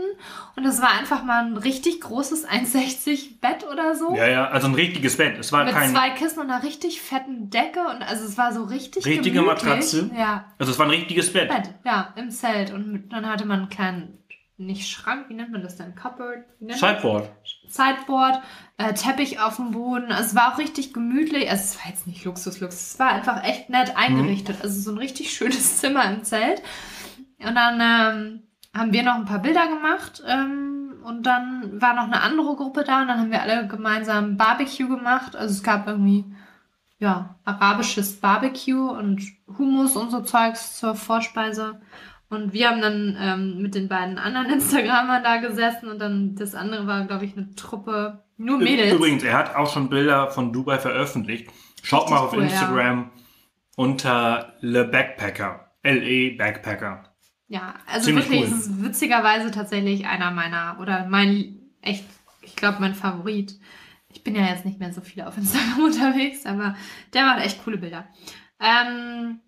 und 0.55 0.63
das 0.63 0.79
war 0.79 0.91
einfach 0.99 1.23
mal 1.23 1.43
ein 1.45 1.57
richtig 1.57 2.01
großes 2.01 2.47
1,60 2.47 3.39
Bett 3.41 3.65
oder 3.71 3.95
so. 3.95 4.15
ja, 4.15 4.27
ja, 4.27 4.47
also 4.49 4.67
ein 4.67 4.75
richtiges 4.75 5.17
Bett. 5.17 5.39
Es 5.39 5.51
war 5.51 5.65
mit 5.65 5.73
kein, 5.73 5.89
zwei 5.89 6.11
Kissen 6.11 6.39
und 6.41 6.51
einer 6.51 6.61
richtig 6.63 7.01
fetten 7.01 7.49
Decke 7.49 7.79
und 7.79 8.03
also 8.03 8.25
es 8.25 8.37
war 8.37 8.53
so 8.53 8.63
richtig 8.65 9.05
Richtige 9.07 9.39
gemütlich. 9.39 9.63
Matratze? 9.63 10.11
Ja, 10.15 10.45
also 10.59 10.71
es 10.71 10.77
war 10.77 10.85
ein 10.85 10.91
richtiges 10.91 11.33
Bett. 11.33 11.49
Bett, 11.49 11.73
ja, 11.83 12.13
im 12.15 12.29
Zelt 12.29 12.71
und 12.71 12.91
mit, 12.91 13.11
dann 13.11 13.27
hatte 13.27 13.45
man 13.45 13.61
einen 13.61 13.69
kleinen, 13.69 14.17
nicht 14.57 14.87
Schrank, 14.89 15.29
wie 15.29 15.33
nennt 15.33 15.51
man 15.51 15.63
das 15.63 15.77
denn? 15.77 15.95
Cupboard? 15.95 16.43
Sideboard. 16.59 17.29
Sideboard, 17.69 18.41
äh, 18.79 18.93
Teppich 18.93 19.41
auf 19.41 19.57
dem 19.57 19.71
Boden. 19.71 20.11
Also 20.11 20.29
es 20.29 20.35
war 20.35 20.53
auch 20.53 20.57
richtig 20.57 20.93
gemütlich. 20.93 21.49
Also 21.51 21.63
es 21.63 21.79
war 21.79 21.91
jetzt 21.91 22.07
nicht 22.07 22.23
Luxus, 22.23 22.61
Luxus. 22.61 22.93
Es 22.93 22.99
war 22.99 23.09
einfach 23.09 23.43
echt 23.43 23.69
nett 23.69 23.97
eingerichtet. 23.97 24.61
Also 24.63 24.79
so 24.79 24.91
ein 24.91 24.97
richtig 24.97 25.33
schönes 25.35 25.79
Zimmer 25.79 26.05
im 26.05 26.23
Zelt. 26.23 26.61
Und 27.39 27.55
dann 27.55 27.79
ähm, 27.81 28.43
haben 28.73 28.93
wir 28.93 29.03
noch 29.03 29.15
ein 29.15 29.25
paar 29.25 29.41
Bilder 29.41 29.67
gemacht. 29.67 30.23
Ähm, 30.25 30.93
und 31.03 31.23
dann 31.25 31.81
war 31.81 31.93
noch 31.93 32.05
eine 32.05 32.21
andere 32.21 32.55
Gruppe 32.55 32.85
da. 32.85 33.01
Und 33.01 33.09
dann 33.09 33.19
haben 33.19 33.31
wir 33.31 33.41
alle 33.41 33.67
gemeinsam 33.67 34.37
Barbecue 34.37 34.87
gemacht. 34.87 35.35
Also 35.35 35.55
es 35.55 35.63
gab 35.63 35.85
irgendwie, 35.85 36.23
ja, 36.99 37.35
arabisches 37.43 38.21
Barbecue 38.21 38.91
und 38.91 39.21
Hummus 39.57 39.97
und 39.97 40.09
so 40.09 40.21
Zeugs 40.21 40.79
zur 40.79 40.95
Vorspeise. 40.95 41.81
Und 42.29 42.53
wir 42.53 42.69
haben 42.69 42.79
dann 42.79 43.17
ähm, 43.19 43.61
mit 43.61 43.75
den 43.75 43.89
beiden 43.89 44.19
anderen 44.19 44.49
Instagramern 44.53 45.21
da 45.21 45.35
gesessen 45.37 45.89
und 45.89 45.99
dann 45.99 46.35
das 46.35 46.55
andere 46.55 46.87
war, 46.87 47.03
glaube 47.03 47.25
ich, 47.25 47.35
eine 47.35 47.53
Truppe, 47.55 48.23
nur 48.39 48.57
Mädels. 48.57 48.93
Übrigens, 48.93 49.23
er 49.23 49.37
hat 49.37 49.55
auch 49.55 49.71
schon 49.71 49.89
Bilder 49.89 50.31
von 50.31 50.53
Dubai 50.53 50.79
veröffentlicht. 50.79 51.51
Schaut 51.83 52.03
Richtig 52.03 52.15
mal 52.15 52.23
auf 52.25 52.33
cool, 52.33 52.43
Instagram 52.43 53.11
unter 53.75 54.53
Le 54.61 54.85
Backpacker. 54.85 55.71
L-E 55.83 56.31
Backpacker. 56.31 57.03
Ja, 57.47 57.75
also 57.85 58.05
Ziemlich 58.05 58.29
wirklich, 58.29 58.49
cool. 58.49 58.57
es 58.57 58.67
ist 58.67 58.83
witzigerweise 58.83 59.51
tatsächlich 59.51 60.07
einer 60.07 60.31
meiner, 60.31 60.77
oder 60.79 61.07
mein, 61.09 61.59
echt, 61.81 62.05
ich 62.41 62.55
glaube, 62.55 62.77
mein 62.79 62.95
Favorit. 62.95 63.59
Ich 64.11 64.23
bin 64.23 64.35
ja 64.35 64.45
jetzt 64.45 64.65
nicht 64.65 64.79
mehr 64.79 64.93
so 64.93 65.01
viel 65.01 65.23
auf 65.23 65.37
Instagram 65.37 65.83
unterwegs, 65.83 66.45
aber 66.45 66.75
der 67.13 67.25
macht 67.25 67.45
echt 67.45 67.63
coole 67.63 67.77
Bilder. 67.77 68.07
Ähm, 68.59 69.39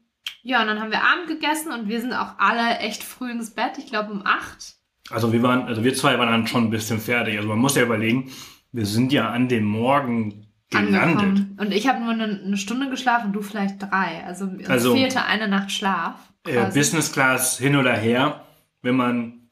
ja, 0.44 0.62
und 0.62 0.68
dann 0.68 0.80
haben 0.82 0.92
wir 0.92 1.04
Abend 1.04 1.28
gegessen 1.28 1.72
und 1.72 1.88
wir 1.88 2.02
sind 2.02 2.14
auch 2.14 2.40
alle 2.40 2.78
echt 2.80 3.04
früh 3.04 3.32
ins 3.32 3.52
Bett, 3.52 3.78
ich 3.78 3.88
glaube 3.88 4.12
um 4.12 4.26
acht. 4.26 4.76
Also 5.10 5.32
wir 5.32 5.44
waren, 5.44 5.64
also 5.64 5.84
wir 5.84 5.94
zwei 5.94 6.18
waren 6.18 6.30
dann 6.30 6.48
schon 6.48 6.66
ein 6.66 6.70
bisschen 6.70 7.00
fertig. 7.00 7.38
Also 7.38 7.50
man 7.50 7.60
muss 7.60 7.76
ja 7.76 7.84
überlegen, 7.84 8.32
wir 8.72 8.86
sind 8.86 9.12
ja 9.12 9.30
an 9.30 9.48
dem 9.50 9.66
Morgen 9.66 10.48
gelandet. 10.70 11.02
angekommen. 11.02 11.58
Und 11.60 11.72
ich 11.74 11.88
habe 11.88 12.00
nur 12.02 12.12
eine, 12.14 12.42
eine 12.46 12.58
Stunde 12.58 12.90
geschlafen 12.90 13.34
du 13.34 13.42
vielleicht 13.42 13.82
drei. 13.82 14.24
Also 14.26 14.50
Also- 14.68 14.94
fehlte 14.96 15.26
eine 15.26 15.48
Nacht 15.48 15.72
Schlaf. 15.72 16.16
Äh. 16.48 16.72
Business 16.72 17.12
Class 17.12 17.58
hin 17.58 17.76
oder 17.76 17.94
her, 17.94 18.46
wenn 18.82 18.96
man 18.96 19.50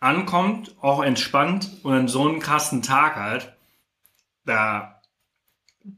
ankommt, 0.00 0.74
auch 0.80 1.02
entspannt 1.02 1.70
und 1.82 1.92
dann 1.92 2.08
so 2.08 2.26
einen 2.28 2.38
krassen 2.40 2.82
Tag 2.82 3.16
hat, 3.16 3.56
da 4.44 5.00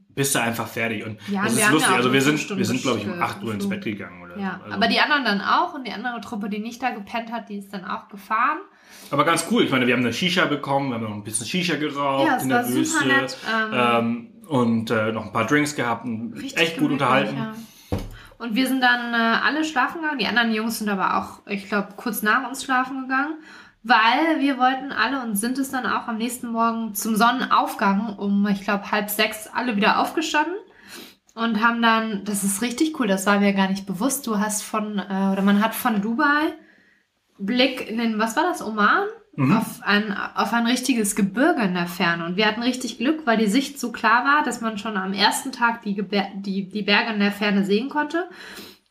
bist 0.09 0.33
du 0.35 0.39
einfach 0.41 0.67
fertig. 0.67 1.05
Und 1.05 1.19
Ja, 1.29 1.43
das 1.43 1.53
ist 1.53 1.71
lustig. 1.71 1.91
ja 1.91 1.95
also 1.97 2.11
wir 2.13 2.21
sind, 2.21 2.57
wir 2.57 2.65
sind, 2.65 2.81
glaube 2.81 2.99
ich, 2.99 3.05
um 3.05 3.13
ge- 3.13 3.21
8 3.21 3.43
Uhr 3.43 3.53
ins. 3.53 3.69
Bett 3.69 3.83
gegangen. 3.83 4.21
Oder 4.23 4.37
ja, 4.39 4.55
so. 4.57 4.63
Also, 4.65 4.75
aber 4.75 4.87
die 4.87 4.99
anderen 4.99 5.23
dann 5.25 5.41
auch 5.41 5.73
und 5.75 5.85
die 5.85 5.91
andere 5.91 6.19
Truppe, 6.21 6.49
die 6.49 6.59
nicht 6.59 6.81
da 6.81 6.89
gepennt 6.91 7.31
hat, 7.31 7.49
die 7.49 7.57
ist 7.57 7.73
dann 7.73 7.85
auch 7.85 8.07
gefahren. 8.07 8.57
Aber 9.11 9.23
ganz 9.25 9.45
cool. 9.51 9.63
Ich 9.63 9.71
meine, 9.71 9.87
wir 9.87 9.93
haben 9.93 10.03
eine 10.03 10.13
Shisha 10.13 10.45
bekommen, 10.45 10.89
wir 10.89 10.95
haben 10.95 11.03
noch 11.03 11.11
ein 11.11 11.23
bisschen 11.23 11.45
Shisha 11.45 11.75
geraucht 11.75 12.27
Ja, 12.27 12.37
in 12.37 12.49
der 12.49 12.67
Wüste. 12.67 13.05
Ähm, 13.09 13.73
Ähm, 13.73 14.27
und 14.47 14.91
äh, 14.91 15.11
noch 15.11 15.25
ein 15.25 15.33
paar 15.33 15.45
Drinks 15.45 15.75
gehabt 15.75 16.05
und 16.05 16.35
echt 16.55 16.77
gut 16.77 16.91
unterhalten. 16.91 17.37
Ja. 17.37 17.53
Und 18.37 18.55
wir 18.55 18.67
sind 18.67 18.81
dann 18.81 19.13
äh, 19.13 19.37
alle 19.43 19.63
schlafen 19.63 20.01
gegangen. 20.01 20.19
Die 20.19 20.27
anderen 20.27 20.53
Jungs 20.53 20.79
sind 20.79 20.89
aber 20.89 21.17
auch, 21.17 21.45
ich 21.47 21.67
glaube, 21.67 21.89
kurz 21.97 22.21
nach 22.21 22.47
uns 22.47 22.63
schlafen 22.63 23.01
gegangen, 23.01 23.35
weil 23.83 24.39
wir 24.39 24.57
wollten 24.57 24.91
alle 24.91 25.23
und 25.23 25.35
sind 25.35 25.57
es 25.57 25.71
dann 25.71 25.85
auch 25.85 26.07
am 26.07 26.17
nächsten 26.17 26.47
Morgen 26.47 26.93
zum 26.93 27.15
Sonnenaufgang 27.15 28.15
um, 28.17 28.45
ich 28.47 28.61
glaube, 28.63 28.91
halb 28.91 29.09
sechs 29.09 29.47
alle 29.53 29.75
wieder 29.75 29.99
aufgestanden 29.99 30.55
und 31.33 31.61
haben 31.63 31.81
dann, 31.81 32.23
das 32.25 32.43
ist 32.43 32.61
richtig 32.61 32.99
cool, 32.99 33.07
das 33.07 33.25
war 33.25 33.39
mir 33.39 33.53
gar 33.53 33.69
nicht 33.69 33.85
bewusst. 33.85 34.27
Du 34.27 34.39
hast 34.39 34.63
von, 34.63 34.99
äh, 34.99 35.29
oder 35.31 35.41
man 35.41 35.63
hat 35.63 35.73
von 35.73 36.01
Dubai 36.01 36.53
Blick 37.39 37.89
in 37.89 37.97
den, 37.97 38.19
was 38.19 38.35
war 38.35 38.43
das, 38.43 38.61
Oman? 38.61 39.07
Mhm. 39.35 39.55
Auf, 39.55 39.83
ein, 39.83 40.15
auf 40.35 40.51
ein 40.51 40.65
richtiges 40.65 41.15
Gebirge 41.15 41.61
in 41.61 41.75
der 41.75 41.85
Ferne. 41.85 42.25
Und 42.25 42.37
wir 42.37 42.47
hatten 42.47 42.63
richtig 42.63 42.97
Glück, 42.97 43.25
weil 43.25 43.37
die 43.37 43.47
Sicht 43.47 43.79
so 43.79 43.91
klar 43.91 44.25
war, 44.25 44.43
dass 44.43 44.61
man 44.61 44.79
schon 44.79 44.97
am 44.97 45.13
ersten 45.13 45.51
Tag 45.51 45.83
die, 45.83 45.93
Geber 45.93 46.25
die, 46.35 46.67
die 46.67 46.81
Berge 46.81 47.13
in 47.13 47.19
der 47.19 47.31
Ferne 47.31 47.63
sehen 47.63 47.89
konnte. 47.89 48.27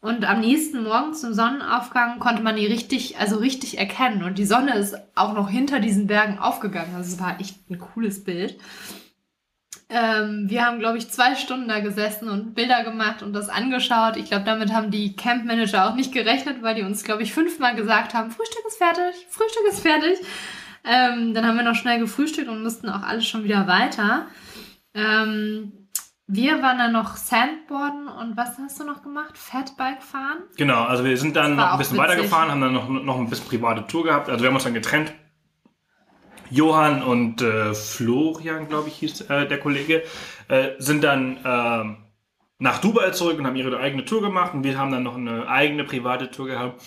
Und 0.01 0.24
am 0.24 0.40
nächsten 0.40 0.84
Morgen 0.84 1.14
zum 1.14 1.34
Sonnenaufgang 1.34 2.20
konnte 2.20 2.42
man 2.42 2.55
die 2.55 2.66
richtig, 2.66 3.18
also 3.18 3.38
richtig 3.38 3.78
erkennen. 3.78 4.22
Und 4.22 4.38
die 4.38 4.44
Sonne 4.44 4.76
ist 4.76 4.94
auch 5.16 5.34
noch 5.34 5.51
hinter 5.51 5.80
diesen 5.80 6.07
Bergen 6.07 6.38
aufgegangen. 6.38 6.94
Also 6.94 7.14
es 7.14 7.20
war 7.20 7.40
echt 7.40 7.68
ein 7.68 7.80
cooles 7.80 8.22
Bild. 8.22 8.57
Ähm, 9.89 10.51
wir 10.51 10.64
haben, 10.64 10.80
glaube 10.80 10.99
ich, 10.99 11.11
zwei 11.11 11.37
Stunden 11.37 11.68
da 11.68 11.78
gesessen 11.78 12.28
und 12.28 12.55
Bilder 12.55 12.82
gemacht 12.82 13.22
und 13.22 13.32
das 13.32 13.49
angeschaut. 13.49 14.16
Ich 14.16 14.26
glaube, 14.26 14.45
damit 14.45 14.72
haben 14.72 14.91
die 14.91 15.14
Campmanager 15.14 15.89
auch 15.89 15.95
nicht 15.95 16.12
gerechnet, 16.12 16.62
weil 16.62 16.74
die 16.74 16.82
uns, 16.82 17.05
glaube 17.05 17.22
ich, 17.22 17.32
fünfmal 17.32 17.76
gesagt 17.76 18.12
haben, 18.12 18.32
Frühstück 18.32 18.64
ist 18.66 18.78
fertig, 18.78 19.26
Frühstück 19.28 19.66
ist 19.68 19.80
fertig. 19.80 20.18
Ähm, 20.84 21.34
dann 21.34 21.47
haben 21.47 21.57
wir 21.57 21.64
noch 21.64 21.76
schnell 21.76 22.01
gefrühstückt 22.01 22.49
und 22.49 22.62
mussten 22.62 22.89
auch 22.89 23.03
alle 23.03 23.22
schon 23.22 23.45
wieder 23.45 23.66
weiter. 23.66 24.26
Ähm, 24.95 25.72
wir 26.28 26.61
waren 26.62 26.78
dann 26.78 26.93
noch 26.93 27.16
Sandboarden 27.16 28.09
und 28.09 28.37
was 28.37 28.59
hast 28.59 28.80
du 28.80 28.84
noch 28.84 29.03
gemacht? 29.03 29.39
Fatbike 29.39 30.03
fahren? 30.03 30.39
Genau, 30.57 30.82
also 30.82 31.05
wir 31.05 31.16
sind 31.16 31.37
dann 31.37 31.55
noch 31.55 31.72
ein 31.72 31.78
bisschen 31.78 31.97
witzig. 31.97 32.09
weitergefahren, 32.11 32.51
haben 32.51 32.61
dann 32.61 32.72
noch, 32.72 32.89
noch 32.89 33.18
ein 33.18 33.30
bisschen 33.30 33.47
private 33.47 33.87
Tour 33.87 34.03
gehabt. 34.05 34.28
Also 34.28 34.43
wir 34.43 34.49
haben 34.49 34.57
uns 34.57 34.64
dann 34.64 34.74
getrennt. 34.74 35.12
Johann 36.51 37.03
und 37.03 37.42
äh, 37.42 37.74
Florian, 37.74 38.68
glaube 38.68 38.88
ich, 38.88 38.97
hieß 38.97 39.22
äh, 39.22 39.47
der 39.47 39.59
Kollege, 39.59 40.03
äh, 40.49 40.70
sind 40.78 41.03
dann 41.05 41.38
ähm, 41.44 41.97
nach 42.59 42.80
Dubai 42.80 43.11
zurück 43.11 43.38
und 43.38 43.47
haben 43.47 43.57
ihre 43.57 43.78
eigene 43.78 44.05
Tour 44.05 44.22
gemacht. 44.22 44.55
Und 44.55 44.64
wir 44.64 44.78
haben 44.78 44.90
dann 44.92 45.03
noch 45.03 45.16
eine 45.16 45.49
eigene 45.49 45.84
private 45.84 46.30
Tour 46.30 46.47
gehabt. 46.47 46.82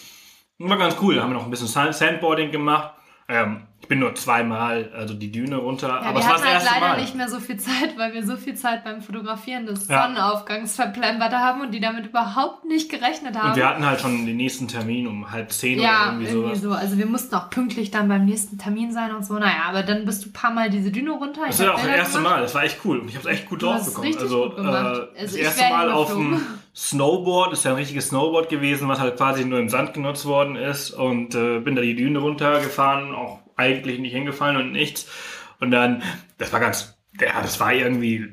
War 0.58 0.78
ganz 0.78 0.98
cool. 1.02 1.16
Da 1.16 1.24
haben 1.24 1.30
wir 1.32 1.36
noch 1.36 1.46
ein 1.46 1.52
bisschen 1.52 1.68
Sand- 1.68 1.96
Sandboarding 1.96 2.52
gemacht. 2.52 2.94
Ähm, 3.28 3.68
Ich 3.82 3.88
bin 3.88 4.00
nur 4.00 4.14
zweimal, 4.14 4.92
also 4.96 5.14
die 5.16 5.32
Düne 5.32 5.56
runter, 5.56 5.88
Ja, 5.88 6.00
aber 6.02 6.16
wir 6.16 6.20
es 6.20 6.26
war 6.26 6.34
das 6.34 6.42
hatten 6.42 6.54
halt 6.54 6.64
erste 6.64 6.74
leider 6.80 6.88
Mal. 6.94 7.02
nicht 7.02 7.16
mehr 7.16 7.30
so 7.30 7.40
viel 7.40 7.58
Zeit, 7.58 7.98
weil 7.98 8.14
wir 8.14 8.24
so 8.26 8.36
viel 8.36 8.54
Zeit 8.56 8.84
beim 8.84 9.02
Fotografieren 9.02 9.66
des 9.66 9.88
Ja. 9.88 10.04
Sonnenaufgangs 10.04 10.76
verplempert 10.76 11.34
haben 11.34 11.62
und 11.62 11.72
die 11.72 11.80
damit 11.80 12.06
überhaupt 12.06 12.66
nicht 12.66 12.90
gerechnet 12.92 13.36
haben. 13.38 13.50
Und 13.52 13.56
wir 13.56 13.68
hatten 13.68 13.84
halt 13.86 14.00
schon 14.02 14.26
den 14.28 14.38
nächsten 14.38 14.68
Termin 14.68 15.08
um 15.08 15.32
halb 15.32 15.52
zehn 15.52 15.80
ja, 15.80 15.90
oder 15.90 16.06
irgendwie 16.12 16.28
irgendwie 16.28 16.56
so. 16.60 16.72
Also 16.74 16.98
wir 16.98 17.06
mussten 17.08 17.34
auch 17.36 17.50
pünktlich 17.50 17.90
dann 17.90 18.08
beim 18.10 18.26
nächsten 18.26 18.58
Termin 18.60 18.92
sein 18.92 19.16
und 19.16 19.26
so. 19.26 19.34
Naja, 19.36 19.64
aber 19.68 19.82
dann 19.82 20.06
bist 20.06 20.24
du 20.26 20.30
ein 20.30 20.34
paar 20.34 20.52
Mal 20.52 20.70
diese 20.70 20.92
Düne 20.92 21.12
runter. 21.12 21.42
Das 21.48 21.60
war 21.60 21.74
auch 21.74 21.80
das 21.80 21.88
erste 21.88 22.18
gemacht. 22.20 22.34
Mal, 22.36 22.42
das 22.42 22.54
war 22.54 22.64
echt 22.64 22.80
cool. 22.86 23.00
Und 23.00 23.08
ich 23.10 23.16
habe 23.16 23.28
es 23.28 23.34
echt 23.34 23.50
gut 23.50 23.64
drauf 23.64 23.84
bekommen. 23.86 24.16
Also, 24.20 24.50
gut 24.50 24.58
äh, 24.58 24.68
Also 24.68 25.02
das 25.20 25.34
erste 25.36 25.64
Mal 25.70 25.92
auf 25.92 26.14
dem 26.14 26.42
Snowboard, 26.76 27.54
das 27.54 27.60
ist 27.60 27.66
ja 27.66 27.72
ein 27.72 27.78
richtiges 27.78 28.10
Snowboard 28.10 28.50
gewesen, 28.50 28.88
was 28.88 29.00
halt 29.00 29.18
quasi 29.18 29.46
nur 29.46 29.60
im 29.60 29.70
Sand 29.70 29.94
genutzt 29.94 30.26
worden 30.26 30.56
ist. 30.56 30.92
Und 30.92 31.34
äh, 31.34 31.60
bin 31.60 31.76
da 31.76 31.82
die 31.82 31.96
Düne 31.96 32.20
runtergefahren, 32.20 33.16
auch 33.16 33.40
eigentlich 33.60 34.00
nicht 34.00 34.14
hingefallen 34.14 34.58
und 34.58 34.72
nichts. 34.72 35.08
Und 35.60 35.72
dann, 35.72 36.02
das 36.38 36.52
war 36.54 36.60
ganz, 36.60 36.98
ja, 37.22 37.42
das 37.42 37.60
war 37.60 37.74
irgendwie 37.74 38.26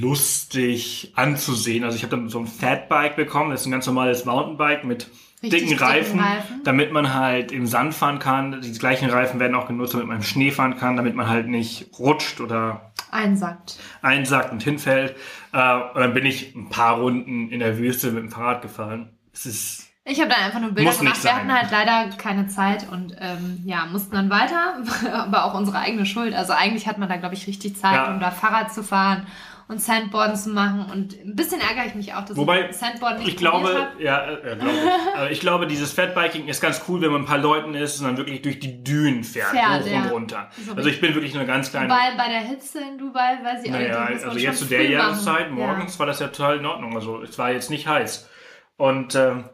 lustig 0.00 1.12
anzusehen. 1.16 1.84
Also 1.84 1.96
ich 1.96 2.02
habe 2.02 2.16
dann 2.16 2.28
so 2.28 2.38
ein 2.40 2.46
Fatbike 2.46 3.16
bekommen, 3.16 3.50
das 3.50 3.60
ist 3.62 3.66
ein 3.66 3.72
ganz 3.72 3.86
normales 3.86 4.24
Mountainbike 4.24 4.84
mit 4.84 5.08
Richtig 5.42 5.60
dicken 5.60 5.70
dicken 5.70 5.84
Reifen, 5.84 6.20
Reifen. 6.20 6.60
damit 6.64 6.92
man 6.92 7.14
halt 7.14 7.50
im 7.50 7.66
Sand 7.66 7.94
fahren 7.94 8.18
kann. 8.20 8.60
Die 8.60 8.72
gleichen 8.72 9.10
Reifen 9.10 9.40
werden 9.40 9.54
auch 9.56 9.66
genutzt, 9.66 9.92
damit 9.94 10.06
man 10.06 10.18
im 10.18 10.22
Schnee 10.22 10.50
fahren 10.52 10.76
kann, 10.76 10.96
damit 10.96 11.14
man 11.16 11.28
halt 11.28 11.48
nicht 11.48 11.90
rutscht 11.98 12.40
oder 12.40 12.92
Einsackt. 13.10 13.78
einsackt 14.02 14.52
und 14.52 14.62
hinfällt. 14.62 15.16
Äh, 15.52 15.74
und 15.94 16.00
dann 16.00 16.14
bin 16.14 16.24
ich 16.26 16.54
ein 16.54 16.68
paar 16.68 16.98
Runden 17.00 17.50
in 17.50 17.58
der 17.58 17.76
Wüste 17.78 18.12
mit 18.12 18.22
dem 18.22 18.30
Fahrrad 18.30 18.62
gefahren. 18.62 19.18
Es 19.34 19.44
ist 19.46 19.88
Ich 20.04 20.18
habe 20.20 20.30
dann 20.30 20.40
einfach 20.40 20.58
nur 20.60 20.72
Bilder 20.72 20.90
Muss 20.90 20.98
gemacht. 20.98 21.22
Wir 21.22 21.34
hatten 21.36 21.52
halt 21.52 21.70
leider 21.70 22.08
keine 22.16 22.48
Zeit 22.48 22.88
und 22.90 23.14
ähm, 23.20 23.62
ja, 23.64 23.86
mussten 23.86 24.14
dann 24.16 24.30
weiter. 24.30 24.74
Aber 25.12 25.44
auch 25.44 25.54
unsere 25.54 25.78
eigene 25.78 26.06
Schuld. 26.06 26.34
Also 26.34 26.52
eigentlich 26.54 26.88
hat 26.88 26.98
man 26.98 27.08
da, 27.08 27.16
glaube 27.16 27.34
ich, 27.34 27.46
richtig 27.46 27.76
Zeit, 27.76 27.94
Ja. 27.94 28.12
um 28.12 28.18
da 28.18 28.32
Fahrrad 28.32 28.74
zu 28.74 28.82
fahren 28.82 29.28
und 29.68 29.80
Sandboarden 29.80 30.34
zu 30.34 30.50
machen. 30.50 30.90
Und 30.92 31.14
ein 31.24 31.36
bisschen 31.36 31.60
ärgere 31.60 31.86
ich 31.86 31.94
mich 31.94 32.14
auch, 32.14 32.24
dass 32.24 32.36
Wobei, 32.36 32.68
ich 32.68 32.76
Sandboard 32.76 33.18
nicht 33.20 33.28
ich 33.28 33.36
glaube, 33.36 33.72
hab. 33.92 34.00
ja, 34.00 34.28
äh, 34.28 34.56
glaube 34.56 34.70
ich. 34.72 35.30
Ich 35.30 35.40
glaube, 35.40 35.66
dieses 35.68 35.92
Fatbiking 35.92 36.48
ist 36.48 36.60
ganz 36.60 36.82
cool, 36.88 37.00
wenn 37.00 37.12
man 37.12 37.22
ein 37.22 37.26
paar 37.26 37.38
Leuten 37.38 37.74
ist 37.74 38.00
und 38.00 38.06
dann 38.06 38.16
wirklich 38.16 38.42
durch 38.42 38.58
die 38.58 38.82
Dünen 38.82 39.22
fährt, 39.22 39.50
Fährt, 39.50 39.84
hoch 39.84 39.86
ja. 39.86 40.02
und 40.02 40.10
runter. 40.10 40.50
So 40.66 40.74
Also 40.74 40.88
ich 40.88 41.00
bin 41.00 41.14
wirklich 41.14 41.32
nur 41.32 41.44
ganz 41.44 41.70
kleine. 41.70 41.88
Wobei 41.88 42.16
bei 42.16 42.28
der 42.28 42.40
Hitze 42.40 42.80
in 42.80 42.98
Dubai, 42.98 43.38
weiß 43.40 43.62
ich 43.62 43.70
auch 43.70 43.74
Naja, 43.74 44.10
nicht, 44.10 44.24
also 44.24 44.36
jetzt 44.36 44.58
zu 44.58 44.64
der. 44.64 44.82
Jahreszeit, 44.90 45.52
morgens 45.52 45.96
war 46.00 46.06
das 46.06 46.18
ja 46.18 46.26
total 46.26 46.56
in 46.58 46.66
Ordnung. 46.66 46.96
Also 46.96 47.22
es 47.22 47.38
war 47.38 47.52
jetzt 47.52 47.70
nicht 47.70 47.86
heiß. 47.86 48.28
Und, 48.76 49.14
ähm, 49.14 49.44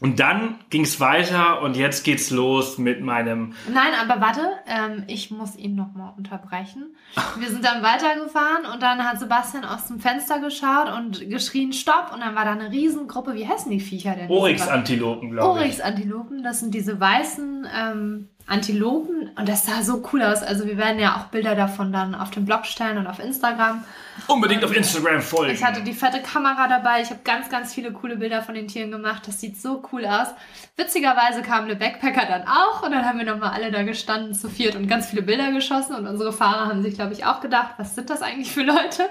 und 0.00 0.18
dann 0.18 0.56
ging 0.70 0.82
es 0.82 0.98
weiter 0.98 1.60
und 1.62 1.76
jetzt 1.76 2.04
geht's 2.04 2.30
los 2.30 2.78
mit 2.78 3.02
meinem. 3.02 3.52
Nein, 3.72 3.92
aber 4.00 4.20
warte, 4.20 4.40
ähm, 4.66 5.04
ich 5.06 5.30
muss 5.30 5.56
ihn 5.56 5.74
nochmal 5.74 6.12
unterbrechen. 6.16 6.96
Wir 7.38 7.48
sind 7.48 7.64
dann 7.64 7.82
weitergefahren 7.82 8.64
und 8.72 8.82
dann 8.82 9.04
hat 9.04 9.20
Sebastian 9.20 9.64
aus 9.64 9.86
dem 9.86 10.00
Fenster 10.00 10.40
geschaut 10.40 10.90
und 10.96 11.28
geschrien 11.28 11.72
Stopp 11.72 12.12
und 12.14 12.20
dann 12.20 12.34
war 12.34 12.44
da 12.44 12.52
eine 12.52 12.70
Riesengruppe, 12.70 13.34
wie 13.34 13.46
heißen 13.46 13.70
die 13.70 13.80
Viecher 13.80 14.14
denn? 14.14 14.30
Oryx-Antilopen, 14.30 15.32
glaube 15.32 15.58
ich. 15.58 15.64
Oryx-Antilopen, 15.64 16.42
das 16.42 16.60
sind 16.60 16.74
diese 16.74 16.98
weißen 16.98 17.66
ähm, 17.76 18.28
Antilopen 18.46 19.19
und 19.36 19.48
das 19.48 19.66
sah 19.66 19.82
so 19.82 20.02
cool 20.12 20.22
aus. 20.22 20.42
Also 20.42 20.66
wir 20.66 20.76
werden 20.76 20.98
ja 20.98 21.16
auch 21.16 21.26
Bilder 21.26 21.54
davon 21.54 21.92
dann 21.92 22.14
auf 22.14 22.30
den 22.30 22.44
Blog 22.44 22.66
stellen 22.66 22.98
und 22.98 23.06
auf 23.06 23.18
Instagram. 23.18 23.84
Unbedingt 24.26 24.64
auf 24.64 24.76
Instagram 24.76 25.20
folgen. 25.20 25.54
Ich 25.54 25.64
hatte 25.64 25.82
die 25.82 25.92
fette 25.92 26.20
Kamera 26.20 26.68
dabei, 26.68 27.00
ich 27.02 27.10
habe 27.10 27.20
ganz, 27.24 27.48
ganz 27.48 27.74
viele 27.74 27.92
coole 27.92 28.16
Bilder 28.16 28.42
von 28.42 28.54
den 28.54 28.68
Tieren 28.68 28.90
gemacht. 28.90 29.22
Das 29.26 29.40
sieht 29.40 29.60
so 29.60 29.82
cool 29.92 30.04
aus. 30.04 30.28
Witzigerweise 30.76 31.42
kamen 31.42 31.68
die 31.68 31.74
Backpacker 31.74 32.26
dann 32.26 32.42
auch 32.46 32.82
und 32.82 32.92
dann 32.92 33.04
haben 33.04 33.18
wir 33.18 33.26
nochmal 33.26 33.50
alle 33.50 33.70
da 33.70 33.82
gestanden 33.82 34.34
zu 34.34 34.48
viert 34.48 34.76
und 34.76 34.88
ganz 34.88 35.08
viele 35.08 35.22
Bilder 35.22 35.52
geschossen 35.52 35.94
und 35.94 36.06
unsere 36.06 36.32
Fahrer 36.32 36.66
haben 36.68 36.82
sich, 36.82 36.94
glaube 36.94 37.12
ich, 37.12 37.24
auch 37.24 37.40
gedacht, 37.40 37.74
was 37.76 37.94
sind 37.94 38.10
das 38.10 38.22
eigentlich 38.22 38.52
für 38.52 38.62
Leute? 38.62 39.08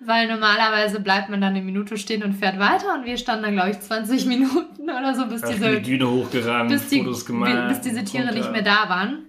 Weil 0.00 0.28
normalerweise 0.28 1.00
bleibt 1.00 1.28
man 1.28 1.40
dann 1.40 1.54
eine 1.54 1.62
Minute 1.62 1.96
stehen 1.96 2.22
und 2.22 2.34
fährt 2.34 2.58
weiter 2.58 2.94
und 2.94 3.04
wir 3.04 3.16
standen 3.16 3.44
dann, 3.44 3.54
glaube 3.54 3.70
ich, 3.70 3.80
20 3.80 4.26
Minuten 4.26 4.82
oder 4.82 5.14
so, 5.14 5.26
bis 5.26 5.42
diese 5.42 5.80
die 5.80 5.82
Düne 5.82 6.10
hochgerannt, 6.10 6.70
bis, 6.70 6.88
die, 6.88 6.98
Fotos 6.98 7.26
gemacht. 7.26 7.68
bis 7.68 7.80
diese 7.80 8.04
Tiere 8.04 8.26
runter. 8.26 8.38
nicht 8.38 8.52
mehr 8.52 8.62
da 8.62 8.88
waren. 8.88 9.27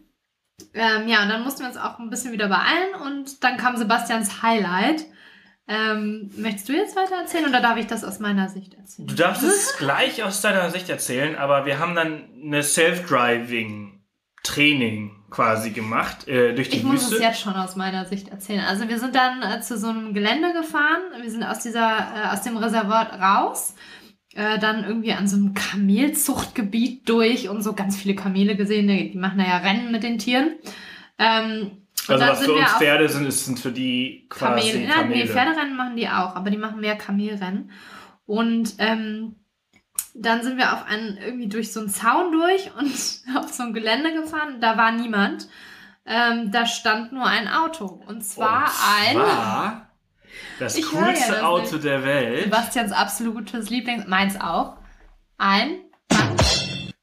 Ähm, 0.74 1.08
ja, 1.08 1.22
und 1.24 1.30
dann 1.30 1.44
mussten 1.44 1.62
wir 1.62 1.68
uns 1.68 1.78
auch 1.78 2.00
ein 2.00 2.10
bisschen 2.10 2.32
wieder 2.32 2.48
beeilen 2.48 2.96
und 3.06 3.44
dann 3.44 3.58
kam 3.58 3.78
Sebastians 3.78 4.42
Highlight. 4.42 5.06
Ähm, 5.68 6.32
möchtest 6.36 6.68
du 6.70 6.74
jetzt 6.74 6.96
weiter 6.96 7.16
erzählen 7.16 7.48
oder 7.48 7.62
darf 7.62 7.78
ich 7.78 7.86
das 7.86 8.04
aus 8.04 8.18
meiner 8.20 8.50
Sicht 8.50 8.74
erzählen? 8.74 9.08
Du 9.08 9.14
darfst 9.14 9.44
es 9.44 9.78
gleich 9.78 10.24
aus 10.24 10.42
deiner 10.42 10.72
Sicht 10.72 10.90
erzählen, 10.90 11.36
aber 11.36 11.68
wir 11.68 11.78
haben 11.78 11.94
dann 11.94 12.24
eine 12.44 12.64
Self-Driving-Training 12.64 15.12
quasi 15.30 15.70
gemacht 15.70 16.28
äh, 16.28 16.56
durch 16.56 16.70
die 16.70 16.78
Ich 16.78 16.84
muss 16.84 17.02
Wüste. 17.04 17.18
es 17.18 17.22
jetzt 17.22 17.42
schon 17.42 17.54
aus 17.54 17.76
meiner 17.76 18.06
Sicht 18.06 18.30
erzählen. 18.30 18.66
Also 18.66 18.90
wir 18.90 18.98
sind 19.00 19.14
dann 19.14 19.44
äh, 19.44 19.62
zu 19.62 19.78
so 19.78 19.90
einem 19.90 20.16
Gelände 20.16 20.54
gefahren. 20.54 21.02
Wir 21.22 21.30
sind 21.30 21.44
aus 21.44 21.60
dieser, 21.60 22.00
äh, 22.00 22.30
aus 22.34 22.42
dem 22.42 22.58
Reservat 22.58 23.14
raus. 23.20 23.76
Äh, 24.36 24.60
dann 24.60 24.84
irgendwie 24.84 25.14
an 25.14 25.28
so 25.28 25.38
einem 25.38 25.56
Kamelzuchtgebiet 25.56 27.10
durch 27.10 27.50
und 27.50 27.64
so 27.64 27.74
ganz 27.74 27.98
viele 27.98 28.16
Kamele 28.16 28.56
gesehen. 28.56 28.88
Die, 28.88 29.12
die 29.12 29.18
machen 29.18 29.40
da 29.40 29.46
ja 29.46 29.58
Rennen 29.58 29.92
mit 29.92 30.04
den 30.04 30.20
Tieren. 30.20 30.52
Ähm, 31.18 31.72
also 32.08 32.26
was 32.26 32.44
für 32.44 32.54
uns 32.54 32.72
Pferde 32.74 33.10
sind, 33.10 33.26
ist, 33.26 33.46
sind 33.46 33.60
für 33.60 33.72
die 33.72 34.28
quasi 34.30 34.72
Kamele. 34.72 34.88
Kamele. 34.88 35.20
Ja, 35.20 35.26
nee, 35.26 35.28
Pferderennen 35.28 35.76
machen 35.76 35.96
die 35.96 36.08
auch, 36.08 36.36
aber 36.36 36.52
die 36.52 36.58
machen 36.58 36.80
mehr 36.80 36.96
Kamelrennen. 36.96 37.72
Und 38.26 38.76
ähm, 38.78 39.36
dann 40.14 40.44
sind 40.44 40.58
wir 40.58 40.74
auf 40.74 40.86
einen, 40.86 41.18
irgendwie 41.18 41.48
durch 41.48 41.74
so 41.74 41.80
einen 41.80 41.90
Zaun 41.90 42.32
durch 42.32 42.72
und 42.80 42.94
auf 43.36 43.52
so 43.52 43.64
ein 43.64 43.74
Gelände 43.74 44.14
gefahren. 44.14 44.62
Da 44.62 44.78
war 44.78 44.92
niemand. 44.92 45.48
Ähm, 46.06 46.52
da 46.52 46.66
stand 46.66 47.12
nur 47.12 47.26
ein 47.26 47.48
Auto. 47.48 48.02
Und 48.08 48.24
zwar 48.24 48.64
Und 48.64 48.72
ein 48.96 49.16
zwar 49.16 49.89
das 50.60 50.78
Ich 50.78 50.92
höre 50.92 51.02
ja 51.02 51.06
coolste 51.08 51.32
das 51.32 51.42
Auto 51.44 51.72
nicht. 51.74 51.84
der 51.86 52.04
Welt. 52.04 52.44
Sebastians 52.44 52.92
absolutes 52.92 53.70
Lieblings, 53.70 54.08
meins 54.08 54.40
auch. 54.40 54.78
Ein 55.38 55.82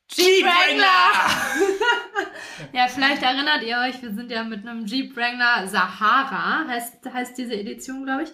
Jeep 0.09 0.45
Wrangler! 0.45 1.31
Ja, 2.73 2.89
vielleicht 2.89 3.23
erinnert 3.23 3.63
ihr 3.63 3.79
euch, 3.79 4.03
wir 4.03 4.13
sind 4.15 4.31
ja 4.31 4.43
mit 4.43 4.67
einem 4.67 4.87
Jeep 4.87 5.15
Wrangler 5.17 5.67
Sahara, 5.67 6.67
heißt, 6.67 7.05
heißt 7.13 7.37
diese 7.37 7.55
Edition, 7.55 8.05
glaube 8.05 8.25
ich, 8.25 8.31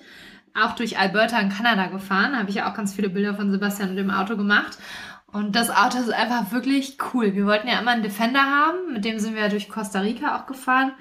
auch 0.55 0.75
durch 0.75 0.99
Alberta 0.99 1.39
in 1.41 1.49
Kanada 1.49 1.87
gefahren. 1.87 2.37
Habe 2.39 2.51
ich 2.51 2.57
ja 2.57 2.70
auch 2.70 2.75
ganz 2.75 2.95
viele 2.95 3.09
Bilder 3.09 3.35
von 3.35 3.51
Sebastian 3.51 3.91
und 3.91 3.97
dem 3.97 4.11
Auto 4.11 4.37
gemacht. 4.37 4.79
Und 5.27 5.57
das 5.57 5.70
Auto 5.70 5.99
ist 5.99 6.12
einfach 6.12 6.53
wirklich 6.53 6.99
cool. 7.12 7.35
Wir 7.35 7.47
wollten 7.47 7.68
ja 7.68 7.81
immer 7.81 7.93
einen 7.93 8.03
Defender 8.03 8.43
haben, 8.43 8.93
mit 8.93 9.05
dem 9.05 9.18
sind 9.18 9.35
wir 9.35 9.43
ja 9.43 9.49
durch 9.49 9.68
Costa 9.68 10.01
Rica 10.01 10.37
auch 10.37 10.47
gefahren. 10.47 10.93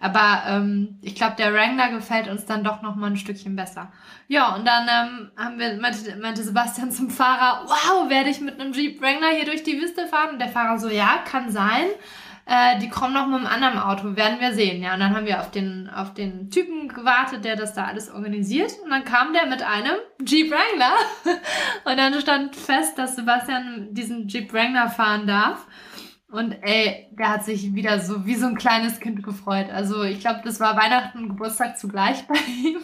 Aber 0.00 0.42
ähm, 0.46 0.98
ich 1.02 1.16
glaube, 1.16 1.34
der 1.36 1.52
Wrangler 1.52 1.90
gefällt 1.90 2.28
uns 2.28 2.44
dann 2.44 2.62
doch 2.62 2.82
noch 2.82 2.94
mal 2.94 3.08
ein 3.08 3.16
Stückchen 3.16 3.56
besser. 3.56 3.90
Ja, 4.28 4.54
und 4.54 4.64
dann 4.66 4.86
ähm, 4.88 5.30
haben 5.36 5.58
wir, 5.58 5.76
meinte, 5.80 6.16
meinte 6.16 6.44
Sebastian 6.44 6.92
zum 6.92 7.10
Fahrer, 7.10 7.64
wow, 7.66 8.08
werde 8.08 8.30
ich 8.30 8.40
mit 8.40 8.60
einem 8.60 8.72
Jeep 8.72 9.00
Wrangler 9.00 9.30
hier 9.30 9.44
durch 9.44 9.64
die 9.64 9.80
Wüste 9.80 10.06
fahren? 10.06 10.34
Und 10.34 10.38
der 10.38 10.48
Fahrer 10.48 10.78
so, 10.78 10.88
ja, 10.88 11.18
kann 11.24 11.50
sein. 11.50 11.86
Äh, 12.46 12.78
die 12.78 12.88
kommen 12.88 13.12
noch 13.12 13.26
mit 13.26 13.36
einem 13.36 13.46
anderen 13.46 13.78
Auto, 13.78 14.16
werden 14.16 14.40
wir 14.40 14.54
sehen. 14.54 14.82
Ja, 14.82 14.94
und 14.94 15.00
dann 15.00 15.14
haben 15.14 15.26
wir 15.26 15.40
auf 15.40 15.50
den, 15.50 15.90
auf 15.94 16.14
den 16.14 16.48
Typen 16.50 16.88
gewartet, 16.88 17.44
der 17.44 17.56
das 17.56 17.74
da 17.74 17.84
alles 17.84 18.08
organisiert. 18.10 18.72
Und 18.84 18.90
dann 18.90 19.04
kam 19.04 19.32
der 19.32 19.46
mit 19.46 19.62
einem 19.62 19.96
Jeep 20.24 20.50
Wrangler. 20.50 20.94
Und 21.84 21.98
dann 21.98 22.18
stand 22.20 22.56
fest, 22.56 22.98
dass 22.98 23.16
Sebastian 23.16 23.88
diesen 23.90 24.28
Jeep 24.28 24.52
Wrangler 24.52 24.88
fahren 24.88 25.26
darf. 25.26 25.66
Und 26.30 26.52
ey, 26.60 27.08
der 27.12 27.30
hat 27.30 27.44
sich 27.44 27.74
wieder 27.74 28.00
so 28.00 28.26
wie 28.26 28.34
so 28.34 28.46
ein 28.46 28.58
kleines 28.58 29.00
Kind 29.00 29.22
gefreut. 29.22 29.70
Also 29.70 30.02
ich 30.02 30.20
glaube, 30.20 30.40
das 30.44 30.60
war 30.60 30.76
Weihnachten 30.76 31.18
und 31.18 31.28
Geburtstag 31.30 31.78
zugleich 31.78 32.26
bei 32.28 32.34
ihm. 32.34 32.80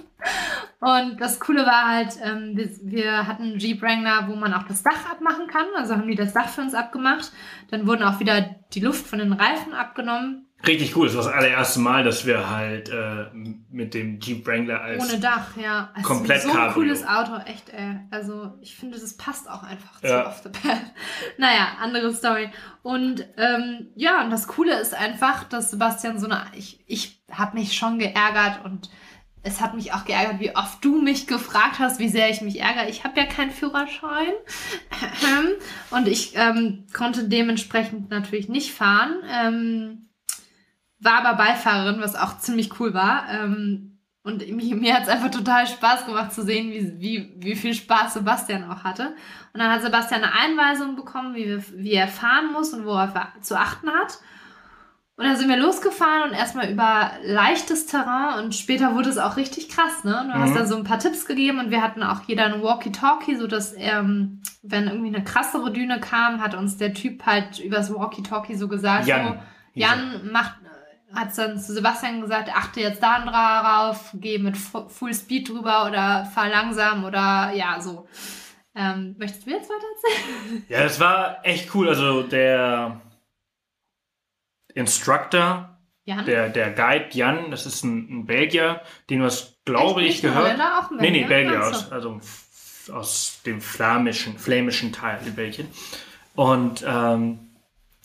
Und 0.81 1.21
das 1.21 1.41
Coole 1.41 1.67
war 1.67 1.89
halt, 1.89 2.19
ähm, 2.23 2.57
wir, 2.57 2.71
wir 2.83 3.27
hatten 3.27 3.43
einen 3.43 3.59
Jeep 3.59 3.83
Wrangler, 3.83 4.29
wo 4.29 4.35
man 4.35 4.55
auch 4.55 4.63
das 4.63 4.83
Dach 4.83 5.11
abmachen 5.11 5.47
kann. 5.47 5.67
Also 5.77 5.95
haben 5.95 6.09
die 6.09 6.15
das 6.15 6.33
Dach 6.33 6.49
für 6.49 6.63
uns 6.63 6.75
abgemacht. 6.75 7.33
Dann 7.71 7.87
wurden 7.87 8.03
auch 8.03 8.19
wieder 8.19 8.57
die 8.73 8.81
Luft 8.81 9.07
von 9.07 9.19
den 9.19 9.35
Reifen 9.35 9.75
abgenommen. 9.75 10.44
Richtig 10.67 10.97
cool. 10.97 11.07
Das 11.07 11.17
war 11.17 11.25
das 11.25 11.33
allererste 11.33 11.81
Mal, 11.81 12.05
dass 12.05 12.27
wir 12.27 12.49
halt 12.49 12.89
äh, 12.89 13.27
mit 13.71 13.95
dem 13.95 14.21
Jeep 14.21 14.47
Wrangler 14.47 14.81
als 14.81 15.03
Ohne 15.03 15.19
Dach, 15.21 15.57
ja. 15.57 15.91
Also 15.95 16.09
komplett 16.09 16.43
so 16.43 16.51
ein 16.51 16.73
cooles 16.73 17.07
Auto, 17.07 17.37
echt, 17.47 17.71
ey. 17.71 18.01
Also 18.11 18.53
ich 18.61 18.75
finde, 18.77 18.99
das 18.99 19.17
passt 19.17 19.49
auch 19.49 19.63
einfach 19.63 20.01
zu 20.01 20.07
Ja. 20.09 20.27
Off 20.27 20.43
the 20.43 20.49
Path. 20.49 20.81
Naja, 21.39 21.69
andere 21.81 22.15
Story. 22.15 22.51
Und 22.83 23.27
ähm, 23.37 23.89
ja, 23.95 24.23
und 24.23 24.31
das 24.31 24.47
Coole 24.47 24.79
ist 24.81 24.95
einfach, 24.95 25.45
dass 25.45 25.71
Sebastian 25.71 26.19
so 26.19 26.27
eine. 26.27 26.45
Ich, 26.57 26.85
ich 26.87 27.23
habe 27.31 27.59
mich 27.59 27.77
schon 27.77 27.99
geärgert 27.99 28.65
und 28.65 28.89
es 29.45 29.61
hat 29.61 29.75
mich 29.75 29.93
auch 29.93 30.07
geärgert, 30.07 30.41
wie 30.41 30.57
oft 30.57 30.83
du 30.83 31.03
mich 31.03 31.27
gefragt 31.27 31.79
hast, 31.79 31.99
wie 31.99 32.09
sehr 32.09 32.31
ich 32.31 32.41
mich 32.41 32.61
ärgere. 32.61 32.89
Ich 32.89 33.05
habe 33.05 33.21
ja 33.21 33.27
keinen 33.27 33.51
Führerschein. 33.51 34.33
Und 35.91 36.09
ich 36.09 36.33
ähm, 36.35 36.87
konnte 36.95 37.29
dementsprechend 37.29 38.11
natürlich 38.11 38.49
nicht 38.49 38.73
fahren. 38.73 39.17
Ähm, 39.31 40.09
war 41.05 41.25
aber 41.25 41.37
Beifahrerin, 41.37 42.01
was 42.01 42.17
auch 42.17 42.39
ziemlich 42.39 42.81
cool 42.81 42.95
war. 42.95 43.27
Ähm, 43.31 43.99
und 44.23 44.49
mir, 44.51 44.75
mir 44.75 44.95
hat 44.95 45.03
es 45.03 45.09
einfach 45.09 45.31
total 45.31 45.67
Spaß 45.67 46.07
gemacht 46.07 46.33
zu 46.33 46.43
sehen, 46.43 46.71
wie, 46.71 46.99
wie, 46.99 47.35
wie 47.37 47.57
viel 47.57 47.75
Spaß 47.75 48.15
Sebastian 48.15 48.71
auch 48.71 48.83
hatte. 48.83 49.15
Und 49.53 49.61
dann 49.61 49.71
hat 49.71 49.83
Sebastian 49.83 50.25
eine 50.25 50.33
Einweisung 50.33 50.97
bekommen, 50.97 51.35
wie, 51.35 51.47
wir, 51.47 51.63
wie 51.77 51.93
er 51.93 52.09
fahren 52.09 52.53
muss 52.53 52.73
und 52.73 52.87
worauf 52.87 53.15
er 53.15 53.33
zu 53.43 53.59
achten 53.59 53.91
hat. 53.91 54.19
Und 55.17 55.27
dann 55.27 55.37
sind 55.37 55.49
wir 55.49 55.57
losgefahren 55.57 56.31
und 56.31 56.37
erstmal 56.37 56.71
über 56.71 57.13
leichtes 57.23 57.87
Terrain 57.87 58.43
und 58.43 58.53
später 58.53 58.97
wurde 58.97 59.11
es 59.11 59.19
auch 59.19 59.37
richtig 59.37 59.69
krass, 59.69 60.03
ne? 60.03 60.29
Du 60.29 60.37
mhm. 60.37 60.43
hast 60.43 60.57
dann 60.57 60.67
so 60.67 60.77
ein 60.77 60.83
paar 60.83 60.99
Tipps 60.99 61.25
gegeben 61.25 61.61
und 61.61 61.71
wir 61.71 61.83
hatten 61.83 62.03
auch 62.03 62.23
jeder 62.27 62.47
ein 62.47 62.63
Walkie-Talkie, 62.63 63.37
so 63.37 63.47
dass 63.47 63.75
ähm, 63.77 64.43
wenn 64.63 64.89
irgendwie 64.89 65.15
eine 65.15 65.23
krassere 65.23 65.73
Düne 65.73 66.01
kam, 66.01 66.43
hat 66.43 66.55
uns 66.55 66.79
der 66.79 66.95
Typ 66.95 67.27
halt 67.27 67.61
übers 67.61 67.95
Walkie-Talkie 67.95 68.57
so 68.57 68.67
gesagt, 68.67 69.07
Jan, 69.07 69.29
so, 69.29 69.35
Jan 69.75 70.33
macht, 70.33 70.57
hat 71.15 71.37
dann 71.37 71.59
zu 71.59 71.73
Sebastian 71.73 72.21
gesagt, 72.21 72.49
achte 72.55 72.81
jetzt 72.81 73.03
da 73.03 73.21
drauf, 73.21 74.11
geh 74.15 74.39
mit 74.39 74.57
Full 74.57 75.15
Speed 75.15 75.49
drüber 75.49 75.87
oder 75.87 76.25
fahr 76.27 76.49
langsam 76.49 77.05
oder 77.05 77.53
ja, 77.55 77.81
so. 77.81 78.07
Ähm, 78.77 79.15
möchtest 79.19 79.47
du 79.47 79.51
jetzt 79.51 79.71
weiter 79.71 79.87
erzählen? 79.95 80.65
Ja, 80.69 80.83
das 80.83 80.99
war 80.99 81.45
echt 81.45 81.75
cool. 81.75 81.89
Also 81.89 82.23
der 82.23 83.01
Instructor, 84.75 85.79
Jan? 86.05 86.27
Der, 86.27 86.49
der 86.51 86.71
Guide 86.73 87.09
Jan, 87.13 87.51
das 87.51 87.67
ist 87.67 87.83
ein, 87.83 88.21
ein 88.21 88.27
Belgier, 88.27 88.83
den 89.09 89.21
du 89.21 89.25
hast, 89.25 89.65
glaube 89.65 90.03
ich, 90.03 90.21
gehört. 90.21 90.61
Auch 90.61 90.91
nee, 90.91 91.11
nee, 91.11 91.25
Belgier 91.25 91.67
aus, 91.67 91.91
also 91.91 92.21
aus 92.93 93.41
dem 93.47 93.61
flämischen, 93.61 94.39
flämischen 94.39 94.93
Teil 94.93 95.19
in 95.25 95.35
Belgien. 95.35 95.69
Und 96.35 96.85
ähm, 96.87 97.44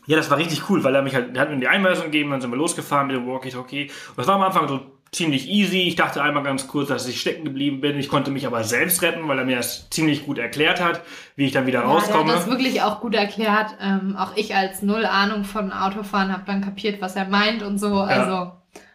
ja, 0.09 0.17
das 0.17 0.31
war 0.31 0.39
richtig 0.39 0.71
cool, 0.71 0.83
weil 0.83 0.95
er 0.95 1.03
mich 1.03 1.13
halt, 1.13 1.35
der 1.35 1.43
hat 1.43 1.51
mir 1.51 1.59
die 1.59 1.67
Einweisung 1.67 2.05
gegeben, 2.05 2.31
dann 2.31 2.41
sind 2.41 2.49
wir 2.49 2.57
losgefahren 2.57 3.05
mit 3.05 3.15
dem 3.15 3.27
Walkie-Talkie. 3.27 3.91
Und 4.09 4.17
das 4.17 4.25
war 4.25 4.37
am 4.37 4.41
Anfang 4.41 4.67
so 4.67 4.81
ziemlich 5.11 5.47
easy. 5.47 5.83
Ich 5.83 5.97
dachte 5.97 6.23
einmal 6.23 6.41
ganz 6.41 6.67
kurz, 6.67 6.87
dass 6.89 7.07
ich 7.07 7.21
stecken 7.21 7.45
geblieben 7.45 7.79
bin. 7.79 7.95
Ich 7.99 8.09
konnte 8.09 8.31
mich 8.31 8.47
aber 8.47 8.63
selbst 8.63 9.03
retten, 9.03 9.27
weil 9.27 9.37
er 9.37 9.45
mir 9.45 9.57
das 9.57 9.87
ziemlich 9.91 10.25
gut 10.25 10.39
erklärt 10.39 10.81
hat, 10.81 11.03
wie 11.35 11.45
ich 11.45 11.51
dann 11.51 11.67
wieder 11.67 11.81
ja, 11.81 11.85
rauskomme. 11.85 12.31
Er 12.31 12.37
hat 12.37 12.41
das 12.41 12.49
wirklich 12.49 12.81
auch 12.81 13.01
gut 13.01 13.13
erklärt. 13.13 13.75
Ähm, 13.79 14.15
auch 14.17 14.35
ich 14.35 14.55
als 14.55 14.81
null 14.81 15.05
Ahnung 15.05 15.43
von 15.43 15.71
Autofahren 15.71 16.33
habe 16.33 16.43
dann 16.47 16.61
kapiert, 16.61 17.01
was 17.03 17.15
er 17.15 17.25
meint 17.25 17.61
und 17.61 17.77
so. 17.77 17.93
Ja. 17.93 18.05
Also 18.05 18.51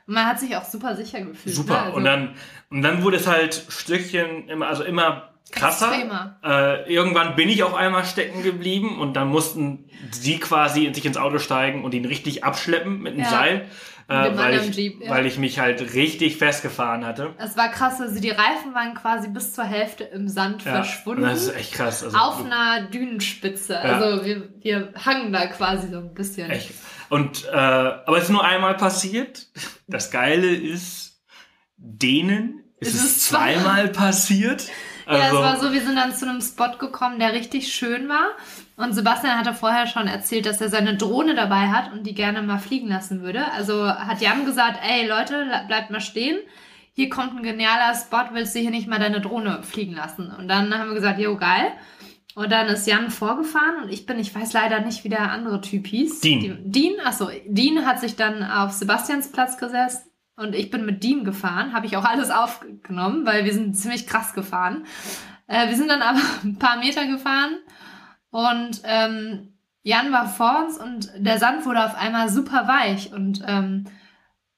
man 0.06 0.26
hat 0.26 0.40
sich 0.40 0.56
auch 0.56 0.64
super 0.64 0.96
sicher 0.96 1.20
gefühlt. 1.20 1.54
Super. 1.54 1.74
Ne? 1.74 1.80
Also, 1.80 1.96
und 1.96 2.04
dann 2.04 2.30
und 2.70 2.82
dann 2.82 3.04
wurde 3.04 3.18
es 3.18 3.28
halt 3.28 3.54
Stückchen 3.68 4.48
immer, 4.48 4.66
also 4.66 4.82
immer 4.82 5.33
krasser. 5.50 6.38
Äh, 6.42 6.92
irgendwann 6.92 7.36
bin 7.36 7.48
ich 7.48 7.62
auch 7.62 7.74
einmal 7.74 8.04
stecken 8.04 8.42
geblieben 8.42 8.98
und 8.98 9.14
dann 9.14 9.28
mussten 9.28 9.88
sie 10.10 10.38
quasi 10.38 10.84
in 10.86 10.94
sich 10.94 11.06
ins 11.06 11.16
Auto 11.16 11.38
steigen 11.38 11.84
und 11.84 11.94
ihn 11.94 12.04
richtig 12.04 12.44
abschleppen 12.44 13.00
mit 13.00 13.14
einem 13.14 13.22
ja. 13.22 13.30
Seil 13.30 13.68
äh, 14.06 14.36
weil, 14.36 14.60
ich, 14.60 14.76
Jeep, 14.76 15.02
ja. 15.02 15.10
weil 15.10 15.24
ich 15.24 15.38
mich 15.38 15.58
halt 15.58 15.94
richtig 15.94 16.36
festgefahren 16.36 17.06
hatte. 17.06 17.34
Es 17.38 17.56
war 17.56 17.70
krass, 17.70 18.00
also 18.00 18.20
die 18.20 18.30
Reifen 18.30 18.74
waren 18.74 18.94
quasi 18.94 19.28
bis 19.28 19.54
zur 19.54 19.64
Hälfte 19.64 20.04
im 20.04 20.28
Sand 20.28 20.64
ja, 20.64 20.72
verschwunden. 20.72 21.22
Das 21.22 21.42
ist 21.42 21.56
echt 21.56 21.72
krass. 21.72 22.04
Also, 22.04 22.16
auf 22.16 22.44
einer 22.44 22.82
Dünenspitze. 22.88 23.78
Also 23.78 24.24
wir, 24.24 24.50
wir 24.60 24.92
hangen 25.04 25.32
da 25.32 25.46
quasi 25.46 25.88
so 25.88 25.98
ein 25.98 26.12
bisschen. 26.12 26.50
Echt. 26.50 26.72
Und, 27.08 27.46
äh, 27.46 27.56
aber 27.56 28.18
es 28.18 28.24
ist 28.24 28.30
nur 28.30 28.44
einmal 28.44 28.76
passiert. 28.76 29.46
Das 29.86 30.10
Geile 30.10 30.48
ist, 30.48 31.22
denen 31.76 32.64
ist, 32.80 32.94
ist 32.94 33.04
es 33.04 33.24
zweimal 33.26 33.88
passiert. 33.88 34.66
Also, 35.06 35.22
ja, 35.22 35.26
es 35.28 35.34
war 35.34 35.60
so, 35.60 35.72
wir 35.72 35.80
sind 35.80 35.96
dann 35.96 36.14
zu 36.14 36.28
einem 36.28 36.40
Spot 36.40 36.78
gekommen, 36.78 37.18
der 37.18 37.32
richtig 37.32 37.72
schön 37.72 38.08
war. 38.08 38.28
Und 38.76 38.94
Sebastian 38.94 39.38
hatte 39.38 39.54
vorher 39.54 39.86
schon 39.86 40.06
erzählt, 40.06 40.46
dass 40.46 40.60
er 40.60 40.68
seine 40.68 40.96
Drohne 40.96 41.34
dabei 41.34 41.68
hat 41.68 41.92
und 41.92 42.04
die 42.04 42.14
gerne 42.14 42.42
mal 42.42 42.58
fliegen 42.58 42.88
lassen 42.88 43.22
würde. 43.22 43.50
Also 43.52 43.86
hat 43.86 44.20
Jan 44.20 44.44
gesagt, 44.44 44.80
ey 44.82 45.06
Leute, 45.06 45.46
bleibt 45.68 45.90
mal 45.90 46.00
stehen. 46.00 46.38
Hier 46.92 47.08
kommt 47.08 47.36
ein 47.36 47.42
genialer 47.42 47.94
Spot, 47.94 48.32
willst 48.32 48.54
du 48.54 48.60
hier 48.60 48.70
nicht 48.70 48.88
mal 48.88 49.00
deine 49.00 49.20
Drohne 49.20 49.62
fliegen 49.62 49.94
lassen? 49.94 50.30
Und 50.30 50.48
dann 50.48 50.72
haben 50.76 50.88
wir 50.88 50.94
gesagt, 50.94 51.18
jo, 51.18 51.36
geil. 51.36 51.72
Und 52.36 52.50
dann 52.50 52.66
ist 52.66 52.86
Jan 52.86 53.10
vorgefahren 53.10 53.84
und 53.84 53.92
ich 53.92 54.06
bin, 54.06 54.18
ich 54.18 54.34
weiß 54.34 54.52
leider 54.52 54.80
nicht, 54.80 55.04
wie 55.04 55.08
der 55.08 55.30
andere 55.30 55.60
Typ 55.60 55.86
hieß. 55.86 56.20
Dean. 56.20 56.58
Dean, 56.64 56.94
achso, 57.04 57.30
Dean 57.46 57.86
hat 57.86 58.00
sich 58.00 58.16
dann 58.16 58.42
auf 58.42 58.72
Sebastians 58.72 59.30
Platz 59.30 59.56
gesetzt 59.56 60.04
und 60.36 60.54
ich 60.54 60.70
bin 60.70 60.84
mit 60.84 61.02
Dean 61.02 61.24
gefahren. 61.24 61.72
Habe 61.72 61.86
ich 61.86 61.96
auch 61.96 62.04
alles 62.04 62.30
aufgenommen, 62.30 63.26
weil 63.26 63.44
wir 63.44 63.52
sind 63.52 63.76
ziemlich 63.76 64.06
krass 64.06 64.34
gefahren. 64.34 64.84
Äh, 65.46 65.68
wir 65.68 65.76
sind 65.76 65.88
dann 65.88 66.02
aber 66.02 66.20
ein 66.44 66.58
paar 66.58 66.78
Meter 66.78 67.06
gefahren 67.06 67.56
und 68.30 68.82
ähm, 68.84 69.54
Jan 69.84 70.10
war 70.12 70.26
vor 70.26 70.64
uns 70.64 70.78
und 70.78 71.12
der 71.16 71.38
Sand 71.38 71.66
wurde 71.66 71.84
auf 71.84 71.94
einmal 71.94 72.30
super 72.30 72.66
weich. 72.66 73.12
Und 73.12 73.44
ähm, 73.46 73.84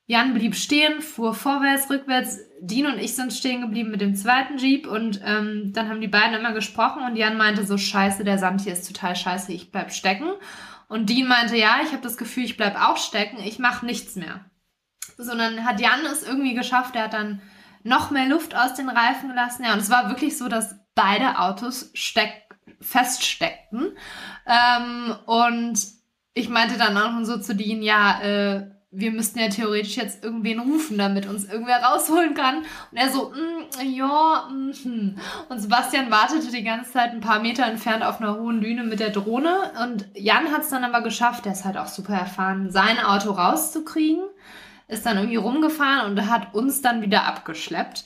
Jan 0.06 0.34
blieb 0.34 0.54
stehen, 0.54 1.02
fuhr 1.02 1.34
vorwärts, 1.34 1.90
rückwärts. 1.90 2.38
Dean 2.60 2.86
und 2.86 2.98
ich 2.98 3.14
sind 3.14 3.32
stehen 3.32 3.60
geblieben 3.60 3.90
mit 3.90 4.00
dem 4.00 4.14
zweiten 4.14 4.56
Jeep 4.56 4.86
und 4.86 5.20
ähm, 5.24 5.72
dann 5.74 5.90
haben 5.90 6.00
die 6.00 6.08
beiden 6.08 6.38
immer 6.38 6.52
gesprochen 6.52 7.02
und 7.02 7.16
Jan 7.16 7.36
meinte 7.36 7.66
so, 7.66 7.76
scheiße, 7.76 8.24
der 8.24 8.38
Sand 8.38 8.62
hier 8.62 8.72
ist 8.72 8.86
total 8.86 9.14
scheiße, 9.14 9.52
ich 9.52 9.72
bleib 9.72 9.92
stecken. 9.92 10.30
Und 10.88 11.10
Dean 11.10 11.28
meinte, 11.28 11.56
ja, 11.56 11.80
ich 11.82 11.90
habe 11.90 12.02
das 12.02 12.16
Gefühl, 12.16 12.44
ich 12.44 12.56
bleib 12.56 12.80
auch 12.80 12.96
stecken, 12.96 13.38
ich 13.44 13.58
mache 13.58 13.84
nichts 13.84 14.14
mehr. 14.14 14.44
Sondern 15.16 15.64
hat 15.64 15.80
Jan 15.80 16.04
es 16.04 16.22
irgendwie 16.22 16.54
geschafft, 16.54 16.94
er 16.96 17.04
hat 17.04 17.14
dann 17.14 17.40
noch 17.82 18.10
mehr 18.10 18.26
Luft 18.26 18.54
aus 18.54 18.74
den 18.74 18.88
Reifen 18.88 19.28
gelassen. 19.28 19.64
Ja, 19.64 19.72
und 19.72 19.80
es 19.80 19.90
war 19.90 20.08
wirklich 20.08 20.36
so, 20.36 20.48
dass 20.48 20.76
beide 20.94 21.38
Autos 21.38 21.90
stecken 21.94 22.42
feststeckten. 22.80 23.96
Ähm, 24.46 25.14
und 25.26 25.78
ich 26.34 26.48
meinte 26.48 26.78
dann 26.78 26.96
auch 26.96 27.24
so 27.24 27.38
zu 27.38 27.54
denen, 27.54 27.82
ja, 27.82 28.20
äh, 28.20 28.70
wir 28.90 29.10
müssten 29.10 29.38
ja 29.38 29.48
theoretisch 29.48 29.96
jetzt 29.96 30.24
irgendwen 30.24 30.58
rufen, 30.58 30.96
damit 30.96 31.26
uns 31.26 31.44
irgendwer 31.44 31.82
rausholen 31.82 32.34
kann. 32.34 32.58
Und 32.58 32.96
er 32.96 33.10
so, 33.10 33.30
mm, 33.30 33.86
ja, 33.92 34.48
mm, 34.50 34.72
hm. 34.72 35.18
Und 35.48 35.60
Sebastian 35.60 36.10
wartete 36.10 36.50
die 36.50 36.64
ganze 36.64 36.92
Zeit 36.92 37.10
ein 37.10 37.20
paar 37.20 37.40
Meter 37.40 37.66
entfernt 37.66 38.02
auf 38.02 38.20
einer 38.20 38.38
hohen 38.38 38.60
Düne 38.60 38.84
mit 38.84 39.00
der 39.00 39.10
Drohne. 39.10 39.72
Und 39.82 40.06
Jan 40.14 40.50
hat 40.52 40.62
es 40.62 40.70
dann 40.70 40.84
aber 40.84 41.02
geschafft, 41.02 41.44
der 41.44 41.52
ist 41.52 41.64
halt 41.64 41.76
auch 41.76 41.88
super 41.88 42.14
erfahren, 42.14 42.70
sein 42.70 42.98
Auto 42.98 43.32
rauszukriegen. 43.32 44.22
Ist 44.88 45.04
dann 45.04 45.16
irgendwie 45.16 45.36
rumgefahren 45.36 46.10
und 46.10 46.30
hat 46.30 46.54
uns 46.54 46.80
dann 46.80 47.02
wieder 47.02 47.24
abgeschleppt. 47.24 48.04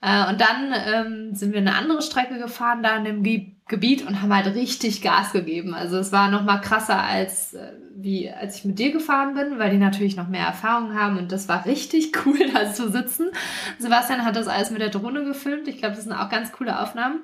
Äh, 0.00 0.28
und 0.28 0.40
dann 0.40 0.74
ähm, 0.86 1.34
sind 1.34 1.52
wir 1.52 1.60
eine 1.60 1.74
andere 1.74 2.02
Strecke 2.02 2.38
gefahren, 2.38 2.82
da 2.82 2.96
in 2.96 3.04
dem 3.04 3.22
Ge 3.22 3.52
Gebiet 3.68 4.06
und 4.06 4.20
haben 4.20 4.34
halt 4.34 4.54
richtig 4.54 5.00
Gas 5.00 5.32
gegeben. 5.32 5.72
Also 5.72 5.96
es 5.96 6.12
war 6.12 6.30
noch 6.30 6.42
mal 6.42 6.58
krasser 6.58 7.00
als 7.00 7.54
äh, 7.54 7.72
wie 7.94 8.30
als 8.30 8.56
ich 8.56 8.64
mit 8.64 8.78
dir 8.78 8.90
gefahren 8.90 9.34
bin, 9.34 9.58
weil 9.58 9.70
die 9.70 9.78
natürlich 9.78 10.16
noch 10.16 10.28
mehr 10.28 10.44
Erfahrung 10.44 10.94
haben 10.94 11.16
und 11.16 11.32
das 11.32 11.48
war 11.48 11.64
richtig 11.64 12.12
cool, 12.26 12.38
da 12.52 12.72
zu 12.72 12.90
sitzen. 12.90 13.30
Sebastian 13.78 14.24
hat 14.24 14.36
das 14.36 14.48
alles 14.48 14.70
mit 14.70 14.82
der 14.82 14.90
Drohne 14.90 15.24
gefilmt. 15.24 15.68
Ich 15.68 15.78
glaube, 15.78 15.94
das 15.94 16.04
sind 16.04 16.12
auch 16.12 16.28
ganz 16.28 16.52
coole 16.52 16.80
Aufnahmen. 16.80 17.22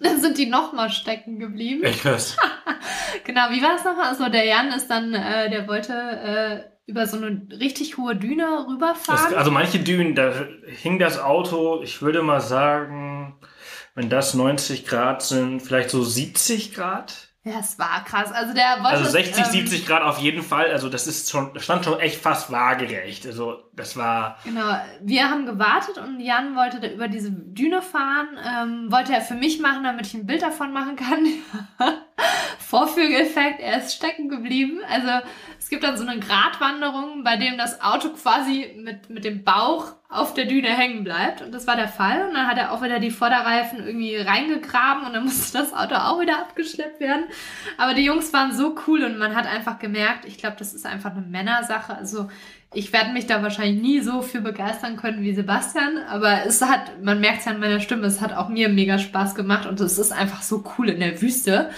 Dann 0.00 0.20
sind 0.20 0.38
die 0.38 0.46
nochmal 0.46 0.90
stecken 0.90 1.38
geblieben. 1.38 1.82
Echt 1.82 2.02
krass. 2.02 2.36
genau, 3.24 3.50
wie 3.50 3.62
war 3.62 3.76
es 3.76 3.84
nochmal? 3.84 4.08
Also 4.08 4.28
der 4.28 4.44
Jan 4.44 4.68
ist 4.68 4.88
dann, 4.88 5.14
äh, 5.14 5.50
der 5.50 5.66
wollte 5.66 5.92
äh, 5.92 6.75
über 6.86 7.06
so 7.06 7.16
eine 7.16 7.46
richtig 7.50 7.96
hohe 7.98 8.14
Düne 8.16 8.66
rüberfahren. 8.68 9.30
Das, 9.30 9.34
also 9.34 9.50
manche 9.50 9.80
Dünen, 9.80 10.14
da 10.14 10.32
hing 10.66 10.98
das 10.98 11.18
Auto, 11.18 11.82
ich 11.82 12.00
würde 12.00 12.22
mal 12.22 12.40
sagen, 12.40 13.36
wenn 13.94 14.08
das 14.08 14.34
90 14.34 14.86
Grad 14.86 15.22
sind, 15.22 15.60
vielleicht 15.60 15.90
so 15.90 16.02
70 16.02 16.74
Grad. 16.74 17.26
Ja, 17.46 17.60
es 17.60 17.78
war 17.78 18.04
krass. 18.04 18.32
Also 18.32 18.54
der 18.54 18.78
wollte. 18.82 18.88
Also 18.88 19.08
60, 19.08 19.38
ähm, 19.38 19.50
70 19.52 19.86
Grad 19.86 20.02
auf 20.02 20.18
jeden 20.18 20.42
Fall. 20.42 20.72
Also 20.72 20.88
das 20.88 21.06
ist 21.06 21.30
schon, 21.30 21.56
stand 21.60 21.84
schon 21.84 22.00
echt 22.00 22.20
fast 22.20 22.50
waagerecht. 22.50 23.24
Also 23.24 23.70
das 23.72 23.96
war. 23.96 24.38
Genau. 24.42 24.76
Wir 25.00 25.30
haben 25.30 25.46
gewartet 25.46 25.96
und 25.98 26.18
Jan 26.18 26.56
wollte 26.56 26.80
da 26.80 26.88
über 26.88 27.06
diese 27.06 27.30
Düne 27.30 27.82
fahren. 27.82 28.30
Ähm, 28.44 28.90
wollte 28.90 29.12
er 29.12 29.20
für 29.20 29.34
mich 29.34 29.60
machen, 29.60 29.84
damit 29.84 30.08
ich 30.08 30.14
ein 30.14 30.26
Bild 30.26 30.42
davon 30.42 30.72
machen 30.72 30.96
kann. 30.96 31.24
Vorführeffekt, 32.58 33.60
er 33.60 33.78
ist 33.78 33.94
stecken 33.94 34.28
geblieben. 34.28 34.80
Also 34.90 35.24
es 35.66 35.70
gibt 35.70 35.82
dann 35.82 35.96
so 35.96 36.06
eine 36.06 36.20
Gratwanderung, 36.20 37.24
bei 37.24 37.36
dem 37.36 37.58
das 37.58 37.80
Auto 37.80 38.10
quasi 38.10 38.72
mit, 38.76 39.10
mit 39.10 39.24
dem 39.24 39.42
Bauch 39.42 39.94
auf 40.08 40.32
der 40.32 40.44
Düne 40.44 40.68
hängen 40.68 41.02
bleibt. 41.02 41.42
Und 41.42 41.52
das 41.52 41.66
war 41.66 41.74
der 41.74 41.88
Fall. 41.88 42.28
Und 42.28 42.34
dann 42.34 42.46
hat 42.46 42.56
er 42.56 42.70
auch 42.70 42.84
wieder 42.84 43.00
die 43.00 43.10
Vorderreifen 43.10 43.84
irgendwie 43.84 44.14
reingegraben 44.14 45.04
und 45.04 45.12
dann 45.12 45.24
musste 45.24 45.58
das 45.58 45.74
Auto 45.74 45.96
auch 45.96 46.20
wieder 46.20 46.38
abgeschleppt 46.38 47.00
werden. 47.00 47.24
Aber 47.78 47.94
die 47.94 48.04
Jungs 48.04 48.32
waren 48.32 48.56
so 48.56 48.76
cool 48.86 49.02
und 49.02 49.18
man 49.18 49.34
hat 49.34 49.46
einfach 49.48 49.80
gemerkt, 49.80 50.24
ich 50.24 50.38
glaube, 50.38 50.54
das 50.56 50.72
ist 50.72 50.86
einfach 50.86 51.10
eine 51.10 51.22
Männersache. 51.22 51.96
Also 51.96 52.28
ich 52.72 52.92
werde 52.92 53.10
mich 53.10 53.26
da 53.26 53.42
wahrscheinlich 53.42 53.82
nie 53.82 54.00
so 54.00 54.22
für 54.22 54.42
begeistern 54.42 54.96
können 54.96 55.22
wie 55.22 55.34
Sebastian, 55.34 55.98
aber 56.08 56.44
es 56.46 56.62
hat, 56.62 57.02
man 57.02 57.20
merkt 57.20 57.40
es 57.40 57.46
ja 57.46 57.52
an 57.52 57.60
meiner 57.60 57.80
Stimme, 57.80 58.06
es 58.06 58.20
hat 58.20 58.32
auch 58.32 58.48
mir 58.48 58.68
mega 58.68 58.98
Spaß 58.98 59.34
gemacht 59.34 59.66
und 59.66 59.80
es 59.80 59.98
ist 59.98 60.12
einfach 60.12 60.42
so 60.42 60.62
cool 60.78 60.90
in 60.90 61.00
der 61.00 61.20
Wüste. 61.20 61.70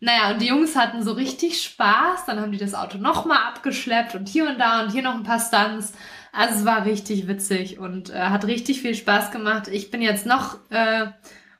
Naja, 0.00 0.30
und 0.30 0.40
die 0.40 0.46
Jungs 0.46 0.76
hatten 0.76 1.02
so 1.02 1.12
richtig 1.12 1.62
Spaß, 1.62 2.24
dann 2.24 2.40
haben 2.40 2.52
die 2.52 2.58
das 2.58 2.74
Auto 2.74 2.96
nochmal 2.96 3.38
abgeschleppt 3.48 4.14
und 4.14 4.28
hier 4.28 4.48
und 4.48 4.58
da 4.58 4.82
und 4.82 4.92
hier 4.92 5.02
noch 5.02 5.14
ein 5.14 5.24
paar 5.24 5.40
Stunts. 5.40 5.92
Also 6.32 6.60
es 6.60 6.64
war 6.64 6.86
richtig 6.86 7.28
witzig 7.28 7.78
und 7.78 8.08
äh, 8.08 8.18
hat 8.18 8.46
richtig 8.46 8.80
viel 8.80 8.94
Spaß 8.94 9.30
gemacht. 9.30 9.68
Ich 9.68 9.90
bin 9.90 10.00
jetzt 10.00 10.24
noch 10.24 10.58
äh, 10.70 11.08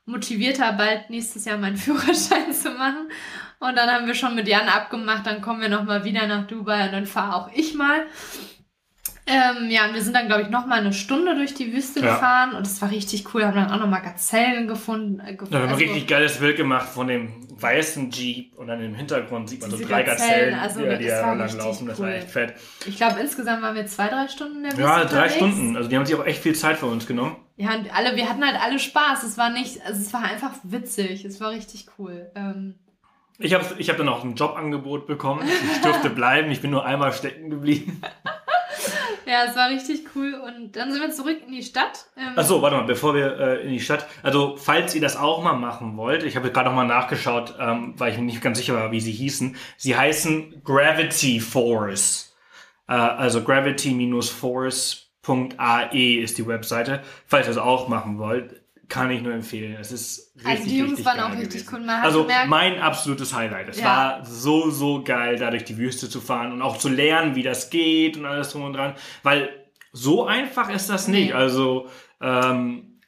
motivierter, 0.07 0.73
bald 0.73 1.11
nächstes 1.11 1.45
Jahr 1.45 1.59
meinen 1.59 1.77
Führerschein 1.79 2.53
zu 2.53 2.71
machen. 2.71 3.11
Und 3.59 3.77
dann 3.77 3.91
haben 3.91 4.07
wir 4.07 4.15
schon 4.15 4.35
mit 4.35 4.49
Jan 4.49 4.69
abgemacht, 4.69 5.27
dann 5.27 5.43
kommen 5.43 5.61
wir 5.61 5.69
nochmal 5.69 6.05
wieder 6.05 6.27
nach 6.27 6.47
Dubai 6.47 6.87
und 6.87 6.93
dann 6.93 7.07
fahre 7.07 7.37
auch 7.37 7.51
ich 7.53 7.75
mal. 7.75 8.07
Ähm, 9.31 9.71
ja, 9.71 9.87
und 9.87 9.95
wir 9.95 10.03
sind 10.03 10.15
dann, 10.17 10.27
glaube 10.27 10.43
ich, 10.43 10.49
noch 10.51 10.67
mal 10.67 10.81
eine 10.81 10.93
Stunde 10.93 11.37
durch 11.37 11.55
die 11.55 11.73
Wüste 11.73 12.01
Ja. 12.01 12.15
gefahren 12.15 12.55
und 12.55 12.67
es 12.67 12.83
war 12.83 12.91
richtig 12.91 13.33
cool. 13.33 13.45
Haben 13.45 13.55
dann 13.55 13.71
auch 13.71 13.79
noch 13.79 13.87
mal 13.89 14.01
Gazellen 14.01 14.67
gefunden. 14.67 15.21
Äh, 15.21 15.35
gefunden 15.35 15.55
haben 15.55 15.63
wir 15.65 15.71
also, 15.71 15.75
ein 15.85 15.89
richtig 15.91 16.07
geiles 16.09 16.39
Bild 16.39 16.57
gemacht 16.57 16.89
von 16.89 17.07
dem 17.07 17.47
weißen 17.61 18.11
Jeep 18.11 18.57
und 18.59 18.67
dann 18.67 18.81
im 18.83 18.95
Hintergrund 18.95 19.49
sieht 19.51 19.61
man 19.61 19.71
so 19.71 19.77
drei 19.77 20.03
Gazellen, 20.03 20.55
Gazellen, 20.55 20.55
also 20.59 20.81
die, 20.81 20.99
die 21.05 21.07
da 21.09 21.33
lang 21.35 21.57
laufen. 21.57 21.87
Das 21.87 22.01
war 22.01 22.13
echt 22.13 22.31
fett. 22.31 22.55
ich 22.87 22.97
glaube, 22.97 23.21
insgesamt 23.21 23.63
waren 23.63 23.75
wir 23.75 23.87
zwei, 23.87 24.09
drei 24.09 24.27
Stunden 24.29 24.57
in 24.57 24.63
der 24.65 24.73
Wüste 24.73 24.83
Ja, 24.83 24.97
drei 24.97 25.03
unterwegs. 25.05 25.35
Stunden. 25.35 25.77
Also 25.77 25.89
die 25.89 25.97
haben 25.97 26.07
sich 26.07 26.15
auch 26.17 26.25
echt 26.27 26.43
viel 26.43 26.55
Zeit 26.55 26.79
für 26.79 26.87
uns 26.87 27.07
genommen. 27.07 27.37
Ja, 27.57 27.75
und 27.75 27.95
alle, 27.95 28.17
wir 28.17 28.29
hatten 28.29 28.43
halt 28.45 28.57
alle 28.61 28.79
Spaß. 28.79 29.23
Es 29.23 29.37
war 29.37 29.51
nicht, 29.51 29.81
also 29.87 30.01
es 30.01 30.13
war 30.15 30.23
einfach 30.23 30.53
witzig. 30.63 31.25
Es 31.27 31.41
war 31.41 31.51
richtig 31.51 31.87
cool. 31.99 32.31
Ähm, 32.35 32.77
Ich 33.39 33.53
habe 33.53 33.65
ich 33.77 33.91
hab 33.91 33.99
dann 33.99 34.09
auch 34.09 34.25
ein 34.25 34.35
Jobangebot 34.35 35.07
bekommen. 35.07 35.47
Ich 35.75 35.81
durfte 35.83 36.09
bleiben. 36.21 36.51
Ich 36.51 36.63
bin 36.63 36.71
nur 36.71 36.87
einmal 36.87 37.13
stecken 37.13 37.51
geblieben. 37.51 38.01
ja, 39.27 39.45
es 39.49 39.57
war 39.57 39.71
richtig 39.71 40.05
cool. 40.15 40.35
Und 40.35 40.77
dann 40.77 40.93
sind 40.93 41.01
wir 41.01 41.11
zurück 41.11 41.39
in 41.47 41.53
die 41.53 41.63
Stadt. 41.63 42.07
Ähm, 42.17 42.35
Achso, 42.37 42.63
warte 42.63 42.77
mal, 42.77 42.85
bevor 42.85 43.15
wir 43.15 43.39
äh, 43.39 43.63
in 43.63 43.73
die 43.73 43.81
Stadt. 43.81 44.07
Also, 44.23 44.57
falls 44.57 44.95
ihr 44.95 45.01
das 45.01 45.17
auch 45.17 45.43
mal 45.43 45.55
machen 45.55 45.97
wollt, 45.97 46.23
ich 46.23 46.37
habe 46.37 46.51
gerade 46.51 46.69
noch 46.69 46.77
mal 46.77 46.87
nachgeschaut, 46.87 47.55
ähm, 47.59 47.95
weil 47.97 48.13
ich 48.13 48.19
mir 48.19 48.25
nicht 48.25 48.43
ganz 48.43 48.59
sicher 48.59 48.75
war, 48.75 48.93
wie 48.93 49.01
sie 49.01 49.13
hießen. 49.13 49.57
Sie 49.77 49.97
heißen 49.97 50.63
Gravity 50.65 51.41
Force. 51.41 52.31
Äh, 52.91 52.95
also 52.95 53.43
gravity-force.ae 53.43 56.15
ist 56.17 56.37
die 56.39 56.47
Webseite. 56.47 57.03
Falls 57.27 57.47
ihr 57.47 57.55
das 57.55 57.63
auch 57.63 57.89
machen 57.89 58.19
wollt, 58.19 58.60
kann 58.91 59.11
ich 59.11 59.23
nur 59.23 59.33
empfehlen. 59.33 59.77
Es 59.81 59.91
ist 59.93 60.33
richtig, 60.37 60.47
Also 60.51 60.65
die 60.65 60.79
Jungs 60.79 60.91
richtig 60.91 61.07
waren 61.07 61.17
geil 61.17 61.25
auch 61.27 61.31
richtig 61.33 61.49
gewesen. 61.67 61.75
cool. 61.75 61.81
Man 61.87 62.03
Also 62.03 62.23
gemerkt- 62.25 62.49
mein 62.51 62.79
absolutes 62.81 63.35
Highlight. 63.35 63.69
Es 63.71 63.81
Ja. 63.81 63.85
war 63.87 64.25
so, 64.27 64.69
so 64.71 65.03
geil, 65.03 65.37
da 65.39 65.51
durch 65.51 65.65
die 65.65 65.79
Wüste 65.79 66.11
zu 66.11 66.21
fahren 66.21 66.53
und 66.53 66.61
auch 66.61 66.77
zu 66.77 66.89
lernen, 66.91 67.35
wie 67.37 67.43
das 67.43 67.71
geht 67.71 68.19
und 68.19 68.27
alles 68.27 68.51
drum 68.51 68.65
und 68.65 68.75
dran. 68.75 68.95
Weil 69.23 69.49
so 69.93 70.27
einfach 70.27 70.69
ist 70.69 70.91
das 70.91 71.09
nicht. 71.09 71.29
Nee. 71.29 71.33
Also 71.33 71.89
ähm, 72.21 73.01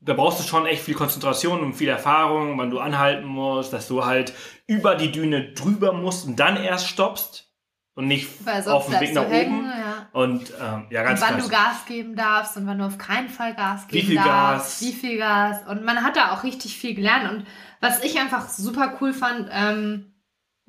da 0.00 0.12
brauchst 0.14 0.38
du 0.40 0.44
schon 0.44 0.66
echt 0.66 0.82
viel 0.82 0.94
Konzentration 0.94 1.60
und 1.60 1.72
viel 1.74 1.88
Erfahrung, 1.88 2.56
wann 2.58 2.70
du 2.70 2.78
anhalten 2.78 3.26
musst, 3.26 3.72
dass 3.72 3.88
du 3.88 4.04
halt 4.04 4.32
über 4.66 4.94
die 4.94 5.10
Düne 5.10 5.52
drüber 5.54 5.92
musst 5.92 6.26
und 6.26 6.36
dann 6.38 6.56
erst 6.56 6.86
stoppst 6.88 7.50
und 7.94 8.06
nicht 8.06 8.28
auf 8.68 8.86
dem 8.86 9.00
Weg 9.00 9.12
nach 9.14 9.28
hängen, 9.28 9.58
oben. 9.60 9.72
Ja. 9.98 10.20
Und 10.20 10.50
ähm, 10.60 10.86
ja, 10.90 11.00
Und 11.02 11.06
ganz 11.08 11.20
wann 11.20 11.34
krass. 11.34 11.44
du 11.44 11.50
Gas 11.50 11.84
geben 11.86 12.16
darfst 12.16 12.56
und 12.56 12.66
wann 12.66 12.78
du 12.78 12.84
auf 12.86 12.98
keinen 12.98 13.28
Fall 13.28 13.54
Gas 13.54 13.86
Wie 13.88 13.96
geben 13.96 14.06
viel 14.08 14.16
darfst. 14.16 14.80
Gas? 14.80 14.88
Wie 14.88 14.92
viel 14.92 15.18
Gas. 15.18 15.56
Und 15.68 15.84
man 15.84 16.02
hat 16.02 16.16
da 16.16 16.32
auch 16.32 16.42
richtig 16.44 16.76
viel 16.78 16.94
gelernt. 16.94 17.30
Und 17.30 17.46
was 17.80 18.02
ich 18.02 18.18
einfach 18.20 18.48
super 18.48 18.94
cool 19.00 19.12
fand, 19.12 19.48
ähm, 19.52 20.12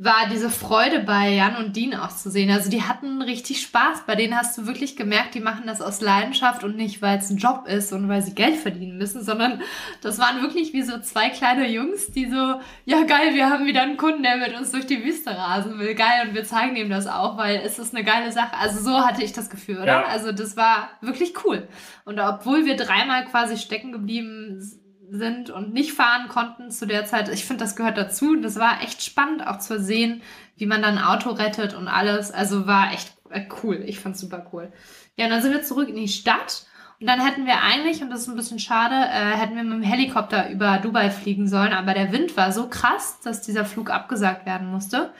war 0.02 0.30
diese 0.32 0.50
Freude 0.50 1.02
bei 1.02 1.34
Jan 1.34 1.58
und 1.58 1.76
Dean 1.76 1.94
auch 1.94 2.16
zu 2.16 2.32
sehen. 2.32 2.50
Also 2.50 2.70
die 2.70 2.84
hatten 2.84 3.22
richtig 3.22 3.62
Spaß. 3.62 4.06
Bei 4.08 4.16
denen 4.16 4.34
hast 4.34 4.58
du 4.58 4.66
wirklich 4.66 4.96
gemerkt, 4.96 5.36
die 5.36 5.42
machen 5.42 5.64
das 5.68 5.82
aus 5.82 6.00
Leidenschaft 6.00 6.64
und 6.64 6.78
nicht, 6.78 7.02
weil 7.02 7.18
es 7.18 7.30
ein 7.30 7.36
Job 7.36 7.68
ist 7.68 7.92
und 7.92 8.08
weil 8.08 8.22
sie 8.22 8.34
Geld 8.34 8.56
verdienen 8.56 8.98
müssen, 8.98 9.22
sondern 9.22 9.62
das 10.02 10.18
waren 10.18 10.42
wirklich 10.42 10.72
wie 10.72 10.84
so 10.84 11.00
zwei 11.02 11.30
kleine 11.30 11.70
Jungs, 11.70 12.14
die 12.14 12.28
so, 12.28 12.62
ja 12.86 13.04
geil, 13.04 13.34
wir 13.34 13.50
haben 13.50 13.66
wieder 13.66 13.82
einen 13.82 13.98
Kunden, 13.98 14.24
der 14.24 14.38
mit 14.38 14.58
uns 14.58 14.72
durch 14.72 14.86
die 14.86 15.04
Wüste 15.04 15.32
rasen 15.32 15.78
will. 15.80 15.94
Geil, 15.96 16.30
und 16.30 16.34
wir 16.34 16.46
zeigen 16.46 16.78
ihm 16.78 16.90
das 16.90 17.06
auch, 17.06 17.38
weil 17.38 17.58
es 17.58 17.78
ist 17.78 17.94
eine 17.94 18.06
geile 18.06 18.32
Sache. 18.32 18.56
Also 18.58 18.82
so 18.82 19.06
hatte 19.06 19.22
ich 19.22 19.34
das 19.34 19.50
Gefühl, 19.50 19.80
oder? 19.80 19.86
Ja. 19.86 20.06
Also 20.06 20.32
das 20.32 20.56
war 20.56 20.92
wirklich 21.02 21.34
cool. 21.44 21.68
Und 22.06 22.20
obwohl 22.20 22.64
wir 22.66 22.78
dreimal 22.78 23.26
quasi 23.26 23.58
stecken 23.58 23.92
geblieben 23.92 24.79
sind 25.12 25.50
und 25.50 25.74
nicht 25.74 25.94
fahren 25.94 26.28
konnten 26.28 26.72
zu 26.72 26.86
der 26.86 27.06
Zeit, 27.06 27.30
ich 27.30 27.46
finde, 27.46 27.64
das 27.64 27.76
gehört 27.76 27.98
dazu. 27.98 28.36
Das 28.36 28.58
war 28.58 28.82
echt 28.82 29.04
spannend 29.04 29.46
auch 29.46 29.60
zu 29.60 29.80
sehen, 29.80 30.22
wie 30.58 30.66
man 30.66 30.82
dann 30.82 30.98
ein 30.98 31.04
Auto 31.04 31.32
rettet 31.32 31.74
und 31.74 31.88
alles. 31.88 32.32
Also 32.32 32.68
war 32.68 32.94
echt 32.94 33.14
äh, 33.30 33.46
cool. 33.64 33.84
Ich 33.86 34.00
fand's 34.00 34.20
super 34.20 34.46
cool. 34.54 34.72
Ja, 35.16 35.26
und 35.26 35.32
dann 35.32 35.42
sind 35.42 35.52
wir 35.52 35.64
zurück 35.64 35.90
in 35.90 35.96
die 35.96 36.08
Stadt. 36.08 36.66
Und 37.00 37.08
dann 37.08 37.26
hätten 37.26 37.46
wir 37.46 37.62
eigentlich, 37.62 38.02
und 38.02 38.10
das 38.10 38.22
ist 38.22 38.28
ein 38.28 38.36
bisschen 38.36 38.60
schade, 38.60 38.96
äh, 38.96 39.38
hätten 39.38 39.56
wir 39.56 39.64
mit 39.64 39.74
dem 39.74 39.84
Helikopter 39.84 40.50
über 40.50 40.80
Dubai 40.80 41.10
fliegen 41.10 41.48
sollen, 41.48 41.72
aber 41.72 41.94
der 41.94 42.12
Wind 42.12 42.36
war 42.36 42.52
so 42.52 42.68
krass, 42.68 43.22
dass 43.22 43.42
dieser 43.42 43.64
Flug 43.64 43.90
abgesagt 43.90 44.46
werden 44.46 44.70
musste. 44.70 45.14